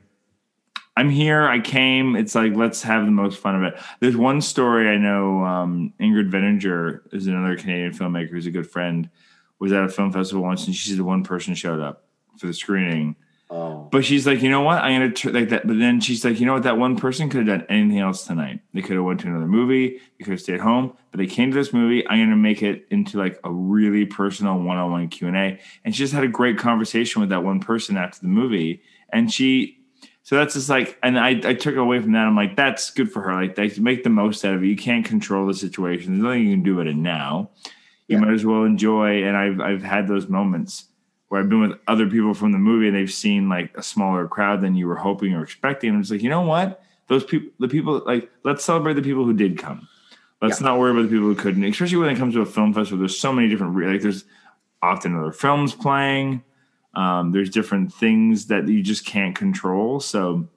I'm 0.97 1.09
here. 1.09 1.43
I 1.43 1.59
came. 1.59 2.15
It's 2.15 2.35
like 2.35 2.53
let's 2.53 2.81
have 2.83 3.05
the 3.05 3.11
most 3.11 3.39
fun 3.39 3.55
of 3.55 3.63
it. 3.63 3.79
There's 3.99 4.17
one 4.17 4.41
story 4.41 4.89
I 4.89 4.97
know. 4.97 5.43
Um, 5.45 5.93
Ingrid 5.99 6.31
Veninger 6.31 7.13
is 7.13 7.27
another 7.27 7.55
Canadian 7.55 7.91
filmmaker 7.91 8.31
who's 8.31 8.47
a 8.47 8.51
good 8.51 8.69
friend. 8.69 9.09
Was 9.59 9.71
at 9.71 9.83
a 9.83 9.89
film 9.89 10.11
festival 10.11 10.43
once, 10.43 10.65
and 10.65 10.75
she 10.75 10.89
said 10.89 10.99
one 10.99 11.23
person 11.23 11.55
showed 11.55 11.79
up 11.79 12.03
for 12.37 12.47
the 12.47 12.53
screening. 12.53 13.15
Oh, 13.47 13.87
But 13.91 14.03
she's 14.03 14.25
like, 14.25 14.41
you 14.41 14.49
know 14.49 14.61
what? 14.61 14.79
I'm 14.81 14.99
gonna 15.01 15.11
tr- 15.13 15.29
like 15.29 15.49
that. 15.49 15.67
But 15.67 15.77
then 15.77 16.01
she's 16.01 16.25
like, 16.25 16.39
you 16.39 16.47
know 16.47 16.53
what? 16.53 16.63
That 16.63 16.77
one 16.79 16.95
person 16.97 17.29
could 17.29 17.47
have 17.47 17.59
done 17.59 17.67
anything 17.69 17.99
else 17.99 18.25
tonight. 18.25 18.61
They 18.73 18.81
could 18.81 18.95
have 18.95 19.05
went 19.05 19.19
to 19.21 19.27
another 19.27 19.45
movie. 19.45 19.99
They 20.17 20.23
could 20.25 20.31
have 20.31 20.41
stayed 20.41 20.61
home. 20.61 20.93
But 21.11 21.19
they 21.19 21.27
came 21.27 21.51
to 21.51 21.55
this 21.57 21.71
movie. 21.71 22.07
I'm 22.07 22.19
gonna 22.19 22.35
make 22.35 22.63
it 22.63 22.87
into 22.89 23.19
like 23.19 23.39
a 23.43 23.51
really 23.51 24.05
personal 24.05 24.59
one-on-one 24.59 25.09
Q 25.09 25.27
and 25.27 25.37
A. 25.37 25.59
And 25.83 25.95
she 25.95 25.99
just 25.99 26.13
had 26.13 26.23
a 26.23 26.27
great 26.27 26.57
conversation 26.57 27.19
with 27.21 27.29
that 27.29 27.43
one 27.43 27.59
person 27.59 27.97
after 27.97 28.19
the 28.21 28.27
movie. 28.27 28.81
And 29.13 29.31
she, 29.31 29.77
so 30.23 30.35
that's 30.35 30.55
just 30.55 30.67
like, 30.69 30.97
and 31.03 31.19
I, 31.19 31.29
I 31.47 31.53
took 31.53 31.75
away 31.75 31.99
from 32.01 32.13
that. 32.13 32.25
I'm 32.25 32.35
like, 32.35 32.55
that's 32.55 32.89
good 32.89 33.11
for 33.11 33.21
her. 33.21 33.33
Like, 33.35 33.53
they 33.53 33.69
make 33.77 34.03
the 34.03 34.09
most 34.09 34.43
out 34.43 34.55
of 34.55 34.63
it. 34.63 34.67
You 34.67 34.75
can't 34.75 35.05
control 35.05 35.45
the 35.45 35.53
situation. 35.53 36.13
There's 36.13 36.23
nothing 36.23 36.47
you 36.47 36.55
can 36.55 36.63
do 36.63 36.73
about 36.73 36.87
it 36.87 36.95
now. 36.95 37.51
You 38.07 38.17
Yeah. 38.17 38.23
might 38.25 38.33
as 38.33 38.43
well 38.43 38.63
enjoy. 38.63 39.23
And 39.23 39.37
I've 39.37 39.61
I've 39.61 39.83
had 39.83 40.07
those 40.07 40.27
moments 40.27 40.85
where 41.27 41.41
I've 41.41 41.49
been 41.49 41.61
with 41.61 41.79
other 41.87 42.07
people 42.07 42.33
from 42.33 42.51
the 42.51 42.57
movie 42.57 42.87
and 42.87 42.95
they've 42.95 43.11
seen 43.11 43.49
like 43.49 43.75
a 43.77 43.83
smaller 43.83 44.27
crowd 44.27 44.61
than 44.61 44.75
you 44.75 44.87
were 44.87 44.95
hoping 44.95 45.33
or 45.33 45.43
expecting. 45.43 45.91
And 45.91 45.99
it's 45.99 46.11
like, 46.11 46.21
you 46.21 46.29
know 46.29 46.41
what? 46.41 46.83
Those 47.07 47.23
people, 47.23 47.51
the 47.59 47.67
people, 47.67 48.01
like, 48.05 48.29
let's 48.43 48.63
celebrate 48.63 48.93
the 48.93 49.01
people 49.01 49.25
who 49.25 49.33
did 49.33 49.57
come. 49.57 49.87
Let's 50.41 50.61
not 50.61 50.77
worry 50.77 50.91
about 50.91 51.03
the 51.03 51.07
people 51.07 51.25
who 51.25 51.35
couldn't, 51.35 51.63
especially 51.63 51.97
when 51.97 52.09
it 52.09 52.17
comes 52.17 52.35
to 52.35 52.41
a 52.41 52.45
film 52.45 52.73
festival. 52.73 52.99
There's 52.99 53.17
so 53.17 53.33
many 53.33 53.47
different, 53.47 53.75
like, 53.75 54.01
there's 54.01 54.25
often 54.81 55.15
other 55.15 55.31
films 55.31 55.73
playing. 55.73 56.43
Um, 56.93 57.31
there's 57.31 57.49
different 57.49 57.93
things 57.93 58.47
that 58.47 58.67
you 58.67 58.83
just 58.83 59.05
can't 59.05 59.35
control. 59.35 59.99
So 59.99 60.47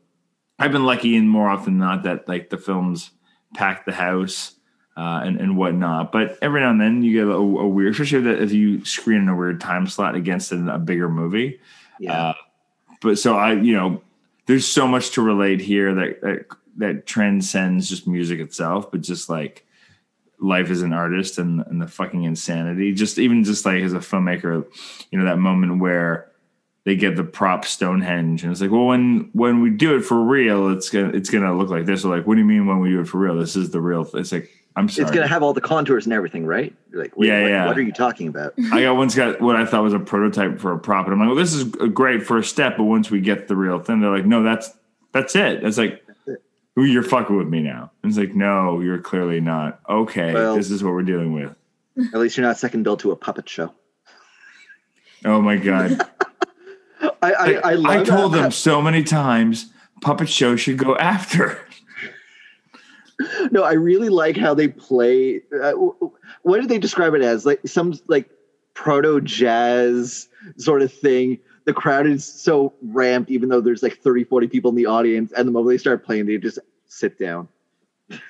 I've 0.59 0.72
been 0.72 0.85
lucky 0.85 1.16
and 1.16 1.28
more 1.28 1.48
often 1.48 1.78
than 1.78 1.88
not 1.88 2.02
that 2.04 2.28
like 2.28 2.50
the 2.50 2.59
films 2.59 3.11
pack 3.54 3.87
the 3.87 3.92
house 3.92 4.54
uh, 4.98 5.20
and, 5.24 5.40
and 5.40 5.56
whatnot. 5.56 6.11
But 6.11 6.38
every 6.42 6.61
now 6.61 6.70
and 6.70 6.80
then 6.80 7.04
you 7.04 7.12
get 7.12 7.28
a, 7.28 7.37
a 7.37 7.68
weird, 7.68 7.92
especially 7.92 8.22
that 8.22 8.42
if 8.42 8.52
you 8.52 8.84
screen 8.84 9.22
in 9.22 9.28
a 9.28 9.37
weird 9.37 9.61
time 9.61 9.87
slot 9.87 10.16
against 10.16 10.50
a, 10.50 10.74
a 10.74 10.78
bigger 10.78 11.08
movie. 11.08 11.61
yeah. 12.00 12.30
Uh, 12.30 12.34
but 13.00 13.16
so 13.16 13.37
I, 13.37 13.52
you 13.52 13.74
know, 13.74 14.02
there's 14.46 14.66
so 14.66 14.88
much 14.88 15.11
to 15.11 15.22
relate 15.22 15.61
here 15.61 15.94
that, 15.94 16.20
that 16.22 16.46
that 16.78 17.06
transcends 17.06 17.88
just 17.88 18.08
music 18.08 18.40
itself, 18.40 18.90
but 18.90 19.02
just 19.02 19.28
like 19.28 19.64
life 20.40 20.68
as 20.68 20.82
an 20.82 20.92
artist 20.92 21.38
and 21.38 21.61
and 21.66 21.80
the 21.80 21.87
fucking 21.87 22.24
insanity. 22.24 22.92
Just 22.92 23.20
even 23.20 23.44
just 23.44 23.64
like 23.64 23.82
as 23.82 23.92
a 23.92 23.98
filmmaker, 23.98 24.66
you 25.12 25.18
know, 25.18 25.26
that 25.26 25.38
moment 25.38 25.80
where 25.80 26.32
they 26.82 26.96
get 26.96 27.14
the 27.14 27.22
prop 27.22 27.64
Stonehenge 27.64 28.42
and 28.42 28.50
it's 28.50 28.61
like, 28.61 28.72
well, 28.72 28.87
when 28.87 29.30
when 29.32 29.62
we 29.62 29.70
do 29.70 29.96
it 29.96 30.00
for 30.00 30.20
real, 30.20 30.70
it's 30.70 30.90
gonna 30.90 31.11
it's 31.11 31.30
gonna 31.30 31.56
look 31.56 31.68
like 31.68 31.87
this. 31.87 32.04
Or 32.04 32.16
like, 32.16 32.26
what 32.26 32.34
do 32.34 32.40
you 32.40 32.46
mean 32.46 32.66
when 32.66 32.80
we 32.80 32.88
do 32.88 33.00
it 33.00 33.06
for 33.06 33.18
real? 33.18 33.37
This 33.37 33.54
is 33.54 33.70
the 33.70 33.80
real. 33.80 34.08
It's 34.14 34.32
like 34.32 34.50
I'm 34.78 34.88
sorry. 34.88 35.04
it's 35.06 35.14
gonna 35.14 35.26
have 35.26 35.42
all 35.42 35.52
the 35.52 35.60
contours 35.60 36.06
and 36.06 36.12
everything, 36.12 36.46
right? 36.46 36.74
You're 36.90 37.02
like, 37.02 37.16
wait, 37.16 37.28
Yeah, 37.28 37.42
what, 37.42 37.48
yeah. 37.50 37.66
what 37.66 37.76
are 37.78 37.82
you 37.82 37.92
talking 37.92 38.28
about? 38.28 38.54
I 38.72 38.82
got 38.82 38.96
once 38.96 39.14
got 39.14 39.40
what 39.40 39.56
I 39.56 39.64
thought 39.66 39.82
was 39.82 39.92
a 39.92 39.98
prototype 39.98 40.60
for 40.60 40.72
a 40.72 40.78
prop, 40.78 41.06
and 41.06 41.12
I'm 41.14 41.18
like, 41.20 41.26
well, 41.28 41.36
this 41.36 41.52
is 41.52 41.62
a 41.80 41.88
great 41.88 42.22
first 42.22 42.50
step, 42.50 42.76
but 42.76 42.84
once 42.84 43.10
we 43.10 43.20
get 43.20 43.48
the 43.48 43.56
real 43.56 43.78
thing, 43.80 44.00
they're 44.00 44.10
like, 44.14 44.24
no, 44.26 44.42
that's 44.42 44.70
that's 45.12 45.34
it. 45.36 45.64
It's 45.64 45.76
like, 45.78 46.02
who 46.76 46.84
you're 46.84 47.02
fucking 47.02 47.36
with 47.36 47.48
me 47.48 47.60
now? 47.60 47.90
And 48.02 48.10
it's 48.10 48.18
like, 48.18 48.34
no, 48.34 48.80
you're 48.80 48.98
clearly 49.00 49.40
not. 49.40 49.80
Okay, 49.88 50.32
Well- 50.32 50.54
this 50.56 50.70
is 50.70 50.82
what 50.84 50.92
we're 50.92 51.02
dealing 51.02 51.32
with. 51.32 51.54
At 52.14 52.20
least 52.20 52.36
you're 52.36 52.46
not 52.46 52.56
second 52.58 52.84
billed 52.84 53.00
to 53.00 53.10
a 53.10 53.16
puppet 53.16 53.48
show. 53.48 53.74
Oh 55.24 55.40
my 55.42 55.56
god, 55.56 56.00
I 57.00 57.32
I, 57.32 57.54
I, 57.74 57.98
I 58.00 58.04
told 58.04 58.32
them 58.32 58.52
so 58.52 58.80
many 58.80 59.02
times, 59.02 59.72
puppet 60.00 60.28
show 60.28 60.54
should 60.54 60.78
go 60.78 60.96
after. 60.96 61.58
no, 63.50 63.62
I 63.64 63.72
really 63.72 64.09
like 64.09 64.37
how 64.37 64.54
they 64.54 64.68
play. 64.68 65.42
Uh, 65.52 65.72
what 66.42 66.61
did 66.61 66.68
they 66.68 66.78
describe 66.78 67.14
it 67.14 67.22
as? 67.22 67.44
Like 67.44 67.61
some 67.66 67.94
like 68.07 68.31
proto 68.74 69.20
jazz 69.20 70.28
sort 70.57 70.83
of 70.83 70.92
thing. 70.92 71.38
The 71.64 71.72
crowd 71.74 72.07
is 72.07 72.24
so 72.24 72.72
ramped, 72.81 73.31
even 73.31 73.48
though 73.48 73.61
there's 73.61 73.83
like 73.83 73.98
30, 73.98 74.24
40 74.24 74.46
people 74.48 74.70
in 74.70 74.76
the 74.76 74.87
audience. 74.87 75.33
And 75.33 75.46
the 75.46 75.52
moment 75.52 75.74
they 75.74 75.78
start 75.78 76.04
playing, 76.04 76.26
they 76.26 76.38
just 76.38 76.59
sit 76.87 77.18
down. 77.18 77.48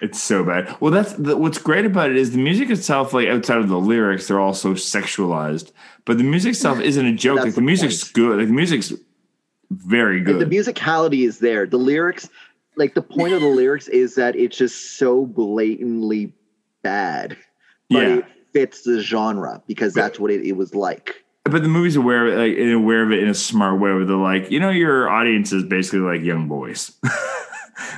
It's 0.01 0.21
so 0.21 0.43
bad. 0.43 0.77
Well, 0.81 0.91
that's 0.91 1.13
the, 1.13 1.37
what's 1.37 1.59
great 1.59 1.85
about 1.85 2.11
it 2.11 2.17
is 2.17 2.33
the 2.33 2.39
music 2.39 2.69
itself, 2.69 3.13
like 3.13 3.29
outside 3.29 3.59
of 3.59 3.69
the 3.69 3.79
lyrics, 3.79 4.27
they're 4.27 4.41
all 4.41 4.55
so 4.55 4.75
sexualized. 4.75 5.71
But 6.05 6.19
the 6.19 6.25
music 6.25 6.53
itself 6.53 6.81
isn't 6.81 7.07
a 7.07 7.13
joke. 7.13 7.39
Like 7.39 7.51
the 7.51 7.57
the 7.57 7.61
music's 7.61 8.03
point. 8.05 8.15
good. 8.15 8.39
Like 8.39 8.49
the 8.49 8.55
music's 8.55 8.93
very 9.71 10.21
good. 10.21 10.41
The 10.41 10.57
musicality 10.57 11.27
is 11.27 11.39
there. 11.39 11.67
The 11.67 11.77
lyrics, 11.77 12.29
like 12.79 12.95
the 12.95 13.03
point 13.03 13.35
of 13.35 13.41
the 13.41 13.49
lyrics 13.61 13.89
is 13.89 14.15
that 14.15 14.37
it's 14.37 14.57
just 14.57 14.97
so 14.99 15.27
blatantly 15.27 16.33
bad, 16.83 17.37
but 17.91 17.99
Yeah. 17.99 18.17
it 18.19 18.25
fits 18.53 18.83
the 18.83 19.01
genre 19.01 19.63
because 19.67 19.93
that's 19.93 20.19
what 20.19 20.31
it, 20.31 20.43
it 20.47 20.53
was 20.57 20.75
like. 20.75 21.23
but 21.45 21.63
the 21.63 21.69
movie's 21.69 21.97
aware 21.97 22.27
of 22.27 22.35
it, 22.35 22.39
like 22.39 22.75
aware 22.75 23.03
of 23.03 23.11
it 23.13 23.23
in 23.23 23.29
a 23.29 23.35
smart 23.35 23.81
way 23.81 23.93
where 23.93 24.05
they're 24.05 24.17
like, 24.17 24.51
you 24.51 24.61
know, 24.61 24.71
your 24.71 25.09
audience 25.11 25.53
is 25.53 25.65
basically 25.65 26.01
like 26.01 26.23
young 26.23 26.47
boys. 26.49 26.93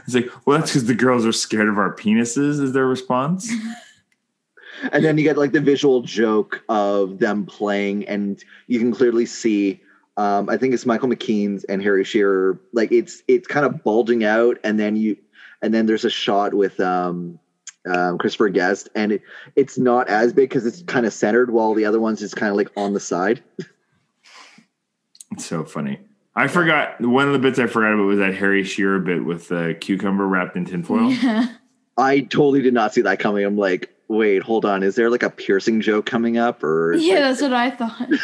it's 0.07 0.15
like, 0.15 0.31
well, 0.47 0.59
that's 0.59 0.71
because 0.73 0.87
the 0.87 0.95
girls 0.95 1.25
are 1.27 1.33
scared 1.33 1.69
of 1.69 1.79
our 1.79 1.95
penises, 1.95 2.61
is 2.61 2.73
their 2.73 2.87
response. 2.87 3.53
and 4.93 5.05
then 5.05 5.19
you 5.19 5.25
get 5.25 5.37
like 5.37 5.53
the 5.53 5.61
visual 5.61 6.01
joke 6.03 6.63
of 6.69 7.19
them 7.19 7.45
playing 7.45 8.07
and 8.09 8.43
you 8.67 8.79
can 8.79 8.93
clearly 8.93 9.27
see 9.27 9.81
um, 10.21 10.49
i 10.49 10.57
think 10.57 10.75
it's 10.75 10.87
michael 10.87 11.09
mckean's 11.09 11.65
and 11.65 11.83
harry 11.83 12.05
shearer 12.05 12.61
like 12.73 12.91
it's 12.93 13.23
it's 13.29 13.47
kind 13.49 13.65
of 13.67 13.83
bulging 13.85 14.23
out 14.25 14.57
and 14.65 14.79
then 14.79 14.95
you 14.97 15.17
and 15.63 15.73
then 15.75 15.87
there's 15.87 16.05
a 16.05 16.11
shot 16.11 16.53
with 16.55 16.79
um, 16.81 17.39
um, 17.95 18.19
christopher 18.19 18.49
guest 18.49 18.89
and 18.95 19.13
it, 19.13 19.23
it's 19.57 19.79
not 19.79 20.09
as 20.09 20.33
big 20.33 20.49
because 20.49 20.67
it's 20.67 20.83
kind 20.83 21.07
of 21.07 21.13
centered 21.13 21.51
while 21.51 21.75
the 21.75 21.85
other 21.87 22.01
one's 22.01 22.21
just 22.21 22.37
kind 22.37 22.51
of 22.51 22.57
like 22.57 22.71
on 22.77 22.93
the 22.93 23.01
side 23.01 23.43
It's 25.33 25.47
so 25.47 25.65
funny. 25.65 26.01
I 26.35 26.49
forgot 26.49 27.01
one 27.01 27.27
of 27.27 27.33
the 27.33 27.39
bits 27.39 27.59
I 27.59 27.67
forgot 27.67 27.93
about 27.93 28.05
was 28.05 28.19
that 28.19 28.35
Harry 28.35 28.65
Shearer 28.65 28.99
bit 28.99 29.25
with 29.25 29.49
the 29.49 29.77
cucumber 29.81 30.27
wrapped 30.27 30.57
in 30.57 30.65
tinfoil. 30.65 31.13
Yeah. 31.23 31.49
i 31.97 32.21
totally 32.21 32.63
did 32.63 32.75
not 32.75 32.95
see 32.95 33.03
that 33.03 33.19
coming 33.19 33.45
i'm 33.45 33.57
like 33.59 33.95
wait 34.11 34.43
hold 34.43 34.65
on 34.65 34.83
is 34.83 34.97
there 34.97 35.09
like 35.09 35.23
a 35.23 35.31
piercing 35.31 35.81
joke 35.81 36.05
coming 36.05 36.37
up 36.37 36.65
or 36.65 36.95
Yeah, 36.95 37.21
that's 37.21 37.41
what 37.41 37.53
I 37.53 37.71
thought. 37.71 38.09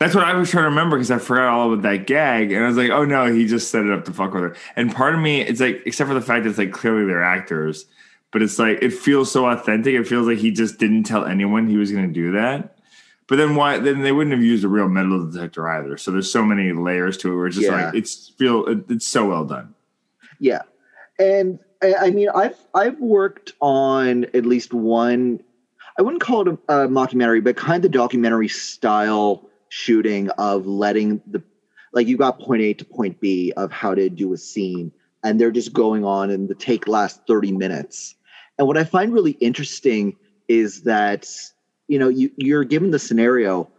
That's 0.00 0.14
what 0.14 0.22
I 0.22 0.32
was 0.34 0.48
trying 0.48 0.62
to 0.62 0.68
remember 0.68 0.96
because 0.96 1.10
I 1.10 1.18
forgot 1.18 1.48
all 1.48 1.72
about 1.72 1.82
that 1.82 2.06
gag, 2.06 2.52
and 2.52 2.62
I 2.64 2.68
was 2.68 2.76
like, 2.76 2.90
"Oh 2.90 3.04
no, 3.04 3.32
he 3.34 3.46
just 3.46 3.68
set 3.72 3.84
it 3.84 3.90
up 3.90 4.04
to 4.04 4.12
fuck 4.12 4.32
with 4.32 4.44
her." 4.44 4.56
And 4.76 4.94
part 4.94 5.12
of 5.16 5.20
me, 5.20 5.40
it's 5.40 5.60
like, 5.60 5.82
except 5.86 6.06
for 6.06 6.14
the 6.14 6.20
fact 6.20 6.44
that 6.44 6.50
it's 6.50 6.58
like 6.58 6.70
clearly 6.70 7.04
they're 7.04 7.20
actors, 7.20 7.84
but 8.30 8.40
it's 8.40 8.60
like 8.60 8.78
it 8.80 8.92
feels 8.92 9.32
so 9.32 9.46
authentic. 9.46 9.94
It 9.94 10.06
feels 10.06 10.28
like 10.28 10.38
he 10.38 10.52
just 10.52 10.78
didn't 10.78 11.02
tell 11.02 11.24
anyone 11.24 11.66
he 11.66 11.76
was 11.78 11.90
going 11.90 12.06
to 12.06 12.14
do 12.14 12.30
that. 12.30 12.78
But 13.26 13.38
then 13.38 13.56
why? 13.56 13.78
Then 13.78 14.02
they 14.02 14.12
wouldn't 14.12 14.32
have 14.36 14.44
used 14.44 14.62
a 14.62 14.68
real 14.68 14.88
metal 14.88 15.28
detector 15.28 15.68
either. 15.68 15.96
So 15.96 16.12
there's 16.12 16.30
so 16.32 16.44
many 16.44 16.72
layers 16.72 17.16
to 17.16 17.32
it. 17.32 17.36
Where 17.36 17.48
it's 17.48 17.56
just 17.56 17.68
Yeah. 17.68 17.86
like 17.86 17.94
it's 17.96 18.28
feel 18.38 18.66
it, 18.66 18.84
it's 18.88 19.06
so 19.08 19.26
well 19.28 19.46
done. 19.46 19.74
Yeah, 20.38 20.62
and 21.18 21.58
I, 21.82 22.10
mean, 22.10 22.28
I've 22.34 22.56
I've 22.74 22.98
worked 22.98 23.52
on 23.60 24.24
at 24.34 24.44
least 24.44 24.74
one. 24.74 25.40
I 25.98 26.02
wouldn't 26.02 26.22
call 26.22 26.48
it 26.48 26.58
a, 26.68 26.82
a 26.84 26.88
mockumentary, 26.88 27.42
but 27.42 27.56
kind 27.56 27.84
of 27.84 27.90
documentary 27.90 28.48
style 28.48 29.48
shooting 29.68 30.30
of 30.30 30.66
letting 30.66 31.20
the 31.26 31.42
like 31.92 32.06
you 32.06 32.16
got 32.16 32.40
point 32.40 32.62
A 32.62 32.74
to 32.74 32.84
point 32.84 33.20
B 33.20 33.52
of 33.56 33.70
how 33.70 33.94
to 33.94 34.08
do 34.10 34.32
a 34.32 34.36
scene, 34.36 34.92
and 35.22 35.40
they're 35.40 35.50
just 35.50 35.72
going 35.72 36.04
on, 36.04 36.30
and 36.30 36.48
the 36.48 36.54
take 36.54 36.88
lasts 36.88 37.20
thirty 37.26 37.52
minutes. 37.52 38.14
And 38.58 38.66
what 38.66 38.76
I 38.76 38.84
find 38.84 39.12
really 39.12 39.32
interesting 39.32 40.16
is 40.48 40.82
that 40.82 41.28
you 41.86 41.98
know 41.98 42.08
you 42.08 42.30
you're 42.36 42.64
given 42.64 42.90
the 42.90 42.98
scenario 42.98 43.70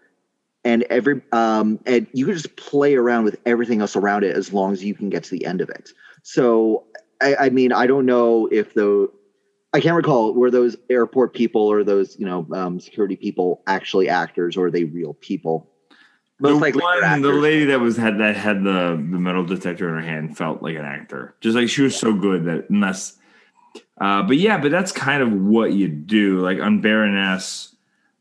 and 0.64 0.84
every 0.84 1.22
um 1.32 1.80
and 1.86 2.08
you 2.14 2.26
can 2.26 2.36
just 2.36 2.56
play 2.56 2.96
around 2.96 3.24
with 3.24 3.38
everything 3.46 3.82
else 3.82 3.96
around 3.96 4.24
it 4.24 4.36
as 4.36 4.54
long 4.54 4.74
as 4.74 4.84
you 4.84 4.94
can 4.94 5.10
get 5.10 5.24
to 5.24 5.32
the 5.32 5.46
end 5.46 5.62
of 5.62 5.70
it 5.70 5.92
so 6.24 6.84
i, 7.22 7.36
I 7.36 7.50
mean 7.50 7.72
i 7.72 7.88
don't 7.88 8.06
know 8.06 8.48
if 8.52 8.74
the 8.74 9.10
i 9.74 9.80
can't 9.80 9.96
recall 9.96 10.34
were 10.34 10.52
those 10.52 10.76
airport 10.90 11.34
people 11.34 11.62
or 11.62 11.84
those 11.84 12.18
you 12.20 12.26
know 12.26 12.48
um, 12.54 12.80
security 12.80 13.16
people 13.16 13.62
actually 13.68 14.10
actors 14.10 14.58
or 14.58 14.68
are 14.68 14.72
they 14.72 14.84
real 14.86 15.14
people 15.16 15.70
most 16.40 16.54
the 16.54 16.60
likely 16.60 16.82
one, 16.82 17.22
the 17.22 17.34
lady 17.34 17.66
that 17.66 17.80
was 17.82 17.98
had 17.98 18.18
that 18.20 18.38
had 18.38 18.64
the 18.64 18.92
the 18.96 19.20
metal 19.20 19.44
detector 19.44 19.90
in 19.90 19.96
her 19.96 20.10
hand 20.10 20.38
felt 20.38 20.64
like 20.64 20.76
an 20.76 20.86
actor. 20.86 21.36
Just 21.42 21.56
like 21.56 21.68
she 21.68 21.82
was 21.82 21.98
so 21.98 22.14
good 22.14 22.46
that 22.46 22.70
unless, 22.70 23.18
uh, 24.00 24.24
but 24.24 24.38
yeah, 24.38 24.58
but 24.58 24.72
that's 24.72 24.94
kind 24.94 25.22
of 25.22 25.34
what 25.34 25.74
you 25.74 25.90
do. 25.90 26.40
Like 26.40 26.60
on 26.60 26.80
Baroness, 26.80 27.76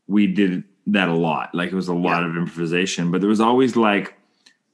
we 0.07 0.27
did 0.27 0.65
that 0.87 1.07
a 1.07 1.13
lot. 1.13 1.55
Like 1.55 1.71
it 1.71 1.75
was 1.75 1.87
a 1.87 1.93
lot 1.93 2.25
of 2.25 2.35
improvisation, 2.35 3.09
but 3.09 3.21
there 3.21 3.29
was 3.29 3.39
always 3.39 3.77
like, 3.77 4.15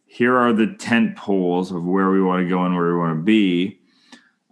here 0.07 0.36
are 0.36 0.51
the 0.51 0.73
tent 0.73 1.15
poles 1.15 1.71
of 1.71 1.86
where 1.86 2.09
we 2.09 2.21
want 2.21 2.43
to 2.43 2.49
go 2.49 2.65
and 2.65 2.76
where 2.76 2.93
we 2.93 2.97
want 2.97 3.19
to 3.19 3.23
be. 3.23 3.80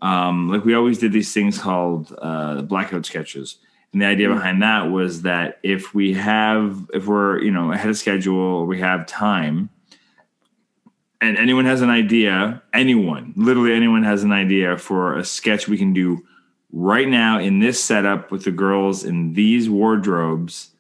Um, 0.03 0.49
like 0.49 0.65
we 0.65 0.75
always 0.75 0.99
did 0.99 1.13
these 1.13 1.33
things 1.33 1.57
called 1.57 2.13
uh, 2.21 2.61
blackout 2.61 3.05
sketches. 3.05 3.57
And 3.93 4.01
the 4.01 4.05
idea 4.05 4.27
behind 4.27 4.61
that 4.61 4.91
was 4.91 5.21
that 5.21 5.59
if 5.63 5.93
we 5.93 6.13
have, 6.13 6.89
if 6.93 7.07
we're, 7.07 7.41
you 7.41 7.51
know, 7.51 7.71
ahead 7.71 7.89
of 7.89 7.97
schedule 7.97 8.35
or 8.35 8.65
we 8.65 8.79
have 8.81 9.05
time, 9.05 9.69
and 11.21 11.37
anyone 11.37 11.63
has 11.63 11.81
an 11.81 11.89
idea, 11.89 12.61
anyone, 12.73 13.33
literally 13.37 13.71
anyone 13.71 14.03
has 14.03 14.23
an 14.23 14.33
idea 14.33 14.77
for 14.77 15.17
a 15.17 15.23
sketch 15.23 15.69
we 15.69 15.77
can 15.77 15.93
do 15.93 16.25
right 16.73 17.07
now 17.07 17.39
in 17.39 17.59
this 17.59 17.81
setup 17.81 18.29
with 18.29 18.43
the 18.43 18.51
girls 18.51 19.05
in 19.05 19.33
these 19.35 19.69
wardrobes, 19.69 20.71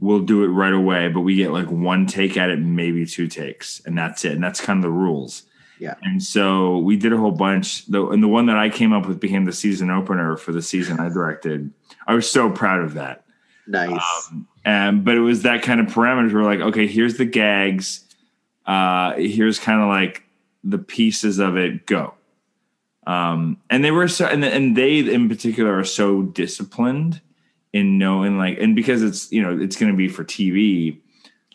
we'll 0.00 0.20
do 0.20 0.42
it 0.42 0.48
right 0.48 0.72
away. 0.72 1.08
But 1.08 1.20
we 1.20 1.34
get 1.34 1.52
like 1.52 1.70
one 1.70 2.06
take 2.06 2.38
at 2.38 2.48
it, 2.48 2.60
maybe 2.60 3.04
two 3.04 3.26
takes, 3.26 3.82
and 3.84 3.98
that's 3.98 4.24
it. 4.24 4.32
And 4.32 4.42
that's 4.42 4.60
kind 4.60 4.78
of 4.78 4.84
the 4.84 4.90
rules. 4.90 5.42
Yeah. 5.78 5.94
And 6.02 6.22
so 6.22 6.78
we 6.78 6.96
did 6.96 7.12
a 7.12 7.16
whole 7.16 7.32
bunch. 7.32 7.86
The, 7.86 8.06
and 8.08 8.22
the 8.22 8.28
one 8.28 8.46
that 8.46 8.56
I 8.56 8.70
came 8.70 8.92
up 8.92 9.06
with 9.06 9.20
became 9.20 9.44
the 9.44 9.52
season 9.52 9.90
opener 9.90 10.36
for 10.36 10.52
the 10.52 10.62
season 10.62 10.98
I 11.00 11.08
directed. 11.08 11.72
I 12.06 12.14
was 12.14 12.30
so 12.30 12.50
proud 12.50 12.80
of 12.80 12.94
that. 12.94 13.24
nice 13.66 14.30
Um, 14.64 15.02
but 15.04 15.14
it 15.14 15.20
was 15.20 15.42
that 15.42 15.62
kind 15.62 15.80
of 15.80 15.86
parameters. 15.86 16.32
We're 16.32 16.44
like, 16.44 16.60
okay, 16.60 16.86
here's 16.86 17.18
the 17.18 17.24
gags. 17.24 18.04
Uh, 18.64 19.14
here's 19.14 19.58
kind 19.58 19.80
of 19.80 19.88
like 19.88 20.24
the 20.64 20.78
pieces 20.78 21.38
of 21.38 21.56
it. 21.56 21.86
Go. 21.86 22.14
Um, 23.06 23.58
and 23.70 23.84
they 23.84 23.92
were 23.92 24.08
so, 24.08 24.26
and, 24.26 24.44
and 24.44 24.76
they 24.76 24.98
in 24.98 25.28
particular 25.28 25.78
are 25.78 25.84
so 25.84 26.22
disciplined 26.22 27.20
in 27.72 27.98
knowing 27.98 28.38
like, 28.38 28.58
and 28.58 28.74
because 28.74 29.02
it's 29.02 29.30
you 29.30 29.42
know 29.42 29.56
it's 29.56 29.76
going 29.76 29.92
to 29.92 29.96
be 29.96 30.08
for 30.08 30.24
TV, 30.24 30.98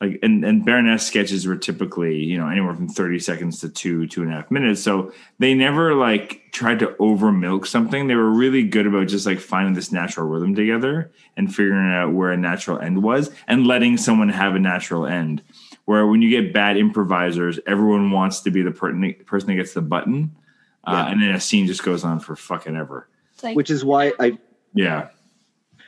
like 0.02 0.20
and 0.24 0.44
and 0.44 0.66
Baroness 0.66 1.06
sketches 1.06 1.46
were 1.46 1.56
typically 1.56 2.18
you 2.18 2.38
know 2.38 2.50
anywhere 2.50 2.74
from 2.74 2.90
thirty 2.90 3.20
seconds 3.20 3.60
to 3.62 3.70
two 3.70 4.08
two 4.08 4.24
and 4.24 4.32
a 4.32 4.36
half 4.36 4.50
minutes. 4.50 4.82
So 4.82 5.14
they 5.40 5.54
never 5.54 5.94
like 5.94 6.42
tried 6.52 6.80
to 6.80 6.96
over 6.98 7.32
milk 7.32 7.68
something. 7.68 8.08
They 8.08 8.16
were 8.16 8.30
really 8.32 8.64
good 8.64 8.88
about 8.88 9.08
just 9.08 9.26
like 9.28 9.40
finding 9.40 9.74
this 9.76 9.92
natural 9.92 10.28
rhythm 10.28 10.56
together 10.56 11.12
and 11.38 11.54
figuring 11.54 11.92
out 11.94 12.14
where 12.14 12.32
a 12.32 12.38
natural 12.38 12.80
end 12.80 13.04
was 13.04 13.30
and 13.48 13.68
letting 13.68 13.96
someone 13.98 14.30
have 14.30 14.56
a 14.56 14.60
natural 14.60 15.06
end. 15.06 15.44
Where 15.86 16.06
when 16.08 16.22
you 16.22 16.30
get 16.30 16.52
bad 16.54 16.78
improvisers, 16.78 17.60
everyone 17.68 18.12
wants 18.12 18.42
to 18.42 18.52
be 18.52 18.62
the 18.64 18.72
per- 18.72 18.92
person 19.26 19.48
that 19.50 19.56
gets 19.56 19.74
the 19.74 19.82
button, 19.82 20.36
uh, 20.84 20.92
Yeah. 21.06 21.12
and 21.12 21.22
then 21.22 21.30
a 21.32 21.40
scene 21.40 21.68
just 21.68 21.84
goes 21.84 22.04
on 22.04 22.20
for 22.20 22.36
fucking 22.36 22.76
ever. 22.76 23.08
Like 23.44 23.56
which 23.56 23.70
is 23.70 23.84
why 23.86 24.14
i 24.20 24.38
Yeah, 24.74 25.10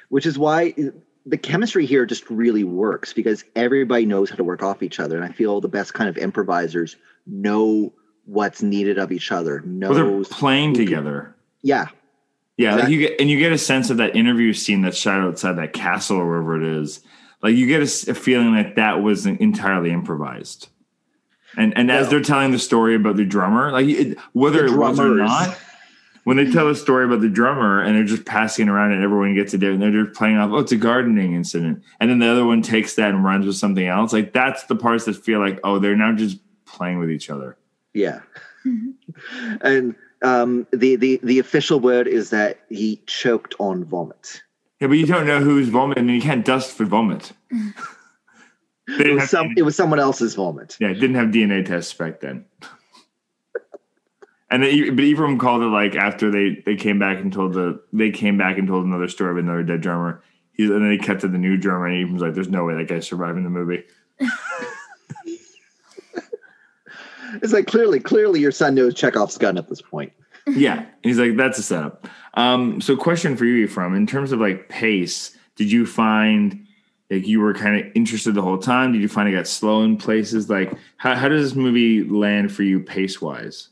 which 0.10 0.26
is 0.26 0.38
why 0.38 0.74
the 1.26 1.38
chemistry 1.38 1.86
here 1.86 2.06
just 2.06 2.30
really 2.30 2.64
works 2.64 3.14
because 3.14 3.44
everybody 3.56 4.06
knows 4.06 4.30
how 4.30 4.36
to 4.36 4.44
work 4.44 4.62
off 4.62 4.84
each 4.84 5.00
other 5.00 5.16
and 5.16 5.26
i 5.26 5.30
feel 5.30 5.62
the 5.62 5.68
best 5.68 5.94
kind 5.94 6.10
of 6.10 6.18
improvisers 6.18 6.96
know 7.26 7.94
what's 8.26 8.62
needed 8.62 8.98
of 8.98 9.12
each 9.12 9.32
other 9.32 9.64
well, 9.66 9.94
they're 9.94 10.24
playing 10.26 10.74
together. 10.74 11.36
yeah 11.62 11.88
Yeah, 12.58 12.76
like 12.76 12.90
you 12.90 13.00
get 13.00 13.20
and 13.20 13.30
you 13.30 13.40
get 13.40 13.52
a 13.52 13.58
sense 13.58 13.90
of 13.90 13.98
that 13.98 14.16
interview 14.16 14.54
scene 14.54 14.82
that's 14.82 14.98
shot 14.98 15.20
outside 15.20 15.54
that 15.58 15.74
castle 15.74 16.18
or 16.18 16.26
wherever 16.28 16.62
it 16.62 16.82
is. 16.82 17.02
Like 17.42 17.56
you 17.56 17.66
get 17.68 17.82
a 17.82 18.14
feeling 18.14 18.54
that 18.56 18.76
that 18.76 19.02
was 19.02 19.26
entirely 19.26 19.92
improvised. 19.92 20.70
And 21.58 21.76
and 21.78 21.92
as 21.92 22.10
they're 22.10 22.22
telling 22.22 22.52
the 22.52 22.60
story 22.60 22.96
about 22.96 23.16
the 23.18 23.26
drummer, 23.26 23.72
like 23.72 23.88
it, 23.88 24.18
whether 24.34 24.68
The 24.68 24.74
it 24.74 24.78
was 24.78 25.00
or 25.00 25.16
not, 25.16 25.58
when 26.24 26.38
they 26.38 26.50
tell 26.52 26.70
a 26.70 26.76
story 26.76 27.06
about 27.06 27.22
the 27.22 27.30
drummer 27.30 27.82
and 27.82 27.96
they're 27.96 28.04
just 28.04 28.26
passing 28.26 28.68
it 28.68 28.72
around 28.72 28.92
and 28.94 29.04
everyone 29.04 29.36
gets 29.36 29.54
it 29.54 29.60
there 29.60 29.72
and 29.72 29.82
they're 29.82 30.06
just 30.06 30.18
playing 30.18 30.38
off, 30.38 30.52
oh, 30.52 30.60
it's 30.60 30.72
a 30.72 30.78
gardening 30.78 31.34
incident, 31.36 31.84
and 32.00 32.10
then 32.10 32.20
the 32.20 32.28
other 32.28 32.46
one 32.46 32.62
takes 32.62 32.96
that 32.96 33.10
and 33.10 33.24
runs 33.24 33.46
with 33.46 33.56
something 33.56 33.88
else. 33.88 34.14
Like 34.14 34.34
that's 34.34 34.64
the 34.66 34.76
parts 34.76 35.06
that 35.06 35.16
feel 35.16 35.40
like 35.40 35.60
oh, 35.64 35.80
they're 35.80 35.96
now 35.96 36.14
just 36.14 36.38
playing 36.66 37.00
with 37.00 37.12
each 37.12 37.30
other. 37.30 37.58
yeah 37.94 38.22
and 39.62 39.94
um 40.22 40.66
the 40.72 40.96
the 40.96 41.20
the 41.22 41.38
official 41.40 41.80
word 41.82 42.08
is 42.08 42.30
that 42.30 42.60
he 42.70 43.02
choked 43.08 43.54
on 43.60 43.84
vomit 43.84 44.42
Yeah, 44.80 44.88
but 44.88 44.98
you 44.98 45.06
don't 45.06 45.28
know 45.28 45.40
who's 45.42 45.68
vomiting. 45.70 46.04
I 46.04 46.08
mean, 46.08 46.16
you 46.16 46.22
can't 46.22 46.46
dust 46.46 46.72
for 46.72 46.86
vomit. 46.86 47.34
It 48.88 49.14
was 49.14 49.22
have 49.22 49.30
some 49.30 49.54
it 49.58 49.64
was 49.64 49.76
someone 49.76 50.00
else's 50.00 50.36
vomit 50.36 50.78
Yeah, 50.80 50.90
it 50.90 50.96
didn't 50.96 51.16
have 51.16 51.28
DNA 51.28 51.66
tests 51.66 51.94
back 51.94 52.22
then. 52.22 52.46
And 54.54 54.62
they, 54.62 54.90
but 54.92 55.04
Ephraim 55.04 55.40
called 55.40 55.64
it 55.64 55.68
like 55.68 55.96
after 55.96 56.30
they 56.30 56.62
they 56.66 56.76
came 56.76 57.00
back 57.00 57.18
and 57.18 57.34
told 57.34 57.54
the 57.54 57.82
they 57.92 58.12
came 58.12 58.38
back 58.38 58.58
and 58.58 58.68
told 58.68 58.86
another 58.86 59.08
story 59.08 59.32
of 59.32 59.38
another 59.38 59.64
dead 59.64 59.82
drummer. 59.82 60.22
He's 60.52 60.70
and 60.70 60.84
then 60.84 60.92
he 60.92 61.00
cut 61.00 61.22
to 61.22 61.28
the 61.28 61.40
new 61.40 61.58
drummer 61.58 61.88
and 61.88 61.98
Ephraim's 61.98 62.22
like, 62.22 62.36
"There's 62.36 62.50
no 62.50 62.64
way 62.64 62.76
that 62.76 62.88
guy's 62.88 63.08
surviving 63.08 63.44
the 63.44 63.50
movie." 63.50 63.84
it's 67.42 67.52
like 67.52 67.66
clearly 67.66 68.00
clearly 68.00 68.40
your 68.40 68.52
son 68.52 68.76
knows 68.76 68.94
chekhov's 68.94 69.40
gun 69.40 69.58
at 69.58 69.68
this 69.68 69.82
point 69.82 70.14
yeah, 70.48 70.80
and 70.80 70.88
he's 71.04 71.20
like, 71.20 71.38
"That's 71.38 71.58
a 71.58 71.64
setup." 71.64 72.08
Um, 72.34 72.82
so, 72.82 72.98
question 72.98 73.38
for 73.38 73.46
you, 73.46 73.64
Ephraim, 73.66 73.96
in 73.96 74.08
terms 74.08 74.32
of 74.32 74.40
like 74.40 74.70
pace, 74.70 75.38
did 75.56 75.72
you 75.72 75.86
find 75.86 76.68
like 77.10 77.28
you 77.28 77.40
were 77.40 77.54
kind 77.54 77.80
of 77.80 77.92
interested 77.96 78.34
the 78.36 78.42
whole 78.42 78.58
time? 78.58 78.92
Did 78.92 79.02
you 79.02 79.08
find 79.08 79.30
it 79.30 79.34
got 79.34 79.48
slow 79.48 79.84
in 79.84 79.98
places? 79.98 80.50
Like, 80.50 80.74
how 80.98 81.16
how 81.16 81.30
does 81.30 81.44
this 81.44 81.56
movie 81.56 82.04
land 82.04 82.52
for 82.52 82.64
you 82.64 82.80
pace 82.80 83.22
wise? 83.22 83.70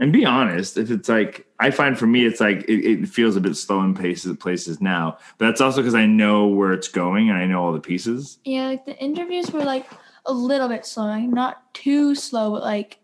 And 0.00 0.12
be 0.12 0.24
honest, 0.24 0.78
if 0.78 0.90
it's 0.90 1.08
like 1.08 1.46
I 1.60 1.70
find 1.70 1.98
for 1.98 2.06
me, 2.06 2.24
it's 2.24 2.40
like 2.40 2.62
it, 2.64 2.84
it 2.84 3.08
feels 3.08 3.36
a 3.36 3.40
bit 3.40 3.54
slow 3.54 3.80
in 3.82 3.94
places 3.94 4.34
places 4.38 4.80
now. 4.80 5.18
But 5.38 5.46
that's 5.46 5.60
also 5.60 5.80
because 5.82 5.94
I 5.94 6.06
know 6.06 6.46
where 6.46 6.72
it's 6.72 6.88
going 6.88 7.28
and 7.28 7.38
I 7.38 7.46
know 7.46 7.62
all 7.62 7.72
the 7.72 7.80
pieces. 7.80 8.38
yeah, 8.44 8.66
like 8.66 8.86
the 8.86 8.96
interviews 8.98 9.50
were 9.52 9.62
like 9.62 9.86
a 10.26 10.32
little 10.32 10.68
bit 10.68 10.84
slow, 10.86 11.04
like 11.06 11.28
not 11.28 11.72
too 11.74 12.14
slow, 12.14 12.50
but 12.52 12.62
like 12.62 12.98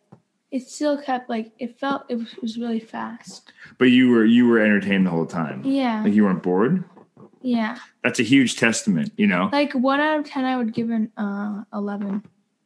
it 0.50 0.66
still 0.68 0.96
kept 1.00 1.28
like 1.28 1.52
it 1.58 1.78
felt 1.78 2.04
it 2.08 2.16
was, 2.16 2.32
it 2.32 2.40
was 2.42 2.56
really 2.58 2.80
fast. 2.80 3.52
But 3.78 3.86
you 3.86 4.10
were 4.10 4.24
you 4.24 4.48
were 4.48 4.58
entertained 4.58 5.06
the 5.06 5.10
whole 5.10 5.26
time. 5.26 5.62
Yeah, 5.64 6.02
Like 6.02 6.14
you 6.14 6.24
weren't 6.24 6.42
bored. 6.42 6.82
yeah. 7.42 7.76
That's 8.02 8.20
a 8.20 8.22
huge 8.22 8.56
testament, 8.56 9.12
you 9.18 9.26
know. 9.26 9.50
Like 9.52 9.72
one 9.74 10.00
out 10.00 10.20
of 10.20 10.24
ten, 10.24 10.44
I 10.46 10.56
would 10.56 10.72
give 10.72 10.88
an 10.90 11.12
uh 11.18 11.64
eleven. 11.74 12.22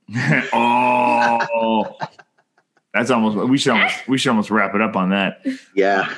oh, 0.53 1.97
that's 2.93 3.11
almost. 3.11 3.49
We 3.49 3.59
should 3.59 3.73
almost 3.73 4.09
we 4.09 4.19
should 4.19 4.31
almost 4.31 4.51
wrap 4.51 4.75
it 4.75 4.81
up 4.81 4.97
on 4.97 5.11
that. 5.11 5.45
yeah 5.75 6.13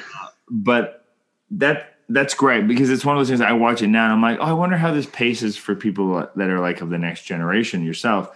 But 0.50 1.04
that 1.52 1.96
that's 2.08 2.34
great 2.34 2.66
because 2.66 2.90
it's 2.90 3.04
one 3.04 3.16
of 3.16 3.20
those 3.20 3.28
things. 3.28 3.40
I 3.40 3.52
watch 3.52 3.82
it 3.82 3.88
now 3.88 4.04
and 4.04 4.12
I'm 4.14 4.22
like, 4.22 4.38
oh, 4.40 4.50
I 4.50 4.52
wonder 4.52 4.76
how 4.76 4.92
this 4.92 5.06
paces 5.06 5.56
for 5.56 5.74
people 5.74 6.28
that 6.36 6.50
are 6.50 6.60
like 6.60 6.80
of 6.80 6.90
the 6.90 6.98
next 6.98 7.24
generation. 7.24 7.84
Yourself, 7.84 8.30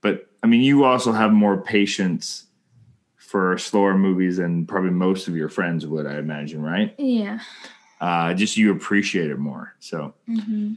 but 0.00 0.28
I 0.42 0.46
mean, 0.46 0.60
you 0.62 0.84
also 0.84 1.12
have 1.12 1.32
more 1.32 1.60
patience 1.60 2.44
for 3.16 3.58
slower 3.58 3.96
movies 3.96 4.38
than 4.38 4.64
probably 4.66 4.90
most 4.90 5.28
of 5.28 5.36
your 5.36 5.48
friends 5.50 5.86
would. 5.86 6.06
I 6.06 6.16
imagine, 6.18 6.62
right? 6.62 6.94
Yeah. 6.98 7.40
Uh, 8.00 8.32
just 8.32 8.56
you 8.56 8.70
appreciate 8.72 9.30
it 9.30 9.38
more. 9.38 9.74
So 9.80 10.14
hmm 10.26 10.74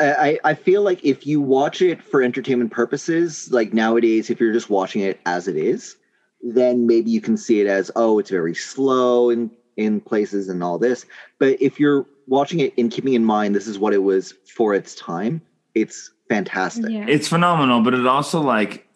I, 0.00 0.38
I 0.42 0.54
feel 0.54 0.82
like 0.82 1.04
if 1.04 1.26
you 1.26 1.40
watch 1.40 1.80
it 1.80 2.02
for 2.02 2.22
entertainment 2.22 2.72
purposes, 2.72 3.50
like 3.52 3.72
nowadays, 3.72 4.30
if 4.30 4.40
you're 4.40 4.52
just 4.52 4.68
watching 4.68 5.02
it 5.02 5.20
as 5.26 5.46
it 5.46 5.56
is, 5.56 5.96
then 6.42 6.86
maybe 6.86 7.10
you 7.10 7.20
can 7.20 7.36
see 7.36 7.60
it 7.60 7.66
as, 7.66 7.90
oh, 7.96 8.18
it's 8.18 8.30
very 8.30 8.54
slow 8.54 9.30
in 9.30 9.50
in 9.76 10.00
places 10.00 10.48
and 10.48 10.62
all 10.62 10.78
this. 10.78 11.06
But 11.38 11.60
if 11.62 11.80
you're 11.80 12.04
watching 12.26 12.60
it 12.60 12.74
and 12.76 12.90
keeping 12.90 13.14
in 13.14 13.24
mind 13.24 13.54
this 13.54 13.66
is 13.66 13.78
what 13.78 13.92
it 13.94 14.02
was 14.02 14.34
for 14.54 14.74
its 14.74 14.94
time, 14.94 15.40
it's 15.74 16.10
fantastic. 16.28 16.90
Yeah. 16.90 17.04
it's 17.08 17.28
phenomenal 17.28 17.82
but 17.82 17.92
it 17.92 18.06
also 18.06 18.40
like 18.40 18.86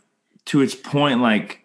to 0.46 0.62
its 0.62 0.74
point 0.74 1.20
like 1.20 1.60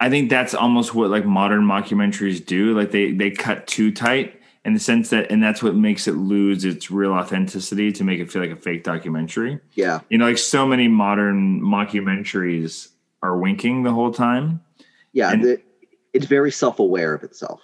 i 0.00 0.08
think 0.08 0.30
that's 0.30 0.54
almost 0.54 0.94
what 0.94 1.10
like 1.10 1.26
modern 1.26 1.62
mockumentaries 1.62 2.44
do 2.44 2.74
like 2.78 2.90
they 2.90 3.12
they 3.12 3.30
cut 3.30 3.66
too 3.66 3.92
tight 3.92 4.40
in 4.64 4.72
the 4.72 4.80
sense 4.80 5.10
that 5.10 5.30
and 5.30 5.42
that's 5.42 5.62
what 5.62 5.74
makes 5.74 6.08
it 6.08 6.12
lose 6.12 6.64
its 6.64 6.90
real 6.90 7.12
authenticity 7.12 7.92
to 7.92 8.02
make 8.02 8.18
it 8.18 8.30
feel 8.32 8.40
like 8.40 8.50
a 8.50 8.56
fake 8.56 8.82
documentary 8.82 9.60
Yeah. 9.74 10.00
you 10.08 10.16
know 10.16 10.24
like 10.26 10.38
so 10.38 10.66
many 10.66 10.88
modern 10.88 11.60
mockumentaries 11.60 12.88
are 13.22 13.38
winking 13.38 13.82
the 13.82 13.92
whole 13.92 14.12
time 14.12 14.60
Yeah. 15.12 15.32
And- 15.32 15.44
the, 15.44 15.62
it's 16.12 16.26
very 16.26 16.50
self-aware 16.50 17.12
of 17.14 17.22
itself. 17.24 17.60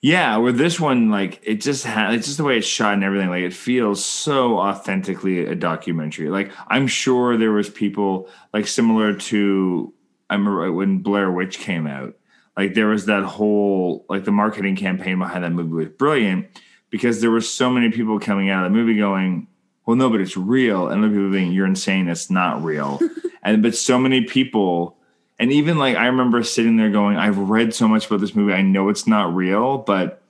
Yeah, 0.00 0.36
where 0.38 0.52
this 0.52 0.78
one, 0.80 1.10
like, 1.10 1.40
it 1.42 1.60
just 1.60 1.84
has, 1.84 2.14
it's 2.14 2.26
just 2.26 2.38
the 2.38 2.44
way 2.44 2.58
it's 2.58 2.66
shot 2.66 2.94
and 2.94 3.04
everything. 3.04 3.28
Like, 3.28 3.42
it 3.42 3.52
feels 3.52 4.04
so 4.04 4.58
authentically 4.58 5.44
a 5.44 5.54
documentary. 5.54 6.30
Like, 6.30 6.50
I'm 6.68 6.86
sure 6.86 7.36
there 7.36 7.52
was 7.52 7.68
people, 7.68 8.28
like, 8.52 8.66
similar 8.66 9.14
to, 9.14 9.92
I 10.30 10.34
remember 10.34 10.72
when 10.72 10.98
Blair 10.98 11.30
Witch 11.30 11.58
came 11.58 11.86
out, 11.86 12.14
like, 12.56 12.74
there 12.74 12.86
was 12.86 13.06
that 13.06 13.24
whole, 13.24 14.06
like, 14.08 14.24
the 14.24 14.32
marketing 14.32 14.76
campaign 14.76 15.18
behind 15.18 15.44
that 15.44 15.52
movie 15.52 15.72
was 15.72 15.88
brilliant 15.88 16.46
because 16.90 17.20
there 17.20 17.30
were 17.30 17.40
so 17.40 17.68
many 17.68 17.90
people 17.90 18.18
coming 18.18 18.50
out 18.50 18.64
of 18.64 18.72
the 18.72 18.78
movie 18.78 18.96
going, 18.96 19.48
well, 19.86 19.96
no, 19.96 20.10
but 20.10 20.20
it's 20.20 20.36
real. 20.36 20.88
And 20.88 21.04
other 21.04 21.14
people 21.14 21.32
think 21.32 21.54
you're 21.54 21.66
insane. 21.66 22.08
It's 22.08 22.28
not 22.28 22.62
real. 22.62 23.00
and, 23.42 23.62
but 23.62 23.76
so 23.76 23.98
many 23.98 24.22
people, 24.22 24.98
and 25.38 25.52
even 25.52 25.78
like 25.78 25.96
I 25.96 26.06
remember 26.06 26.42
sitting 26.42 26.76
there 26.76 26.90
going, 26.90 27.16
I've 27.16 27.38
read 27.38 27.72
so 27.72 27.86
much 27.86 28.06
about 28.06 28.20
this 28.20 28.34
movie. 28.34 28.52
I 28.52 28.62
know 28.62 28.88
it's 28.88 29.06
not 29.06 29.34
real, 29.34 29.78
but 29.78 30.22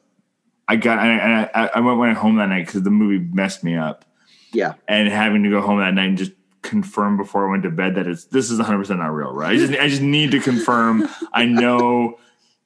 I 0.69 0.77
got 0.77 0.99
and 0.99 1.49
I, 1.55 1.71
I 1.75 1.81
went 1.81 1.99
went 1.99 2.19
home 2.19 2.37
that 2.37 2.49
night 2.49 2.67
because 2.67 2.83
the 2.83 2.91
movie 2.91 3.19
messed 3.19 3.65
me 3.65 3.77
up. 3.77 4.05
Yeah. 4.53 4.75
And 4.89 5.09
having 5.09 5.43
to 5.45 5.51
go 5.51 5.61
home 5.61 5.79
that 5.81 5.95
night 5.95 6.09
and 6.09 6.19
just 6.19 6.33
confirm 6.63 7.17
before 7.17 7.47
I 7.47 7.51
went 7.51 7.63
to 7.63 7.71
bed 7.71 7.95
that 7.95 8.07
it's 8.07 8.25
this 8.25 8.51
is 8.51 8.59
100 8.59 8.79
percent 8.79 8.99
not 8.99 9.15
real, 9.15 9.33
right? 9.33 9.53
I 9.53 9.57
just 9.57 9.73
I 9.73 9.89
just 9.89 10.03
need 10.03 10.33
to 10.33 10.41
confirm. 10.41 11.09
I 11.33 11.47
know 11.47 12.19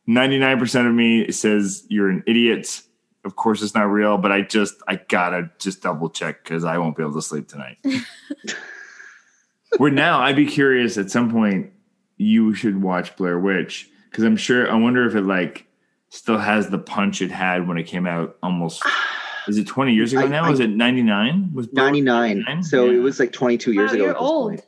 99 0.06 0.58
percent 0.58 0.88
of 0.88 0.94
me 0.94 1.30
says 1.30 1.84
you're 1.88 2.08
an 2.08 2.24
idiot. 2.26 2.82
Of 3.24 3.36
course, 3.36 3.62
it's 3.62 3.74
not 3.74 3.82
real, 3.90 4.16
but 4.18 4.32
I 4.32 4.40
just 4.42 4.74
I 4.88 4.96
gotta 4.96 5.50
just 5.58 5.82
double 5.82 6.08
check 6.10 6.42
because 6.42 6.64
I 6.64 6.78
won't 6.78 6.96
be 6.96 7.02
able 7.02 7.12
to 7.14 7.22
sleep 7.22 7.48
tonight. 7.48 7.76
Where 9.78 9.90
now 9.90 10.20
I'd 10.20 10.36
be 10.36 10.46
curious 10.46 10.98
at 10.98 11.10
some 11.10 11.30
point 11.30 11.70
you 12.16 12.54
should 12.54 12.82
watch 12.82 13.16
Blair 13.16 13.38
Witch 13.38 13.88
because 14.10 14.24
I'm 14.24 14.36
sure 14.36 14.70
I 14.70 14.74
wonder 14.74 15.06
if 15.06 15.14
it 15.14 15.22
like 15.22 15.66
still 16.08 16.38
has 16.38 16.68
the 16.70 16.78
punch 16.78 17.22
it 17.22 17.30
had 17.30 17.68
when 17.68 17.78
it 17.78 17.84
came 17.84 18.06
out 18.06 18.36
almost 18.42 18.82
is 19.48 19.58
it 19.58 19.66
20 19.66 19.94
years 19.94 20.12
ago 20.12 20.22
I- 20.22 20.28
now? 20.28 20.44
I- 20.44 20.50
was 20.50 20.60
it 20.60 20.70
99? 20.70 21.50
Was 21.54 21.66
Blair 21.68 21.90
Witch 21.92 22.02
99. 22.02 22.62
So 22.64 22.86
Yeah. 22.86 22.98
it 22.98 23.02
was 23.02 23.20
like 23.20 23.32
22 23.32 23.72
years 23.72 23.90
Wow, 23.90 23.94
ago. 23.94 24.02
you're 24.02 24.10
at 24.10 24.14
this 24.18 24.22
old. 24.22 24.50
point. 24.50 24.62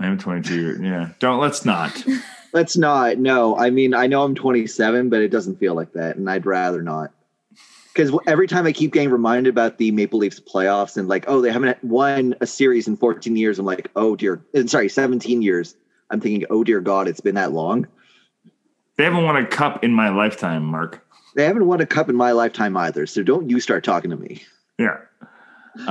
I 0.00 0.06
am 0.06 0.18
22 0.18 0.60
years. 0.60 0.80
Yeah. 0.80 1.10
Don't 1.20 1.40
let's 1.40 1.64
not. 1.64 2.04
Let's 2.54 2.78
not. 2.78 3.18
No, 3.18 3.58
I 3.58 3.68
mean, 3.68 3.92
I 3.92 4.06
know 4.06 4.22
I'm 4.22 4.34
27, 4.34 5.10
but 5.10 5.20
it 5.20 5.28
doesn't 5.28 5.56
feel 5.60 5.74
like 5.74 5.92
that. 5.92 6.16
And 6.16 6.30
I'd 6.30 6.46
rather 6.46 6.80
not. 6.80 7.10
Because 7.98 8.16
every 8.28 8.46
time 8.46 8.64
I 8.64 8.70
keep 8.70 8.92
getting 8.92 9.10
reminded 9.10 9.50
about 9.50 9.78
the 9.78 9.90
Maple 9.90 10.20
Leafs 10.20 10.38
playoffs 10.38 10.96
and 10.96 11.08
like, 11.08 11.24
oh, 11.26 11.40
they 11.40 11.50
haven't 11.50 11.82
won 11.82 12.36
a 12.40 12.46
series 12.46 12.86
in 12.86 12.96
14 12.96 13.34
years, 13.34 13.58
I'm 13.58 13.66
like, 13.66 13.90
oh, 13.96 14.14
dear. 14.14 14.40
and 14.54 14.70
Sorry, 14.70 14.88
17 14.88 15.42
years. 15.42 15.74
I'm 16.08 16.20
thinking, 16.20 16.46
oh, 16.48 16.62
dear 16.62 16.80
God, 16.80 17.08
it's 17.08 17.18
been 17.18 17.34
that 17.34 17.50
long. 17.50 17.88
They 18.96 19.02
haven't 19.02 19.24
won 19.24 19.34
a 19.36 19.44
cup 19.44 19.82
in 19.82 19.92
my 19.92 20.10
lifetime, 20.10 20.64
Mark. 20.64 21.04
They 21.34 21.44
haven't 21.44 21.66
won 21.66 21.80
a 21.80 21.86
cup 21.86 22.08
in 22.08 22.14
my 22.14 22.30
lifetime 22.30 22.76
either. 22.76 23.04
So 23.04 23.24
don't 23.24 23.50
you 23.50 23.58
start 23.58 23.82
talking 23.82 24.10
to 24.10 24.16
me. 24.16 24.42
Yeah. 24.78 24.98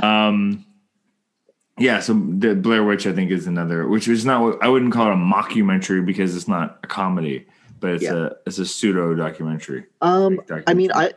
Um 0.02 0.64
yeah, 1.78 2.00
so 2.00 2.14
the 2.14 2.54
Blair 2.54 2.84
Witch 2.84 3.06
I 3.06 3.12
think 3.12 3.30
is 3.30 3.46
another 3.46 3.86
which 3.86 4.08
is 4.08 4.24
not 4.24 4.62
I 4.62 4.68
wouldn't 4.68 4.92
call 4.94 5.08
it 5.08 5.12
a 5.12 5.16
mockumentary 5.16 6.04
because 6.04 6.34
it's 6.34 6.48
not 6.48 6.80
a 6.82 6.86
comedy, 6.86 7.46
but 7.80 7.90
it's 7.90 8.02
Yeah. 8.04 8.14
a 8.14 8.30
it's 8.46 8.58
a 8.58 8.66
pseudo 8.66 9.14
documentary. 9.14 9.84
Um, 10.00 10.40
Fake 10.48 10.64
I 10.66 10.72
mean. 10.72 10.90
I, 10.94 11.12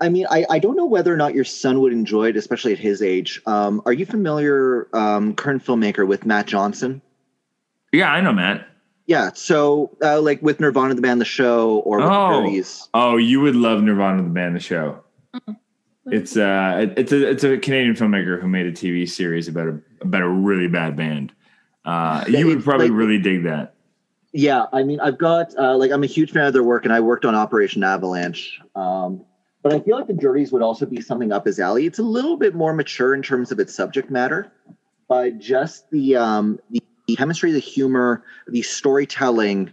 I 0.00 0.08
mean, 0.08 0.26
I, 0.30 0.46
I 0.48 0.58
don't 0.58 0.76
know 0.76 0.86
whether 0.86 1.12
or 1.12 1.16
not 1.16 1.34
your 1.34 1.44
son 1.44 1.80
would 1.80 1.92
enjoy 1.92 2.28
it, 2.28 2.36
especially 2.36 2.72
at 2.72 2.78
his 2.78 3.02
age. 3.02 3.40
Um, 3.46 3.82
are 3.84 3.92
you 3.92 4.06
familiar, 4.06 4.88
um, 4.96 5.34
current 5.34 5.64
filmmaker 5.64 6.06
with 6.06 6.24
Matt 6.24 6.46
Johnson? 6.46 7.02
Yeah, 7.92 8.10
I 8.10 8.20
know, 8.20 8.32
Matt. 8.32 8.66
Yeah, 9.06 9.32
so 9.34 9.96
uh, 10.02 10.20
like 10.20 10.40
with 10.40 10.60
Nirvana 10.60 10.94
the 10.94 11.02
band, 11.02 11.20
the 11.20 11.24
show, 11.24 11.78
or 11.80 11.98
with 11.98 12.06
Oh. 12.06 12.36
the 12.42 12.46
Dirties. 12.48 12.88
Oh, 12.94 13.16
you 13.16 13.40
would 13.40 13.56
love 13.56 13.82
Nirvana 13.82 14.22
the 14.22 14.28
band 14.28 14.54
the 14.56 14.60
show. 14.60 15.00
It's 16.06 16.36
uh 16.36 16.78
it- 16.82 16.94
it's 16.98 17.12
a 17.12 17.28
it's 17.30 17.44
a 17.44 17.58
Canadian 17.58 17.94
filmmaker 17.94 18.40
who 18.40 18.48
made 18.48 18.66
a 18.66 18.72
TV 18.72 19.08
series 19.08 19.48
about 19.48 19.68
a 19.68 19.80
about 20.00 20.22
a 20.22 20.28
really 20.28 20.66
bad 20.68 20.96
band. 20.96 21.32
Uh 21.84 22.24
you 22.28 22.46
would 22.46 22.64
probably 22.64 22.88
like- 22.88 22.96
really 22.96 23.18
dig 23.18 23.44
that. 23.44 23.74
Yeah, 24.32 24.66
I 24.72 24.84
mean, 24.84 25.00
I've 25.00 25.18
got 25.18 25.56
uh, 25.58 25.76
like 25.76 25.90
I'm 25.90 26.04
a 26.04 26.06
huge 26.06 26.30
fan 26.30 26.46
of 26.46 26.52
their 26.52 26.62
work, 26.62 26.84
and 26.84 26.92
I 26.94 27.00
worked 27.00 27.24
on 27.24 27.34
Operation 27.34 27.82
Avalanche. 27.82 28.60
Um, 28.76 29.24
but 29.62 29.72
I 29.72 29.80
feel 29.80 29.96
like 29.96 30.06
the 30.06 30.14
Dirties 30.14 30.52
would 30.52 30.62
also 30.62 30.86
be 30.86 31.00
something 31.00 31.32
up 31.32 31.46
his 31.46 31.58
alley. 31.58 31.86
It's 31.86 31.98
a 31.98 32.04
little 32.04 32.36
bit 32.36 32.54
more 32.54 32.72
mature 32.72 33.14
in 33.14 33.22
terms 33.22 33.52
of 33.52 33.58
its 33.58 33.74
subject 33.74 34.10
matter, 34.10 34.50
but 35.08 35.38
just 35.38 35.90
the 35.90 36.16
um, 36.16 36.58
the 36.70 36.82
chemistry, 37.16 37.52
the 37.52 37.58
humor, 37.58 38.24
the 38.48 38.62
storytelling, 38.62 39.72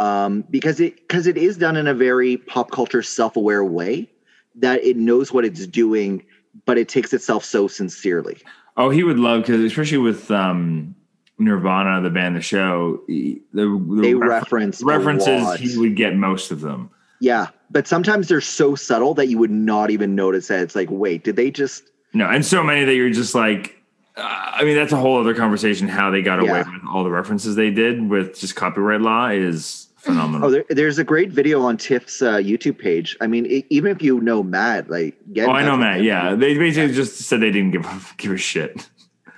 um, 0.00 0.44
because 0.50 0.80
it 0.80 0.96
because 0.96 1.26
it 1.26 1.36
is 1.36 1.56
done 1.56 1.76
in 1.76 1.86
a 1.86 1.94
very 1.94 2.36
pop 2.36 2.70
culture 2.70 3.02
self 3.02 3.36
aware 3.36 3.64
way 3.64 4.10
that 4.56 4.82
it 4.82 4.96
knows 4.96 5.32
what 5.32 5.44
it's 5.44 5.66
doing, 5.66 6.24
but 6.64 6.78
it 6.78 6.88
takes 6.88 7.12
itself 7.12 7.44
so 7.44 7.68
sincerely. 7.68 8.38
Oh, 8.76 8.90
he 8.90 9.04
would 9.04 9.18
love 9.18 9.42
because 9.42 9.60
especially 9.60 9.98
with 9.98 10.30
um 10.30 10.94
Nirvana, 11.38 12.00
the 12.00 12.10
band, 12.10 12.34
the 12.34 12.40
show, 12.40 13.02
the, 13.06 13.40
the 13.52 14.00
They 14.02 14.14
refer- 14.14 14.28
reference 14.28 14.82
references 14.82 15.54
he 15.60 15.78
would 15.78 15.94
get 15.94 16.16
most 16.16 16.50
of 16.50 16.60
them. 16.60 16.90
Yeah, 17.20 17.48
but 17.70 17.86
sometimes 17.88 18.28
they're 18.28 18.40
so 18.40 18.74
subtle 18.74 19.14
that 19.14 19.26
you 19.28 19.38
would 19.38 19.50
not 19.50 19.90
even 19.90 20.14
notice 20.14 20.48
that. 20.48 20.60
It's 20.60 20.76
like, 20.76 20.88
wait, 20.90 21.24
did 21.24 21.36
they 21.36 21.50
just? 21.50 21.84
No, 22.14 22.26
and 22.28 22.44
so 22.44 22.62
many 22.62 22.84
that 22.84 22.94
you're 22.94 23.10
just 23.10 23.34
like, 23.34 23.76
uh, 24.16 24.22
I 24.22 24.64
mean, 24.64 24.76
that's 24.76 24.92
a 24.92 24.96
whole 24.96 25.18
other 25.20 25.34
conversation. 25.34 25.88
How 25.88 26.10
they 26.10 26.22
got 26.22 26.40
away 26.40 26.58
with 26.60 26.82
all 26.90 27.04
the 27.04 27.10
references 27.10 27.54
they 27.56 27.70
did 27.70 28.08
with 28.08 28.38
just 28.38 28.56
copyright 28.56 29.00
law 29.00 29.28
is 29.28 29.88
phenomenal. 29.96 30.46
Oh, 30.48 30.50
there, 30.50 30.64
there's 30.70 30.98
a 30.98 31.04
great 31.04 31.30
video 31.30 31.60
on 31.62 31.76
Tiff's 31.76 32.22
uh, 32.22 32.36
YouTube 32.36 32.78
page. 32.78 33.16
I 33.20 33.26
mean, 33.26 33.46
e- 33.46 33.66
even 33.68 33.90
if 33.90 34.00
you 34.02 34.20
know 34.20 34.42
Matt, 34.42 34.88
like, 34.88 35.16
get 35.32 35.48
Oh, 35.48 35.52
I 35.52 35.64
know, 35.64 35.76
Matt. 35.76 35.98
him. 35.98 36.04
Yeah, 36.06 36.34
they 36.34 36.56
basically 36.56 36.94
just 36.94 37.16
said 37.16 37.40
they 37.40 37.50
didn't 37.50 37.72
give 37.72 37.84
a, 37.84 38.00
give 38.16 38.32
a 38.32 38.36
shit, 38.38 38.88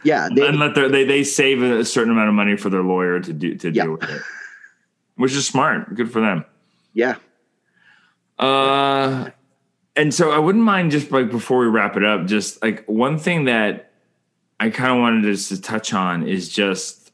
yeah, 0.04 0.28
they, 0.34 0.46
and 0.46 0.58
let 0.58 0.74
their 0.74 0.88
they 0.88 1.04
they 1.04 1.24
save 1.24 1.62
a 1.62 1.84
certain 1.84 2.12
amount 2.12 2.28
of 2.28 2.34
money 2.34 2.56
for 2.56 2.70
their 2.70 2.82
lawyer 2.82 3.20
to 3.20 3.32
do 3.32 3.54
to 3.56 3.70
Yeah. 3.70 3.82
deal 3.84 3.92
with 3.92 4.04
it, 4.04 4.22
which 5.16 5.32
is 5.32 5.46
smart. 5.46 5.94
Good 5.94 6.10
for 6.12 6.20
them. 6.20 6.44
yeah. 6.94 7.16
Uh, 8.41 9.30
and 9.95 10.14
so 10.14 10.30
I 10.30 10.38
wouldn't 10.38 10.64
mind 10.64 10.91
just 10.91 11.12
like 11.12 11.30
before 11.30 11.59
we 11.59 11.66
wrap 11.66 11.97
it 11.97 12.05
up, 12.05 12.26
just 12.26 12.62
like 12.62 12.84
one 12.86 13.18
thing 13.18 13.45
that 13.45 13.93
I 14.59 14.70
kind 14.70 14.93
of 14.93 14.99
wanted 14.99 15.30
us 15.30 15.49
to 15.51 15.61
touch 15.61 15.93
on 15.93 16.26
is 16.26 16.49
just 16.49 17.12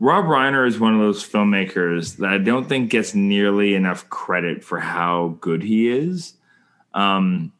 Rob 0.00 0.24
Reiner 0.24 0.66
is 0.66 0.80
one 0.80 0.92
of 0.92 1.00
those 1.00 1.26
filmmakers 1.26 2.16
that 2.16 2.30
I 2.30 2.38
don't 2.38 2.68
think 2.68 2.90
gets 2.90 3.14
nearly 3.14 3.74
enough 3.74 4.08
credit 4.10 4.64
for 4.64 4.80
how 4.80 5.38
good 5.40 5.62
he 5.62 5.88
is. 5.88 6.34
Um, 6.94 7.52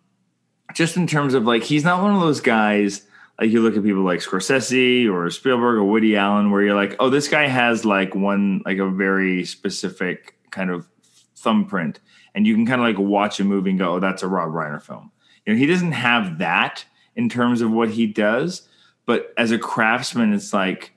just 0.75 0.97
in 0.97 1.07
terms 1.07 1.35
of 1.35 1.45
like, 1.45 1.63
he's 1.63 1.85
not 1.85 2.03
one 2.03 2.13
of 2.13 2.21
those 2.21 2.41
guys 2.41 3.07
like 3.39 3.51
you 3.51 3.61
look 3.63 3.77
at 3.77 3.85
people 3.85 4.03
like 4.03 4.21
Scorsese 4.21 5.11
or 5.11 5.31
Spielberg 5.31 5.77
or 5.77 5.85
Woody 5.85 6.17
Allen, 6.17 6.51
where 6.51 6.63
you're 6.63 6.75
like, 6.75 6.97
oh, 6.99 7.09
this 7.09 7.29
guy 7.29 7.47
has 7.47 7.85
like 7.85 8.15
one, 8.15 8.63
like 8.65 8.79
a 8.79 8.89
very 8.89 9.45
specific 9.45 10.37
kind 10.51 10.71
of 10.71 10.89
thumbprint 11.37 12.01
and 12.35 12.47
you 12.47 12.55
can 12.55 12.67
kind 12.67 12.81
of 12.81 12.87
like 12.87 12.99
watch 12.99 13.41
a 13.41 13.45
movie 13.45 13.71
and 13.71 13.79
go, 13.79 13.95
"Oh, 13.95 14.01
that's 14.01 14.23
a 14.23 14.29
Rob 14.29 14.51
Reiner 14.51 14.83
film." 14.83 15.11
You 15.47 15.53
know, 15.53 15.59
he 15.59 15.67
doesn't 15.67 15.93
have 15.93 16.39
that 16.39 16.85
in 17.15 17.29
terms 17.29 17.61
of 17.61 17.71
what 17.71 17.91
he 17.91 18.07
does, 18.07 18.69
but 19.07 19.33
as 19.37 19.51
a 19.51 19.59
craftsman, 19.59 20.33
it's 20.33 20.53
like, 20.53 20.93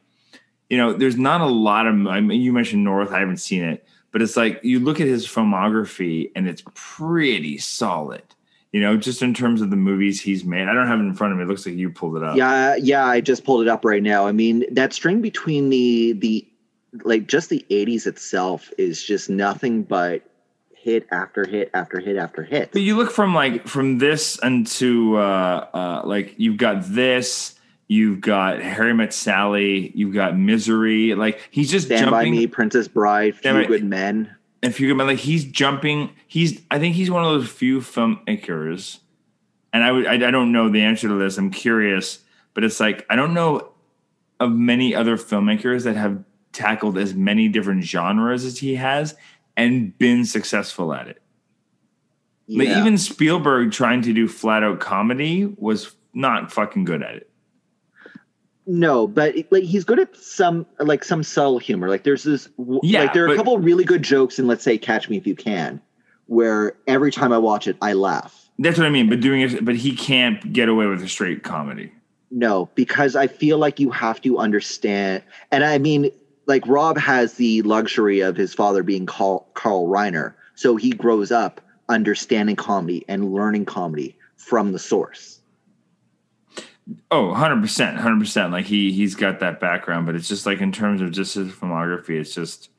you 0.70 0.78
know, 0.78 0.94
there's 0.94 1.18
not 1.18 1.42
a 1.42 1.48
lot 1.48 1.88
of. 1.88 2.08
I 2.08 2.22
mean, 2.22 2.42
you 2.42 2.54
mentioned 2.54 2.84
North, 2.84 3.12
I 3.12 3.20
haven't 3.20 3.38
seen 3.38 3.64
it, 3.64 3.86
but 4.12 4.22
it's 4.22 4.38
like 4.38 4.60
you 4.64 4.80
look 4.80 5.00
at 5.00 5.08
his 5.08 5.28
filmography 5.28 6.32
and 6.36 6.48
it's 6.48 6.64
pretty 6.74 7.58
solid. 7.58 8.24
You 8.72 8.82
know, 8.82 8.98
just 8.98 9.22
in 9.22 9.34
terms 9.34 9.62
of 9.62 9.70
the 9.70 9.78
movies 9.78 10.22
he's 10.22 10.44
made. 10.44 10.68
I 10.68 10.74
don't 10.74 10.88
have 10.88 11.00
it 11.00 11.04
in 11.04 11.14
front 11.14 11.32
of 11.32 11.38
me. 11.38 11.46
It 11.46 11.48
looks 11.48 11.66
like 11.66 11.76
you 11.76 11.90
pulled 11.90 12.18
it 12.18 12.24
up. 12.24 12.36
Yeah, 12.36 12.76
yeah, 12.76 13.06
I 13.06 13.22
just 13.22 13.46
pulled 13.46 13.62
it 13.62 13.68
up 13.68 13.86
right 13.86 14.04
now. 14.04 14.28
I 14.28 14.34
mean, 14.34 14.66
that 14.72 14.94
string 14.94 15.22
between 15.22 15.70
the 15.70 16.14
the 16.14 16.48
like 17.04 17.28
just 17.28 17.50
the 17.50 17.66
80s 17.70 18.08
itself 18.08 18.72
is 18.78 19.04
just 19.04 19.30
nothing 19.30 19.84
but 19.84 20.24
hit 20.88 21.06
after 21.12 21.46
hit 21.46 21.70
after 21.74 22.00
hit 22.00 22.16
after 22.16 22.44
hit. 22.44 22.72
But 22.72 22.82
you 22.82 22.96
look 22.96 23.12
from 23.12 23.36
like 23.36 23.68
from 23.68 23.98
this 23.98 24.40
into 24.42 25.18
uh, 25.18 25.68
uh, 25.74 26.02
like 26.06 26.36
you've 26.38 26.56
got 26.56 26.84
this, 26.86 27.56
you've 27.90 28.22
got 28.22 28.62
Harry 28.62 28.94
Met 28.94 29.14
Sally, 29.14 29.92
you've 29.94 30.14
got 30.14 30.38
Misery. 30.38 31.14
Like 31.14 31.42
he's 31.52 31.70
just 31.70 31.88
Stand 31.88 32.10
by 32.10 32.24
jumping. 32.24 32.32
Me, 32.40 32.48
Princess 32.48 32.88
Bride, 32.88 33.36
Stand 33.36 33.58
Few 33.58 33.64
by- 33.64 33.68
Good 33.68 33.84
Men. 33.84 34.34
if 34.62 34.80
you 34.80 34.96
like 34.96 35.20
he's 35.20 35.44
jumping 35.46 36.10
he's 36.26 36.62
i 36.72 36.80
think 36.80 36.96
he's 36.96 37.12
one 37.12 37.24
of 37.24 37.30
those 37.32 37.48
few 37.50 37.80
filmmakers 37.80 39.00
and 39.72 39.84
i 39.84 39.92
would 39.92 40.08
I, 40.08 40.14
I 40.14 40.32
don't 40.32 40.52
know 40.52 40.68
the 40.68 40.82
answer 40.82 41.08
to 41.08 41.14
this 41.14 41.38
i'm 41.38 41.52
curious 41.52 42.20
but 42.56 42.64
it's 42.64 42.80
like 42.80 43.06
i 43.10 43.16
don't 43.16 43.36
know 43.36 43.70
of 44.40 44.52
many 44.52 44.96
other 44.96 45.16
filmmakers 45.16 45.84
that 45.84 45.96
have 45.96 46.24
tackled 46.54 46.98
as 46.98 47.14
many 47.14 47.48
different 47.48 47.84
genres 47.84 48.44
as 48.46 48.58
he 48.58 48.76
has 48.76 49.16
and 49.58 49.97
been 49.97 50.24
successful 50.24 50.93
at 50.93 51.08
it 51.10 51.22
like 52.47 52.70
even 52.70 52.97
spielberg 52.97 53.72
trying 53.74 54.01
to 54.01 54.14
do 54.14 54.26
flat 54.28 54.64
out 54.64 54.80
comedy 54.80 55.45
was 55.58 55.93
not 56.14 56.49
fucking 56.53 56.86
good 56.86 57.03
at 57.03 57.16
it 57.16 57.30
No, 58.66 59.08
but 59.08 59.34
like 59.49 59.64
he's 59.64 59.84
good 59.86 59.99
at 59.99 60.16
some 60.16 60.66
like 60.80 61.03
some 61.05 61.24
subtle 61.24 61.58
humor. 61.58 61.88
Like 61.89 62.03
there's 62.03 62.24
this 62.24 62.49
Yeah, 62.84 63.01
like 63.03 63.14
there 63.14 63.24
are 63.24 63.28
but- 63.28 63.34
a 63.34 63.38
couple 63.38 63.58
really 63.60 63.84
good 63.86 64.03
jokes 64.03 64.39
in 64.39 64.47
let's 64.47 64.64
say 64.64 64.78
Catch 64.78 65.10
Me 65.10 65.16
If 65.18 65.26
You 65.26 65.36
Can, 65.36 65.82
where 66.26 66.74
every 66.86 67.12
time 67.12 67.32
I 67.32 67.38
watch 67.38 67.68
it 67.68 67.78
I 67.82 67.93
laugh. 67.93 68.49
that's 68.60 68.78
what 68.78 68.88
i 68.88 68.89
mean 68.89 69.08
but 69.10 69.20
doing 69.22 69.41
it 69.41 69.64
but 69.64 69.76
he 69.76 69.95
can't 69.95 70.51
get 70.51 70.68
away 70.68 70.86
with 70.88 71.01
a 71.03 71.08
straight 71.08 71.43
comedy 71.43 71.91
No, 72.32 72.70
because 72.76 73.16
I 73.16 73.28
feel 73.28 73.58
like 73.58 73.80
you 73.80 73.89
have 73.91 74.20
to 74.22 74.38
understand 74.38 75.24
and 75.51 75.64
I 75.64 75.78
mean 75.78 76.12
like 76.48 76.66
Rob 76.68 76.98
has 76.98 77.34
the 77.34 77.62
luxury 77.64 78.22
of 78.22 78.36
his 78.36 78.54
father 78.54 78.82
being 78.84 79.06
Carl, 79.06 79.48
Carl 79.54 79.88
Reiner, 79.88 80.34
so 80.56 80.76
he 80.76 80.89
grows 80.91 81.32
up 81.32 81.62
understanding 81.89 82.56
comedy 82.56 83.06
and 83.08 83.32
learning 83.34 83.66
comedy 83.66 84.16
from 84.38 84.72
the 84.72 84.80
source. 84.80 85.39
Oh, 87.12 87.34
100%, 87.36 87.98
100%. 88.00 88.52
Like 88.52 88.66
he 88.66 88.91
he's 88.93 89.14
got 89.16 89.39
that 89.41 89.60
background, 89.60 90.06
but 90.06 90.16
it's 90.16 90.28
just 90.28 90.45
like 90.45 90.62
in 90.62 90.72
terms 90.72 91.02
of 91.02 91.12
just 91.12 91.36
his 91.36 91.52
filmography, 91.52 92.12
it's 92.20 92.34
just 92.34 92.70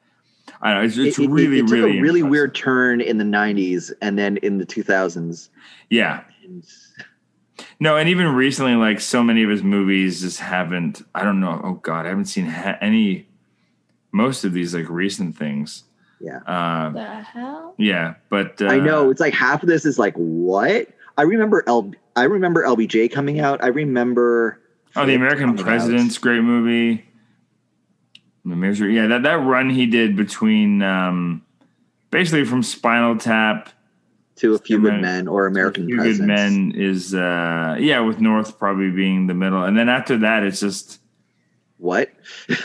I 0.62 0.72
don't 0.72 0.78
know, 0.80 0.86
it's, 0.86 0.96
it's 0.96 1.18
it, 1.18 1.24
it- 1.24 1.30
really 1.30 1.58
it, 1.58 1.62
took 1.62 1.70
really 1.72 1.98
a 1.98 2.02
really 2.02 2.22
weird 2.22 2.54
turn 2.54 3.02
in 3.02 3.18
the 3.18 3.24
90s 3.24 3.92
and 4.00 4.18
then 4.18 4.38
in 4.38 4.56
the 4.58 4.64
2000s. 4.66 5.50
Yeah. 5.90 6.24
No, 7.80 7.96
and 7.98 8.08
even 8.08 8.28
recently 8.34 8.76
like 8.76 9.00
so 9.00 9.22
many 9.22 9.42
of 9.42 9.50
his 9.50 9.62
movies 9.62 10.22
just 10.22 10.40
haven't 10.40 11.02
I 11.14 11.22
don't 11.22 11.40
know. 11.40 11.60
Oh 11.62 11.74
god, 11.74 12.06
I 12.06 12.08
haven't 12.08 12.26
seen 12.26 12.46
ha- 12.46 12.78
any 12.80 13.27
most 14.12 14.44
of 14.44 14.52
these 14.52 14.74
like 14.74 14.88
recent 14.88 15.36
things. 15.36 15.84
Yeah. 16.20 16.38
Uh 16.46 16.90
The 16.90 17.04
hell? 17.22 17.74
yeah, 17.78 18.14
but 18.28 18.60
uh, 18.60 18.66
I 18.66 18.78
know 18.78 19.10
it's 19.10 19.20
like 19.20 19.34
half 19.34 19.62
of 19.62 19.68
this 19.68 19.84
is 19.84 19.98
like 19.98 20.14
what? 20.16 20.88
I 21.16 21.22
remember 21.22 21.62
L 21.66 21.92
I 22.16 22.24
remember 22.24 22.64
LBJ 22.64 23.12
coming 23.12 23.38
out. 23.40 23.62
I 23.62 23.68
remember 23.68 24.60
Oh, 24.96 25.06
the 25.06 25.14
American 25.14 25.46
coming 25.48 25.60
out. 25.60 25.64
President's 25.64 26.18
great 26.18 26.42
movie. 26.42 27.04
The 28.44 28.56
Measure, 28.56 28.88
yeah, 28.88 29.06
that, 29.08 29.22
that 29.24 29.34
run 29.44 29.68
he 29.68 29.84
did 29.86 30.16
between 30.16 30.80
um, 30.82 31.42
basically 32.10 32.44
from 32.44 32.62
Spinal 32.62 33.16
Tap 33.18 33.68
to 34.36 34.54
a 34.54 34.58
few 34.58 34.78
Amer- 34.78 34.90
good 34.92 35.00
men 35.02 35.28
or 35.28 35.46
American 35.46 35.86
Few 35.86 35.96
Presidents. 35.96 36.18
Good 36.20 36.26
Men 36.26 36.72
is 36.74 37.14
uh, 37.14 37.76
yeah, 37.78 38.00
with 38.00 38.20
North 38.20 38.58
probably 38.58 38.90
being 38.90 39.26
the 39.26 39.34
middle, 39.34 39.62
and 39.64 39.76
then 39.76 39.88
after 39.90 40.16
that, 40.18 40.42
it's 40.44 40.60
just 40.60 40.98
What? 41.76 42.10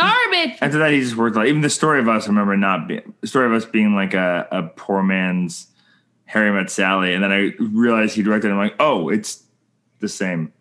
Garbage. 0.00 0.58
after 0.60 0.78
that 0.78 0.92
he 0.92 1.00
just 1.00 1.16
worked 1.16 1.36
like 1.36 1.48
even 1.48 1.60
the 1.62 1.70
story 1.70 2.00
of 2.00 2.08
us. 2.08 2.24
I 2.24 2.28
remember 2.28 2.56
not 2.56 2.88
being 2.88 3.14
the 3.20 3.26
story 3.26 3.46
of 3.46 3.52
us 3.52 3.64
being 3.64 3.94
like 3.94 4.14
a, 4.14 4.46
a 4.50 4.62
poor 4.64 5.02
man's 5.02 5.66
Harry 6.26 6.52
Met 6.52 6.70
Sally, 6.70 7.14
and 7.14 7.22
then 7.24 7.32
I 7.32 7.52
realized 7.58 8.14
he 8.14 8.22
directed. 8.22 8.48
it, 8.48 8.52
I'm 8.52 8.58
like, 8.58 8.76
oh, 8.80 9.08
it's 9.08 9.42
the 10.00 10.08
same. 10.08 10.52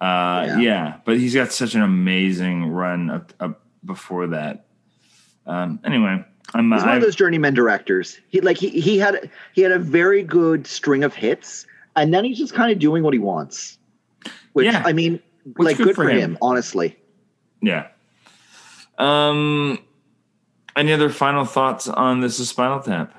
Uh, 0.00 0.44
Yeah. 0.46 0.58
yeah. 0.58 0.96
but 1.04 1.18
he's 1.18 1.34
got 1.34 1.52
such 1.52 1.74
an 1.74 1.82
amazing 1.82 2.66
run 2.70 3.10
up, 3.10 3.32
up 3.40 3.62
before 3.84 4.28
that. 4.28 4.66
Um, 5.46 5.80
anyway, 5.84 6.24
I'm. 6.54 6.70
He's 6.72 6.80
one 6.82 6.88
I, 6.90 6.96
of 6.96 7.02
those 7.02 7.16
journeyman 7.16 7.54
directors. 7.54 8.18
He 8.28 8.40
like 8.40 8.56
he 8.58 8.68
he 8.80 8.98
had 8.98 9.30
he 9.54 9.62
had 9.62 9.72
a 9.72 9.78
very 9.78 10.22
good 10.22 10.66
string 10.66 11.02
of 11.02 11.14
hits, 11.14 11.66
and 11.96 12.12
then 12.14 12.24
he's 12.24 12.38
just 12.38 12.54
kind 12.54 12.70
of 12.70 12.78
doing 12.78 13.02
what 13.02 13.12
he 13.14 13.18
wants. 13.18 13.78
Which 14.52 14.66
Yeah. 14.66 14.82
I 14.84 14.92
mean, 14.92 15.20
Which 15.56 15.66
like 15.66 15.76
good 15.78 15.86
good 15.88 15.96
for 15.96 16.04
for 16.04 16.10
him. 16.10 16.18
him, 16.32 16.38
honestly. 16.42 16.96
yeah. 17.62 17.88
Um, 18.98 19.78
any 20.76 20.92
other 20.92 21.08
final 21.08 21.44
thoughts 21.44 21.88
on 21.88 22.20
this 22.20 22.38
is 22.38 22.48
Spinal 22.48 22.80
Tap? 22.80 23.18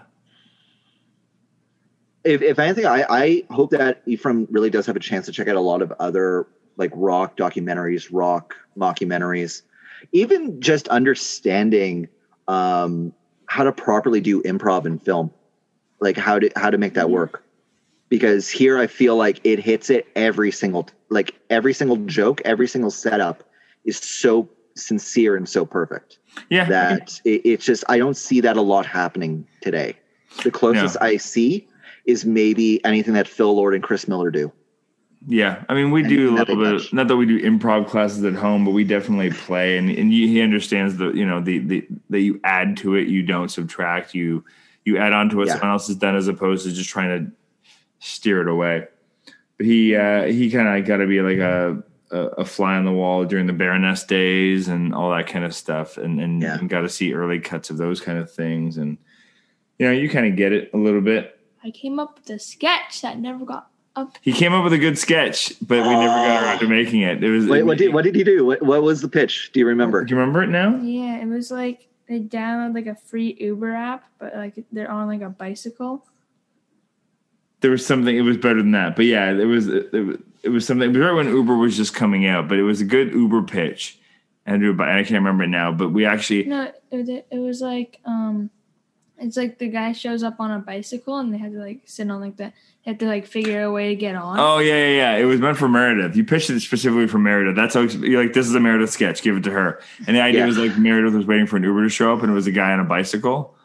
if, 2.23 2.41
if 2.41 2.59
anything, 2.59 2.85
I, 2.85 3.05
I 3.09 3.43
hope 3.49 3.71
that 3.71 4.01
Ephraim 4.05 4.47
really 4.51 4.69
does 4.69 4.85
have 4.85 4.95
a 4.95 4.99
chance 4.99 5.25
to 5.27 5.31
check 5.31 5.47
out 5.47 5.55
a 5.55 5.61
lot 5.61 5.81
of 5.81 5.91
other 5.99 6.47
like 6.77 6.91
rock 6.93 7.37
documentaries, 7.37 8.09
rock 8.11 8.55
mockumentaries, 8.77 9.63
even 10.11 10.61
just 10.61 10.87
understanding 10.89 12.07
um, 12.47 13.13
how 13.47 13.63
to 13.63 13.71
properly 13.71 14.21
do 14.21 14.41
improv 14.43 14.85
in 14.85 14.99
film, 14.99 15.31
like 15.99 16.17
how 16.17 16.39
to 16.39 16.49
how 16.55 16.69
to 16.69 16.77
make 16.77 16.93
that 16.93 17.09
work. 17.09 17.43
Because 18.09 18.49
here 18.49 18.77
I 18.77 18.87
feel 18.87 19.15
like 19.15 19.39
it 19.43 19.59
hits 19.59 19.89
it 19.89 20.07
every 20.15 20.51
single 20.51 20.87
like 21.09 21.35
every 21.49 21.73
single 21.73 21.97
joke, 21.97 22.41
every 22.43 22.67
single 22.67 22.91
setup 22.91 23.43
is 23.85 23.97
so 23.97 24.49
sincere 24.75 25.35
and 25.35 25.47
so 25.49 25.65
perfect 25.65 26.19
Yeah, 26.49 26.65
that 26.65 27.19
it, 27.25 27.41
it's 27.45 27.65
just 27.65 27.83
I 27.89 27.97
don't 27.97 28.15
see 28.17 28.39
that 28.41 28.57
a 28.57 28.61
lot 28.61 28.85
happening 28.85 29.45
today. 29.61 29.97
The 30.43 30.51
closest 30.51 30.97
No. 30.99 31.07
I 31.07 31.17
see 31.17 31.67
is 32.05 32.25
maybe 32.25 32.83
anything 32.85 33.13
that 33.15 33.27
Phil 33.27 33.53
Lord 33.55 33.73
and 33.73 33.83
Chris 33.83 34.07
Miller 34.07 34.31
do. 34.31 34.51
Yeah, 35.27 35.63
I 35.67 35.73
mean, 35.73 35.91
we 35.91 35.99
And 36.01 36.09
do 36.09 36.29
a 36.29 36.35
little 36.37 36.55
bit. 36.55 36.73
much. 36.75 36.93
Not 36.93 37.09
that 37.09 37.17
we 37.17 37.25
do 37.25 37.41
improv 37.41 37.87
classes 37.87 38.23
at 38.23 38.35
home, 38.35 38.63
but 38.63 38.71
we 38.71 38.85
definitely 38.85 39.31
play, 39.31 39.77
and 39.77 39.89
and 39.89 40.13
you, 40.13 40.27
he 40.27 40.41
understands 40.41 40.95
the 40.95 41.11
you 41.11 41.25
know 41.25 41.41
the 41.41 41.59
the 41.59 41.87
that 42.09 42.21
you 42.21 42.39
add 42.45 42.77
to 42.77 42.95
it, 42.95 43.09
you 43.09 43.21
don't 43.21 43.49
subtract. 43.49 44.13
You 44.15 44.45
you 44.85 44.97
add 44.97 45.11
on 45.11 45.27
to 45.29 45.35
what 45.37 45.47
Yeah. 45.47 45.53
someone 45.53 45.71
else 45.71 45.87
has 45.87 45.97
done, 45.97 46.15
as 46.15 46.29
opposed 46.29 46.65
to 46.65 46.71
just 46.71 46.89
trying 46.89 47.09
to 47.25 47.31
steer 47.99 48.41
it 48.41 48.47
away. 48.47 48.87
But 49.57 49.65
he 49.65 49.93
uh, 49.93 50.23
he 50.23 50.49
kind 50.49 50.79
of 50.79 50.87
got 50.87 50.97
to 50.97 51.05
be 51.07 51.21
like 51.21 51.39
a, 51.39 51.83
a 52.11 52.17
a 52.39 52.45
fly 52.45 52.75
on 52.75 52.85
the 52.85 52.91
wall 52.91 53.25
during 53.25 53.47
the 53.47 53.53
Baroness 53.53 54.03
days 54.03 54.67
and 54.67 54.93
all 54.93 55.11
that 55.11 55.27
kind 55.27 55.45
of 55.45 55.55
stuff, 55.55 55.97
and 55.97 56.19
and, 56.19 56.41
Yeah. 56.41 56.57
and 56.57 56.69
got 56.69 56.81
to 56.81 56.89
see 56.89 57.13
early 57.13 57.39
cuts 57.39 57.69
of 57.69 57.77
those 57.77 58.01
kind 58.01 58.17
of 58.17 58.31
things, 58.31 58.77
and 58.77 58.97
you 59.77 59.85
know 59.85 59.91
you 59.91 60.09
kind 60.09 60.27
of 60.27 60.35
get 60.35 60.51
it 60.51 60.71
a 60.73 60.77
little 60.77 61.01
bit. 61.01 61.39
I 61.63 61.71
came 61.71 61.99
up 61.99 62.17
with 62.17 62.29
a 62.29 62.39
sketch 62.39 63.01
that 63.01 63.19
never 63.19 63.45
got 63.45 63.69
up. 63.95 64.17
He 64.21 64.31
came 64.31 64.53
up 64.53 64.63
with 64.63 64.73
a 64.73 64.77
good 64.77 64.97
sketch, 64.97 65.53
but 65.61 65.83
we 65.83 65.93
never 65.93 66.07
got 66.07 66.43
around 66.43 66.59
to 66.59 66.65
oh. 66.65 66.69
making 66.69 67.01
it. 67.01 67.23
It 67.23 67.29
was 67.29 67.47
Wait, 67.47 67.63
what 67.63 67.77
did 67.77 67.93
what 67.93 68.03
did 68.03 68.15
he 68.15 68.23
do? 68.23 68.45
What, 68.45 68.61
what 68.61 68.83
was 68.83 69.01
the 69.01 69.09
pitch? 69.09 69.51
Do 69.53 69.59
you 69.59 69.67
remember? 69.67 70.03
Do 70.03 70.13
you 70.13 70.19
remember 70.19 70.43
it 70.43 70.49
now? 70.49 70.77
Yeah, 70.77 71.17
it 71.17 71.27
was 71.27 71.51
like 71.51 71.87
they 72.07 72.19
download 72.19 72.73
like 72.73 72.87
a 72.87 72.95
free 72.95 73.35
Uber 73.39 73.73
app, 73.73 74.05
but 74.19 74.35
like 74.35 74.55
they're 74.71 74.89
on 74.89 75.07
like 75.07 75.21
a 75.21 75.29
bicycle. 75.29 76.05
There 77.61 77.71
was 77.71 77.85
something. 77.85 78.15
It 78.15 78.21
was 78.21 78.37
better 78.37 78.61
than 78.61 78.71
that, 78.71 78.95
but 78.95 79.05
yeah, 79.05 79.31
it 79.31 79.45
was. 79.45 79.67
It 79.67 79.91
was, 79.91 80.17
it 80.43 80.49
was 80.49 80.65
something. 80.65 80.89
It 80.89 80.97
was 80.97 81.05
right 81.05 81.13
when 81.13 81.27
Uber 81.27 81.55
was 81.57 81.75
just 81.77 81.93
coming 81.93 82.25
out, 82.25 82.47
but 82.47 82.57
it 82.57 82.63
was 82.63 82.81
a 82.81 82.85
good 82.85 83.13
Uber 83.13 83.43
pitch. 83.43 83.99
And 84.45 84.81
I 84.81 85.03
can't 85.03 85.11
remember 85.11 85.43
it 85.43 85.47
now, 85.49 85.71
but 85.71 85.89
we 85.89 86.05
actually. 86.05 86.45
No, 86.45 86.71
it, 86.91 87.27
it 87.29 87.37
was 87.37 87.61
like 87.61 87.99
um, 88.05 88.49
it's 89.19 89.37
like 89.37 89.59
the 89.59 89.67
guy 89.67 89.91
shows 89.91 90.23
up 90.23 90.39
on 90.39 90.49
a 90.49 90.59
bicycle 90.59 91.17
and 91.19 91.33
they 91.33 91.37
had 91.37 91.51
to 91.51 91.59
like 91.59 91.81
sit 91.85 92.09
on 92.09 92.19
like 92.21 92.37
the 92.37 92.51
they 92.85 92.91
had 92.91 92.99
to 93.01 93.05
like 93.05 93.27
figure 93.27 93.61
a 93.63 93.71
way 93.71 93.89
to 93.89 93.95
get 93.95 94.15
on. 94.15 94.39
Oh 94.39 94.59
yeah, 94.59 94.73
yeah, 94.73 94.95
yeah. 94.95 95.15
It 95.17 95.25
was 95.25 95.39
meant 95.39 95.57
for 95.57 95.67
Meredith. 95.67 96.15
You 96.15 96.23
pitched 96.23 96.49
it 96.49 96.59
specifically 96.61 97.07
for 97.07 97.19
Meredith. 97.19 97.55
That's 97.55 97.75
how 97.75 97.81
you're 97.81 98.23
like. 98.23 98.33
This 98.33 98.47
is 98.47 98.55
a 98.55 98.59
Meredith 98.59 98.89
sketch. 98.89 99.21
Give 99.21 99.37
it 99.37 99.43
to 99.43 99.51
her. 99.51 99.81
And 100.07 100.15
the 100.15 100.21
idea 100.21 100.41
Yeah. 100.41 100.47
was 100.47 100.57
like 100.57 100.77
Meredith 100.77 101.13
was 101.13 101.25
waiting 101.27 101.45
for 101.45 101.57
an 101.57 101.63
Uber 101.63 101.83
to 101.83 101.89
show 101.89 102.13
up, 102.13 102.23
and 102.23 102.31
it 102.31 102.35
was 102.35 102.47
a 102.47 102.51
guy 102.51 102.71
on 102.71 102.79
a 102.79 102.85
bicycle, 102.85 103.55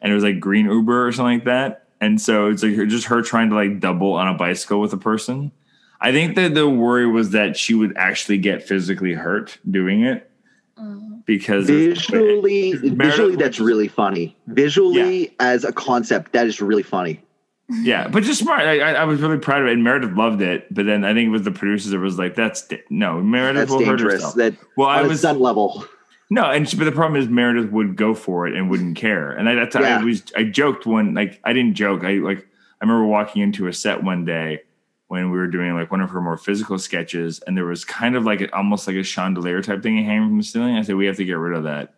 and 0.00 0.10
it 0.10 0.14
was 0.14 0.24
like 0.24 0.40
green 0.40 0.66
Uber 0.66 1.06
or 1.06 1.12
something 1.12 1.36
like 1.38 1.44
that. 1.44 1.84
And 2.00 2.20
so 2.20 2.48
it's 2.48 2.62
like 2.62 2.74
just 2.88 3.06
her 3.08 3.22
trying 3.22 3.50
to 3.50 3.54
like 3.54 3.78
double 3.80 4.14
on 4.14 4.26
a 4.28 4.34
bicycle 4.34 4.80
with 4.80 4.92
a 4.92 4.98
person. 4.98 5.52
I 6.00 6.12
think 6.12 6.36
that 6.36 6.54
the 6.54 6.68
worry 6.68 7.06
was 7.06 7.30
that 7.30 7.56
she 7.56 7.74
would 7.74 7.96
actually 7.96 8.38
get 8.38 8.62
physically 8.62 9.14
hurt 9.14 9.58
doing 9.70 10.02
it 10.02 10.30
Uh, 10.78 10.96
because 11.24 11.66
Visually, 11.66 12.72
Meredith 12.74 12.96
visually, 12.98 13.36
that's 13.36 13.58
really 13.60 13.88
funny. 13.88 14.36
Visually, 14.46 15.34
as 15.40 15.64
a 15.64 15.72
concept, 15.72 16.32
that 16.32 16.46
is 16.46 16.60
really 16.60 16.82
funny. 16.82 17.20
Yeah, 17.68 18.06
but 18.06 18.22
just 18.22 18.38
smart. 18.40 18.60
I, 18.60 18.78
I 18.78 18.92
I 18.92 19.04
was 19.04 19.20
really 19.20 19.38
proud 19.38 19.62
of 19.62 19.66
it, 19.66 19.72
and 19.72 19.82
Meredith 19.82 20.12
loved 20.12 20.40
it. 20.40 20.72
But 20.72 20.86
then 20.86 21.04
I 21.04 21.12
think 21.14 21.26
it 21.26 21.30
was 21.30 21.42
the 21.42 21.50
producers 21.50 21.90
that 21.90 21.98
was 21.98 22.16
like, 22.16 22.36
"That's 22.36 22.64
da- 22.68 22.80
no, 22.90 23.20
Meredith 23.20 23.56
That's 23.68 23.70
will 23.72 23.84
hurt 23.84 23.98
herself." 23.98 24.36
That 24.36 24.54
Well, 24.76 24.88
I 24.88 25.00
on 25.00 25.06
a 25.06 25.08
was 25.08 25.18
stunt 25.18 25.40
level. 25.40 25.84
no, 26.30 26.44
and 26.44 26.68
she- 26.68 26.76
but 26.76 26.84
the 26.84 26.92
problem 26.92 27.20
is 27.20 27.28
Meredith 27.28 27.72
would 27.72 27.96
go 27.96 28.14
for 28.14 28.46
it 28.46 28.54
and 28.54 28.70
wouldn't 28.70 28.94
care. 28.96 29.32
And 29.32 29.48
I, 29.48 29.56
that's 29.56 29.74
I 29.74 30.00
was 30.04 30.22
I 30.36 30.44
joked 30.44 30.86
when 30.86 31.14
like 31.14 31.40
I 31.42 31.52
didn't 31.52 31.74
joke. 31.74 32.04
I 32.04 32.18
like 32.18 32.46
I 32.80 32.84
remember 32.84 33.04
walking 33.06 33.42
into 33.42 33.66
a 33.66 33.72
set 33.72 34.04
one 34.04 34.24
day 34.24 34.60
when 35.08 35.30
we 35.30 35.38
were 35.38 35.46
doing 35.46 35.74
like 35.74 35.90
one 35.90 36.00
of 36.00 36.10
her 36.10 36.20
more 36.20 36.36
physical 36.36 36.78
sketches, 36.78 37.40
and 37.46 37.56
there 37.56 37.64
was 37.64 37.84
kind 37.84 38.16
of 38.16 38.24
like 38.24 38.48
almost 38.52 38.86
like 38.86 38.96
a 38.96 39.02
chandelier 39.02 39.62
type 39.62 39.82
thing 39.82 40.04
hanging 40.04 40.28
from 40.28 40.38
the 40.38 40.44
ceiling. 40.44 40.76
I 40.76 40.82
said 40.82 40.96
we 40.96 41.06
have 41.06 41.16
to 41.16 41.24
get 41.24 41.34
rid 41.34 41.56
of 41.56 41.64
that. 41.64 41.94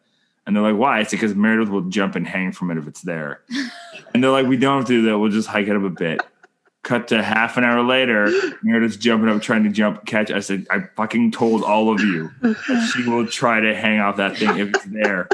And 0.46 0.56
they're 0.56 0.62
like, 0.62 0.76
why? 0.76 1.00
It's 1.00 1.10
because 1.10 1.34
Meredith 1.34 1.68
will 1.68 1.82
jump 1.82 2.16
and 2.16 2.26
hang 2.26 2.52
from 2.52 2.70
it 2.70 2.78
if 2.78 2.86
it's 2.86 3.02
there. 3.02 3.42
and 4.14 4.24
they're 4.24 4.30
like, 4.30 4.46
we 4.46 4.56
don't 4.56 4.78
have 4.78 4.86
to 4.86 4.92
do 4.92 5.02
that. 5.02 5.18
We'll 5.18 5.30
just 5.30 5.48
hike 5.48 5.66
it 5.66 5.76
up 5.76 5.82
a 5.82 5.90
bit. 5.90 6.22
Cut 6.82 7.08
to 7.08 7.22
half 7.22 7.58
an 7.58 7.64
hour 7.64 7.82
later, 7.82 8.32
Meredith's 8.62 8.96
jumping 8.96 9.28
up, 9.28 9.42
trying 9.42 9.64
to 9.64 9.70
jump, 9.70 10.06
catch. 10.06 10.30
I 10.30 10.40
said, 10.40 10.66
I 10.70 10.84
fucking 10.96 11.32
told 11.32 11.64
all 11.64 11.92
of 11.92 12.00
you 12.00 12.30
that 12.40 12.92
she 12.94 13.06
will 13.06 13.26
try 13.26 13.60
to 13.60 13.74
hang 13.74 14.00
off 14.00 14.16
that 14.16 14.38
thing 14.38 14.56
if 14.56 14.68
it's 14.68 14.84
there. 14.86 15.28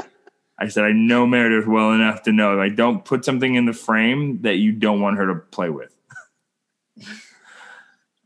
I 0.57 0.67
said 0.67 0.83
I 0.83 0.91
know 0.91 1.25
Meredith 1.25 1.67
well 1.67 1.91
enough 1.91 2.23
to 2.23 2.31
know 2.31 2.55
like 2.55 2.75
don't 2.75 3.03
put 3.03 3.25
something 3.25 3.55
in 3.55 3.65
the 3.65 3.73
frame 3.73 4.41
that 4.41 4.55
you 4.55 4.71
don't 4.71 5.01
want 5.01 5.17
her 5.17 5.27
to 5.27 5.35
play 5.35 5.69
with. 5.69 5.94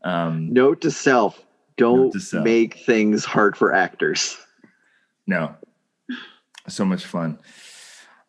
Um, 0.04 0.52
Note 0.52 0.80
to 0.82 0.90
self: 0.90 1.42
don't 1.76 2.12
to 2.12 2.20
self. 2.20 2.44
make 2.44 2.74
things 2.78 3.24
hard 3.24 3.56
for 3.56 3.72
actors. 3.74 4.36
no, 5.26 5.54
so 6.68 6.84
much 6.84 7.04
fun. 7.06 7.38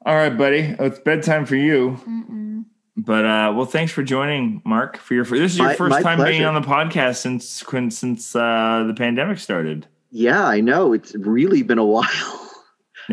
All 0.05 0.15
right, 0.15 0.35
buddy, 0.35 0.75
it's 0.79 0.99
bedtime 0.99 1.45
for 1.45 1.55
you. 1.55 1.99
Mm-mm. 2.07 2.65
But 2.97 3.25
uh, 3.25 3.53
well, 3.55 3.65
thanks 3.65 3.91
for 3.91 4.03
joining, 4.03 4.61
Mark. 4.65 4.97
For 4.97 5.13
your 5.13 5.23
this 5.25 5.53
is 5.53 5.57
your 5.57 5.67
My- 5.67 5.75
first 5.75 5.91
my 5.91 6.01
time 6.01 6.23
being 6.23 6.43
on 6.43 6.55
the 6.59 6.67
podcast 6.67 7.17
since 7.17 7.63
since 7.95 8.35
uh, 8.35 8.83
the 8.87 8.93
pandemic 8.93 9.39
started. 9.39 9.87
Yeah, 10.11 10.45
I 10.45 10.59
know. 10.59 10.91
It's 10.93 11.15
really 11.15 11.63
been 11.63 11.77
a 11.77 11.85
while. 11.95 12.49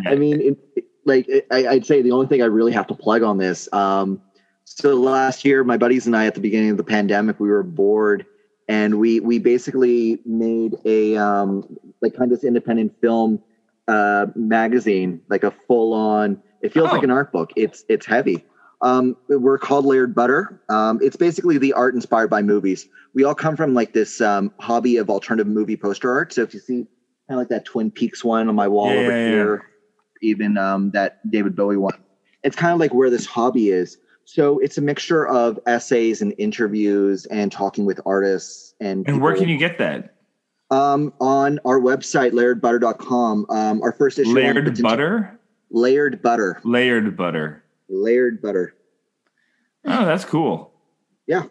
I 0.06 0.16
mean, 0.16 0.40
it, 0.40 0.58
it- 0.76 0.84
like 1.04 1.26
I, 1.50 1.66
I'd 1.68 1.86
say 1.86 2.02
the 2.02 2.10
only 2.12 2.26
thing 2.26 2.42
I 2.42 2.46
really 2.46 2.72
have 2.72 2.86
to 2.88 2.94
plug 2.94 3.22
on 3.22 3.38
this. 3.38 3.66
Um, 3.72 4.20
so 4.64 4.94
last 4.94 5.42
year, 5.42 5.64
my 5.64 5.78
buddies 5.78 6.06
and 6.06 6.14
I, 6.14 6.26
at 6.26 6.34
the 6.34 6.40
beginning 6.42 6.68
of 6.70 6.76
the 6.76 6.84
pandemic, 6.84 7.40
we 7.40 7.48
were 7.48 7.62
bored, 7.62 8.26
and 8.68 8.98
we 8.98 9.20
we 9.20 9.38
basically 9.38 10.20
made 10.24 10.76
a 10.84 11.16
um, 11.16 11.64
like 12.02 12.14
kind 12.14 12.30
of 12.30 12.38
this 12.38 12.44
independent 12.46 12.92
film 13.00 13.40
uh, 13.88 14.26
magazine, 14.34 15.20
like 15.28 15.44
a 15.44 15.52
full 15.66 15.92
on. 15.94 16.38
It 16.62 16.72
feels 16.72 16.88
Oh. 16.90 16.92
like 16.94 17.02
an 17.02 17.10
art 17.10 17.32
book. 17.32 17.50
It's 17.56 17.84
it's 17.88 18.06
heavy. 18.06 18.44
Um, 18.80 19.16
we're 19.28 19.58
called 19.58 19.84
Layered 19.86 20.14
Butter. 20.14 20.60
Um, 20.68 20.98
it's 21.02 21.16
basically 21.16 21.58
the 21.58 21.72
art 21.72 21.94
inspired 21.94 22.30
by 22.30 22.42
movies. 22.42 22.86
We 23.14 23.24
all 23.24 23.34
come 23.34 23.56
from 23.56 23.74
like 23.74 23.92
this 23.92 24.20
um, 24.20 24.52
hobby 24.60 24.98
of 24.98 25.10
alternative 25.10 25.48
movie 25.52 25.76
poster 25.76 26.12
art. 26.12 26.32
So 26.32 26.42
if 26.42 26.54
you 26.54 26.60
see 26.60 26.74
kind 26.74 26.86
of 27.30 27.38
like 27.38 27.48
that 27.48 27.64
Twin 27.64 27.90
Peaks 27.90 28.22
one 28.22 28.48
on 28.48 28.54
my 28.54 28.68
wall 28.68 28.92
Yeah, 28.92 29.00
over 29.00 29.10
yeah, 29.10 29.24
yeah. 29.24 29.30
here, 29.30 29.62
even 30.22 30.56
um, 30.58 30.90
that 30.92 31.18
David 31.28 31.56
Bowie 31.56 31.76
one. 31.76 31.94
It's 32.44 32.54
kind 32.54 32.72
of 32.72 32.78
like 32.78 32.94
where 32.94 33.10
this 33.10 33.26
hobby 33.26 33.70
is. 33.70 33.96
So 34.30 34.58
it's 34.58 34.76
a 34.76 34.82
mixture 34.82 35.26
of 35.26 35.58
essays 35.66 36.20
and 36.20 36.34
interviews 36.36 37.24
and 37.30 37.50
talking 37.50 37.86
with 37.86 37.98
artists 38.04 38.74
and 38.78 39.08
And 39.08 39.22
where 39.22 39.34
can 39.34 39.48
you 39.48 39.56
get 39.56 39.78
that? 39.78 40.14
um 40.70 41.14
on 41.18 41.58
our 41.64 41.80
website 41.80 42.32
layeredbutter.com 42.32 43.46
um 43.48 43.80
our 43.80 43.90
first 43.92 44.18
issue 44.18 44.34
Layered 44.34 44.82
butter, 44.82 45.40
layered 45.70 46.20
butter 46.20 46.60
layered 46.62 47.16
butter. 47.16 47.64
layered 47.88 48.42
butter 48.42 48.74
Oh, 49.86 50.04
that's 50.04 50.26
cool. 50.26 50.70
Yeah. 51.26 51.44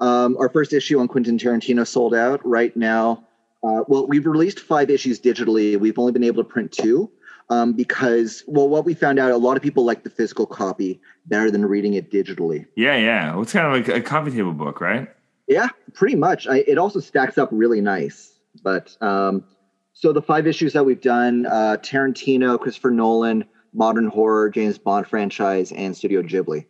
Um, 0.00 0.38
our 0.38 0.48
first 0.48 0.72
issue 0.72 0.98
on 1.00 1.08
Quentin 1.08 1.36
Tarantino 1.36 1.86
sold 1.86 2.14
out 2.14 2.40
right 2.46 2.74
now. 2.74 3.24
Uh, 3.62 3.82
well, 3.88 4.06
we've 4.06 4.24
released 4.24 4.60
five 4.60 4.88
issues 4.88 5.20
digitally. 5.20 5.78
We've 5.78 5.98
only 5.98 6.12
been 6.12 6.24
able 6.24 6.42
to 6.42 6.48
print 6.48 6.72
two 6.72 7.10
um, 7.52 7.72
because, 7.74 8.42
well, 8.46 8.68
what 8.68 8.84
we 8.84 8.94
found 8.94 9.18
out, 9.18 9.30
a 9.30 9.36
lot 9.36 9.56
of 9.56 9.62
people 9.62 9.84
like 9.84 10.02
the 10.04 10.10
physical 10.10 10.46
copy 10.46 11.00
better 11.26 11.50
than 11.50 11.64
reading 11.66 11.94
it 11.94 12.10
digitally. 12.10 12.66
Yeah, 12.76 12.96
yeah. 12.96 13.32
Well, 13.32 13.42
it's 13.42 13.52
kind 13.52 13.66
of 13.66 13.72
like 13.72 13.94
a 13.96 14.00
coffee 14.00 14.30
table 14.30 14.52
book, 14.52 14.80
right? 14.80 15.08
Yeah, 15.46 15.68
pretty 15.94 16.16
much. 16.16 16.46
I, 16.48 16.58
it 16.66 16.78
also 16.78 17.00
stacks 17.00 17.36
up 17.38 17.48
really 17.52 17.80
nice. 17.80 18.38
But 18.62 18.96
um, 19.00 19.44
so 19.92 20.12
the 20.12 20.22
five 20.22 20.46
issues 20.46 20.72
that 20.72 20.84
we've 20.84 21.00
done 21.00 21.46
uh, 21.46 21.76
Tarantino, 21.82 22.58
Christopher 22.58 22.90
Nolan, 22.90 23.44
modern 23.74 24.06
horror, 24.06 24.50
James 24.50 24.78
Bond 24.78 25.06
franchise, 25.06 25.72
and 25.72 25.96
Studio 25.96 26.22
Ghibli. 26.22 26.66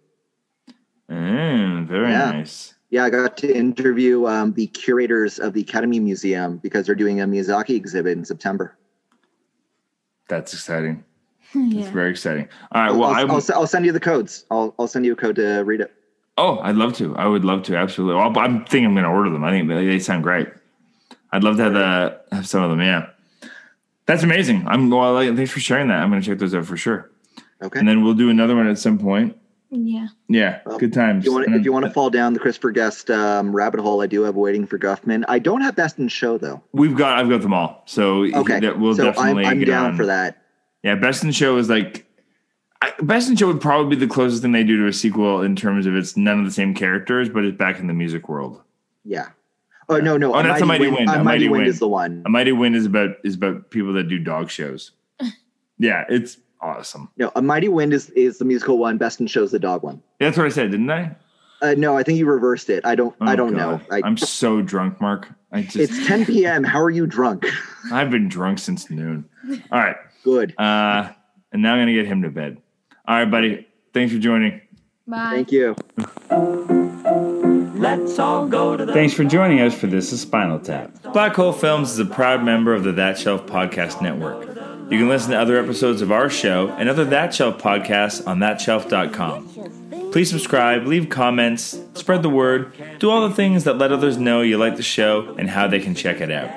Mm, 1.10 1.86
very 1.86 2.10
Yeah. 2.10 2.30
nice. 2.32 2.74
Yeah, 2.90 3.04
I 3.04 3.10
got 3.10 3.38
to 3.38 3.50
interview 3.54 4.26
um, 4.26 4.52
the 4.52 4.66
curators 4.66 5.38
of 5.38 5.54
the 5.54 5.62
Academy 5.62 5.98
Museum 5.98 6.58
because 6.58 6.84
they're 6.86 6.94
doing 6.94 7.20
a 7.22 7.26
Miyazaki 7.26 7.74
exhibit 7.74 8.18
in 8.18 8.24
September. 8.24 8.76
That's 10.32 10.54
exciting. 10.54 11.04
Hmm, 11.52 11.66
it's 11.66 11.74
yeah. 11.74 11.90
very 11.90 12.10
exciting. 12.10 12.48
All 12.72 12.82
right. 12.82 12.90
Well, 12.90 13.10
I'll, 13.10 13.24
I'm, 13.24 13.30
I'll, 13.30 13.42
I'll 13.54 13.66
send 13.66 13.84
you 13.84 13.92
the 13.92 14.00
codes. 14.00 14.46
I'll, 14.50 14.74
I'll 14.78 14.88
send 14.88 15.04
you 15.04 15.12
a 15.12 15.16
code 15.16 15.36
to 15.36 15.58
read 15.58 15.82
it. 15.82 15.92
oh, 16.38 16.58
I'd 16.60 16.76
love 16.76 16.94
to. 16.96 17.14
I 17.16 17.26
would 17.26 17.44
love 17.44 17.64
to. 17.64 17.76
Absolutely. 17.76 18.14
Well, 18.14 18.38
I'm 18.38 18.64
thinking 18.64 18.86
I'm 18.86 18.94
going 18.94 19.04
to 19.04 19.10
order 19.10 19.28
them. 19.28 19.44
I 19.44 19.50
think 19.50 19.68
they, 19.68 19.84
they 19.84 19.98
sound 19.98 20.22
great. 20.22 20.48
I'd 21.32 21.44
love 21.44 21.58
to 21.58 21.64
have 21.64 21.74
the 21.74 22.20
have 22.34 22.48
some 22.48 22.62
of 22.62 22.70
them. 22.70 22.80
Yeah, 22.80 23.10
that's 24.06 24.22
amazing. 24.22 24.66
I'm 24.66 24.88
well. 24.88 25.12
like, 25.12 25.36
Thanks 25.36 25.50
for 25.50 25.60
sharing 25.60 25.88
that. 25.88 26.02
I'm 26.02 26.08
going 26.08 26.22
to 26.22 26.26
check 26.26 26.38
those 26.38 26.54
out 26.54 26.64
for 26.64 26.78
sure. 26.78 27.10
Okay. 27.62 27.78
And 27.78 27.86
then 27.86 28.02
we'll 28.02 28.14
do 28.14 28.30
another 28.30 28.56
one 28.56 28.66
at 28.66 28.78
some 28.78 28.98
point. 28.98 29.36
Yeah. 29.74 30.08
Yeah, 30.28 30.60
Well, 30.66 30.78
good 30.78 30.92
times. 30.92 31.20
if 31.24 31.26
you 31.26 31.32
want, 31.32 31.46
And 31.46 31.56
if 31.56 31.64
you 31.64 31.72
want 31.72 31.86
to 31.86 31.90
fall 31.90 32.10
down 32.10 32.34
the 32.34 32.38
Christopher 32.38 32.72
Guest 32.72 33.10
um, 33.10 33.56
rabbit 33.56 33.80
hole, 33.80 34.02
I 34.02 34.06
do 34.06 34.22
have 34.22 34.36
Waiting 34.36 34.66
for 34.66 34.78
Guffman. 34.78 35.24
I 35.28 35.38
don't 35.38 35.62
have 35.62 35.74
Best 35.74 35.98
in 35.98 36.08
Show 36.08 36.36
though. 36.36 36.62
we've 36.72 36.94
got, 36.94 37.18
I've 37.18 37.30
got 37.30 37.40
them 37.40 37.54
all. 37.54 37.82
So 37.86 38.24
Okay, 38.24 38.60
that 38.60 38.78
we'll 38.78 38.94
so 38.94 39.08
I'm, 39.08 39.12
definitely. 39.14 39.44
I'm 39.46 39.58
get 39.60 39.64
down 39.66 39.86
on. 39.92 39.96
for 39.96 40.04
that. 40.06 40.42
Yeah, 40.82 40.96
Best 40.96 41.24
in 41.24 41.32
Show 41.32 41.56
is 41.56 41.70
like 41.70 42.06
I, 42.82 42.92
Best 43.00 43.30
in 43.30 43.36
Show 43.36 43.46
would 43.46 43.62
probably 43.62 43.96
be 43.96 44.04
the 44.04 44.12
closest 44.12 44.42
thing 44.42 44.52
they 44.52 44.62
do 44.64 44.76
to 44.78 44.88
a 44.88 44.92
sequel 44.92 45.40
in 45.40 45.56
terms 45.56 45.86
of 45.86 45.96
it's 45.96 46.18
none 46.18 46.38
of 46.38 46.44
the 46.44 46.50
same 46.50 46.74
characters, 46.74 47.30
but 47.30 47.44
it's 47.44 47.56
back 47.56 47.78
in 47.78 47.86
the 47.86 47.94
music 47.94 48.28
world. 48.28 48.60
Yeah. 49.04 49.28
Oh 49.88 49.98
no, 50.00 50.16
no. 50.18 50.34
Oh, 50.34 50.42
that's 50.42 50.60
A 50.60 50.66
Mighty 50.66 50.88
Wind. 50.88 51.08
A 51.08 51.12
A 51.12 51.16
Mighty 51.16 51.24
Mighty 51.24 51.48
Wind 51.48 51.62
Wind. 51.62 51.68
is 51.68 51.78
the 51.78 51.88
one. 51.88 52.22
A 52.26 52.28
Mighty 52.28 52.52
Wind 52.52 52.76
is 52.76 52.84
about 52.84 53.10
is 53.24 53.36
about 53.36 53.70
people 53.70 53.94
that 53.94 54.04
do 54.08 54.18
dog 54.18 54.50
shows. 54.50 54.90
yeah, 55.78 56.04
it's 56.10 56.36
awesome. 56.62 57.10
No, 57.16 57.30
A 57.36 57.42
Mighty 57.42 57.68
Wind 57.68 57.92
is 57.92 58.08
is 58.10 58.38
the 58.38 58.44
musical 58.44 58.78
one. 58.78 58.96
Best 58.98 59.20
in 59.20 59.26
Show 59.26 59.42
is 59.42 59.50
the 59.50 59.58
dog 59.58 59.82
one. 59.82 60.02
That's 60.20 60.36
what 60.38 60.46
I 60.46 60.50
said, 60.50 60.70
didn't 60.70 60.90
I? 60.90 61.14
Uh, 61.60 61.74
no, 61.76 61.96
I 61.96 62.02
think 62.02 62.18
you 62.18 62.26
reversed 62.26 62.70
it. 62.70 62.84
I 62.84 62.94
don't. 62.94 63.14
I 63.20 63.34
Oh, 63.34 63.36
don't 63.36 63.54
God. 63.54 63.58
know. 63.58 63.80
I, 63.96 64.00
I'm 64.04 64.16
so 64.16 64.62
drunk, 64.62 65.00
Mark. 65.00 65.28
I 65.52 65.62
just 65.62 65.76
it's 65.76 66.06
10 66.06 66.26
p.m. 66.26 66.64
How 66.64 66.80
are 66.80 66.90
you 66.90 67.06
drunk? 67.06 67.46
I've 67.92 68.10
been 68.10 68.28
drunk 68.28 68.58
since 68.58 68.88
noon. 68.90 69.28
All 69.70 69.78
right. 69.78 69.96
Good. 70.24 70.54
Uh 70.58 71.12
and 71.52 71.60
now 71.62 71.74
I'm 71.74 71.80
gonna 71.82 71.92
get 71.92 72.06
him 72.06 72.22
to 72.22 72.30
bed. 72.30 72.56
All 73.06 73.16
right, 73.16 73.30
buddy. 73.30 73.68
Thanks 73.92 74.12
for 74.12 74.18
joining. 74.18 74.60
Bye. 75.06 75.30
Thank 75.44 75.52
you. 75.52 75.76
Let's 77.78 78.18
all 78.18 78.46
go 78.46 78.76
to 78.76 78.86
the 78.86 78.92
Thanks 78.92 79.12
for 79.12 79.24
joining 79.24 79.60
us 79.60 79.74
for 79.74 79.88
This 79.88 80.12
is 80.12 80.20
Spinal 80.20 80.58
Tap. 80.60 80.90
Black 81.12 81.34
Hole 81.34 81.52
Films 81.52 81.90
is 81.92 81.98
a 81.98 82.04
proud 82.06 82.42
member 82.44 82.72
of 82.72 82.84
the 82.84 82.92
That 82.92 83.18
Shelf 83.18 83.44
Podcast 83.46 84.00
Network. 84.00 84.48
You 84.92 84.98
can 84.98 85.08
listen 85.08 85.30
to 85.30 85.40
other 85.40 85.58
episodes 85.58 86.02
of 86.02 86.12
our 86.12 86.28
show 86.28 86.68
and 86.68 86.86
other 86.86 87.06
That 87.06 87.32
Shelf 87.32 87.56
podcasts 87.56 88.26
on 88.26 88.40
thatshelf.com. 88.40 90.10
Please 90.12 90.28
subscribe, 90.28 90.86
leave 90.86 91.08
comments, 91.08 91.80
spread 91.94 92.22
the 92.22 92.28
word, 92.28 92.74
do 92.98 93.08
all 93.08 93.26
the 93.26 93.34
things 93.34 93.64
that 93.64 93.78
let 93.78 93.90
others 93.90 94.18
know 94.18 94.42
you 94.42 94.58
like 94.58 94.76
the 94.76 94.82
show 94.82 95.34
and 95.38 95.48
how 95.48 95.66
they 95.66 95.80
can 95.80 95.94
check 95.94 96.20
it 96.20 96.30
out. 96.30 96.50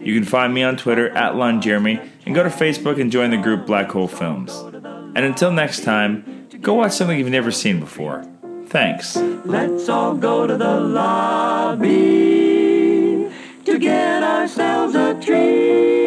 You 0.00 0.14
can 0.14 0.22
find 0.22 0.54
me 0.54 0.62
on 0.62 0.76
Twitter 0.76 1.10
at 1.10 1.32
lonjeremy 1.32 2.08
and 2.26 2.32
go 2.32 2.44
to 2.44 2.48
Facebook 2.48 3.00
and 3.00 3.10
join 3.10 3.30
the 3.30 3.36
group 3.38 3.66
Black 3.66 3.90
Hole 3.90 4.06
Films. 4.06 4.56
And 4.56 5.18
until 5.18 5.50
next 5.50 5.82
time, 5.82 6.46
go 6.60 6.74
watch 6.74 6.92
something 6.92 7.18
you've 7.18 7.28
never 7.28 7.50
seen 7.50 7.80
before. 7.80 8.24
Thanks. 8.68 9.16
Let's 9.16 9.88
all 9.88 10.14
go 10.14 10.46
to 10.46 10.56
the 10.56 10.78
lobby 10.78 11.88
to 13.64 13.78
get 13.80 14.22
ourselves 14.22 14.94
a 14.94 15.20
treat. 15.20 15.99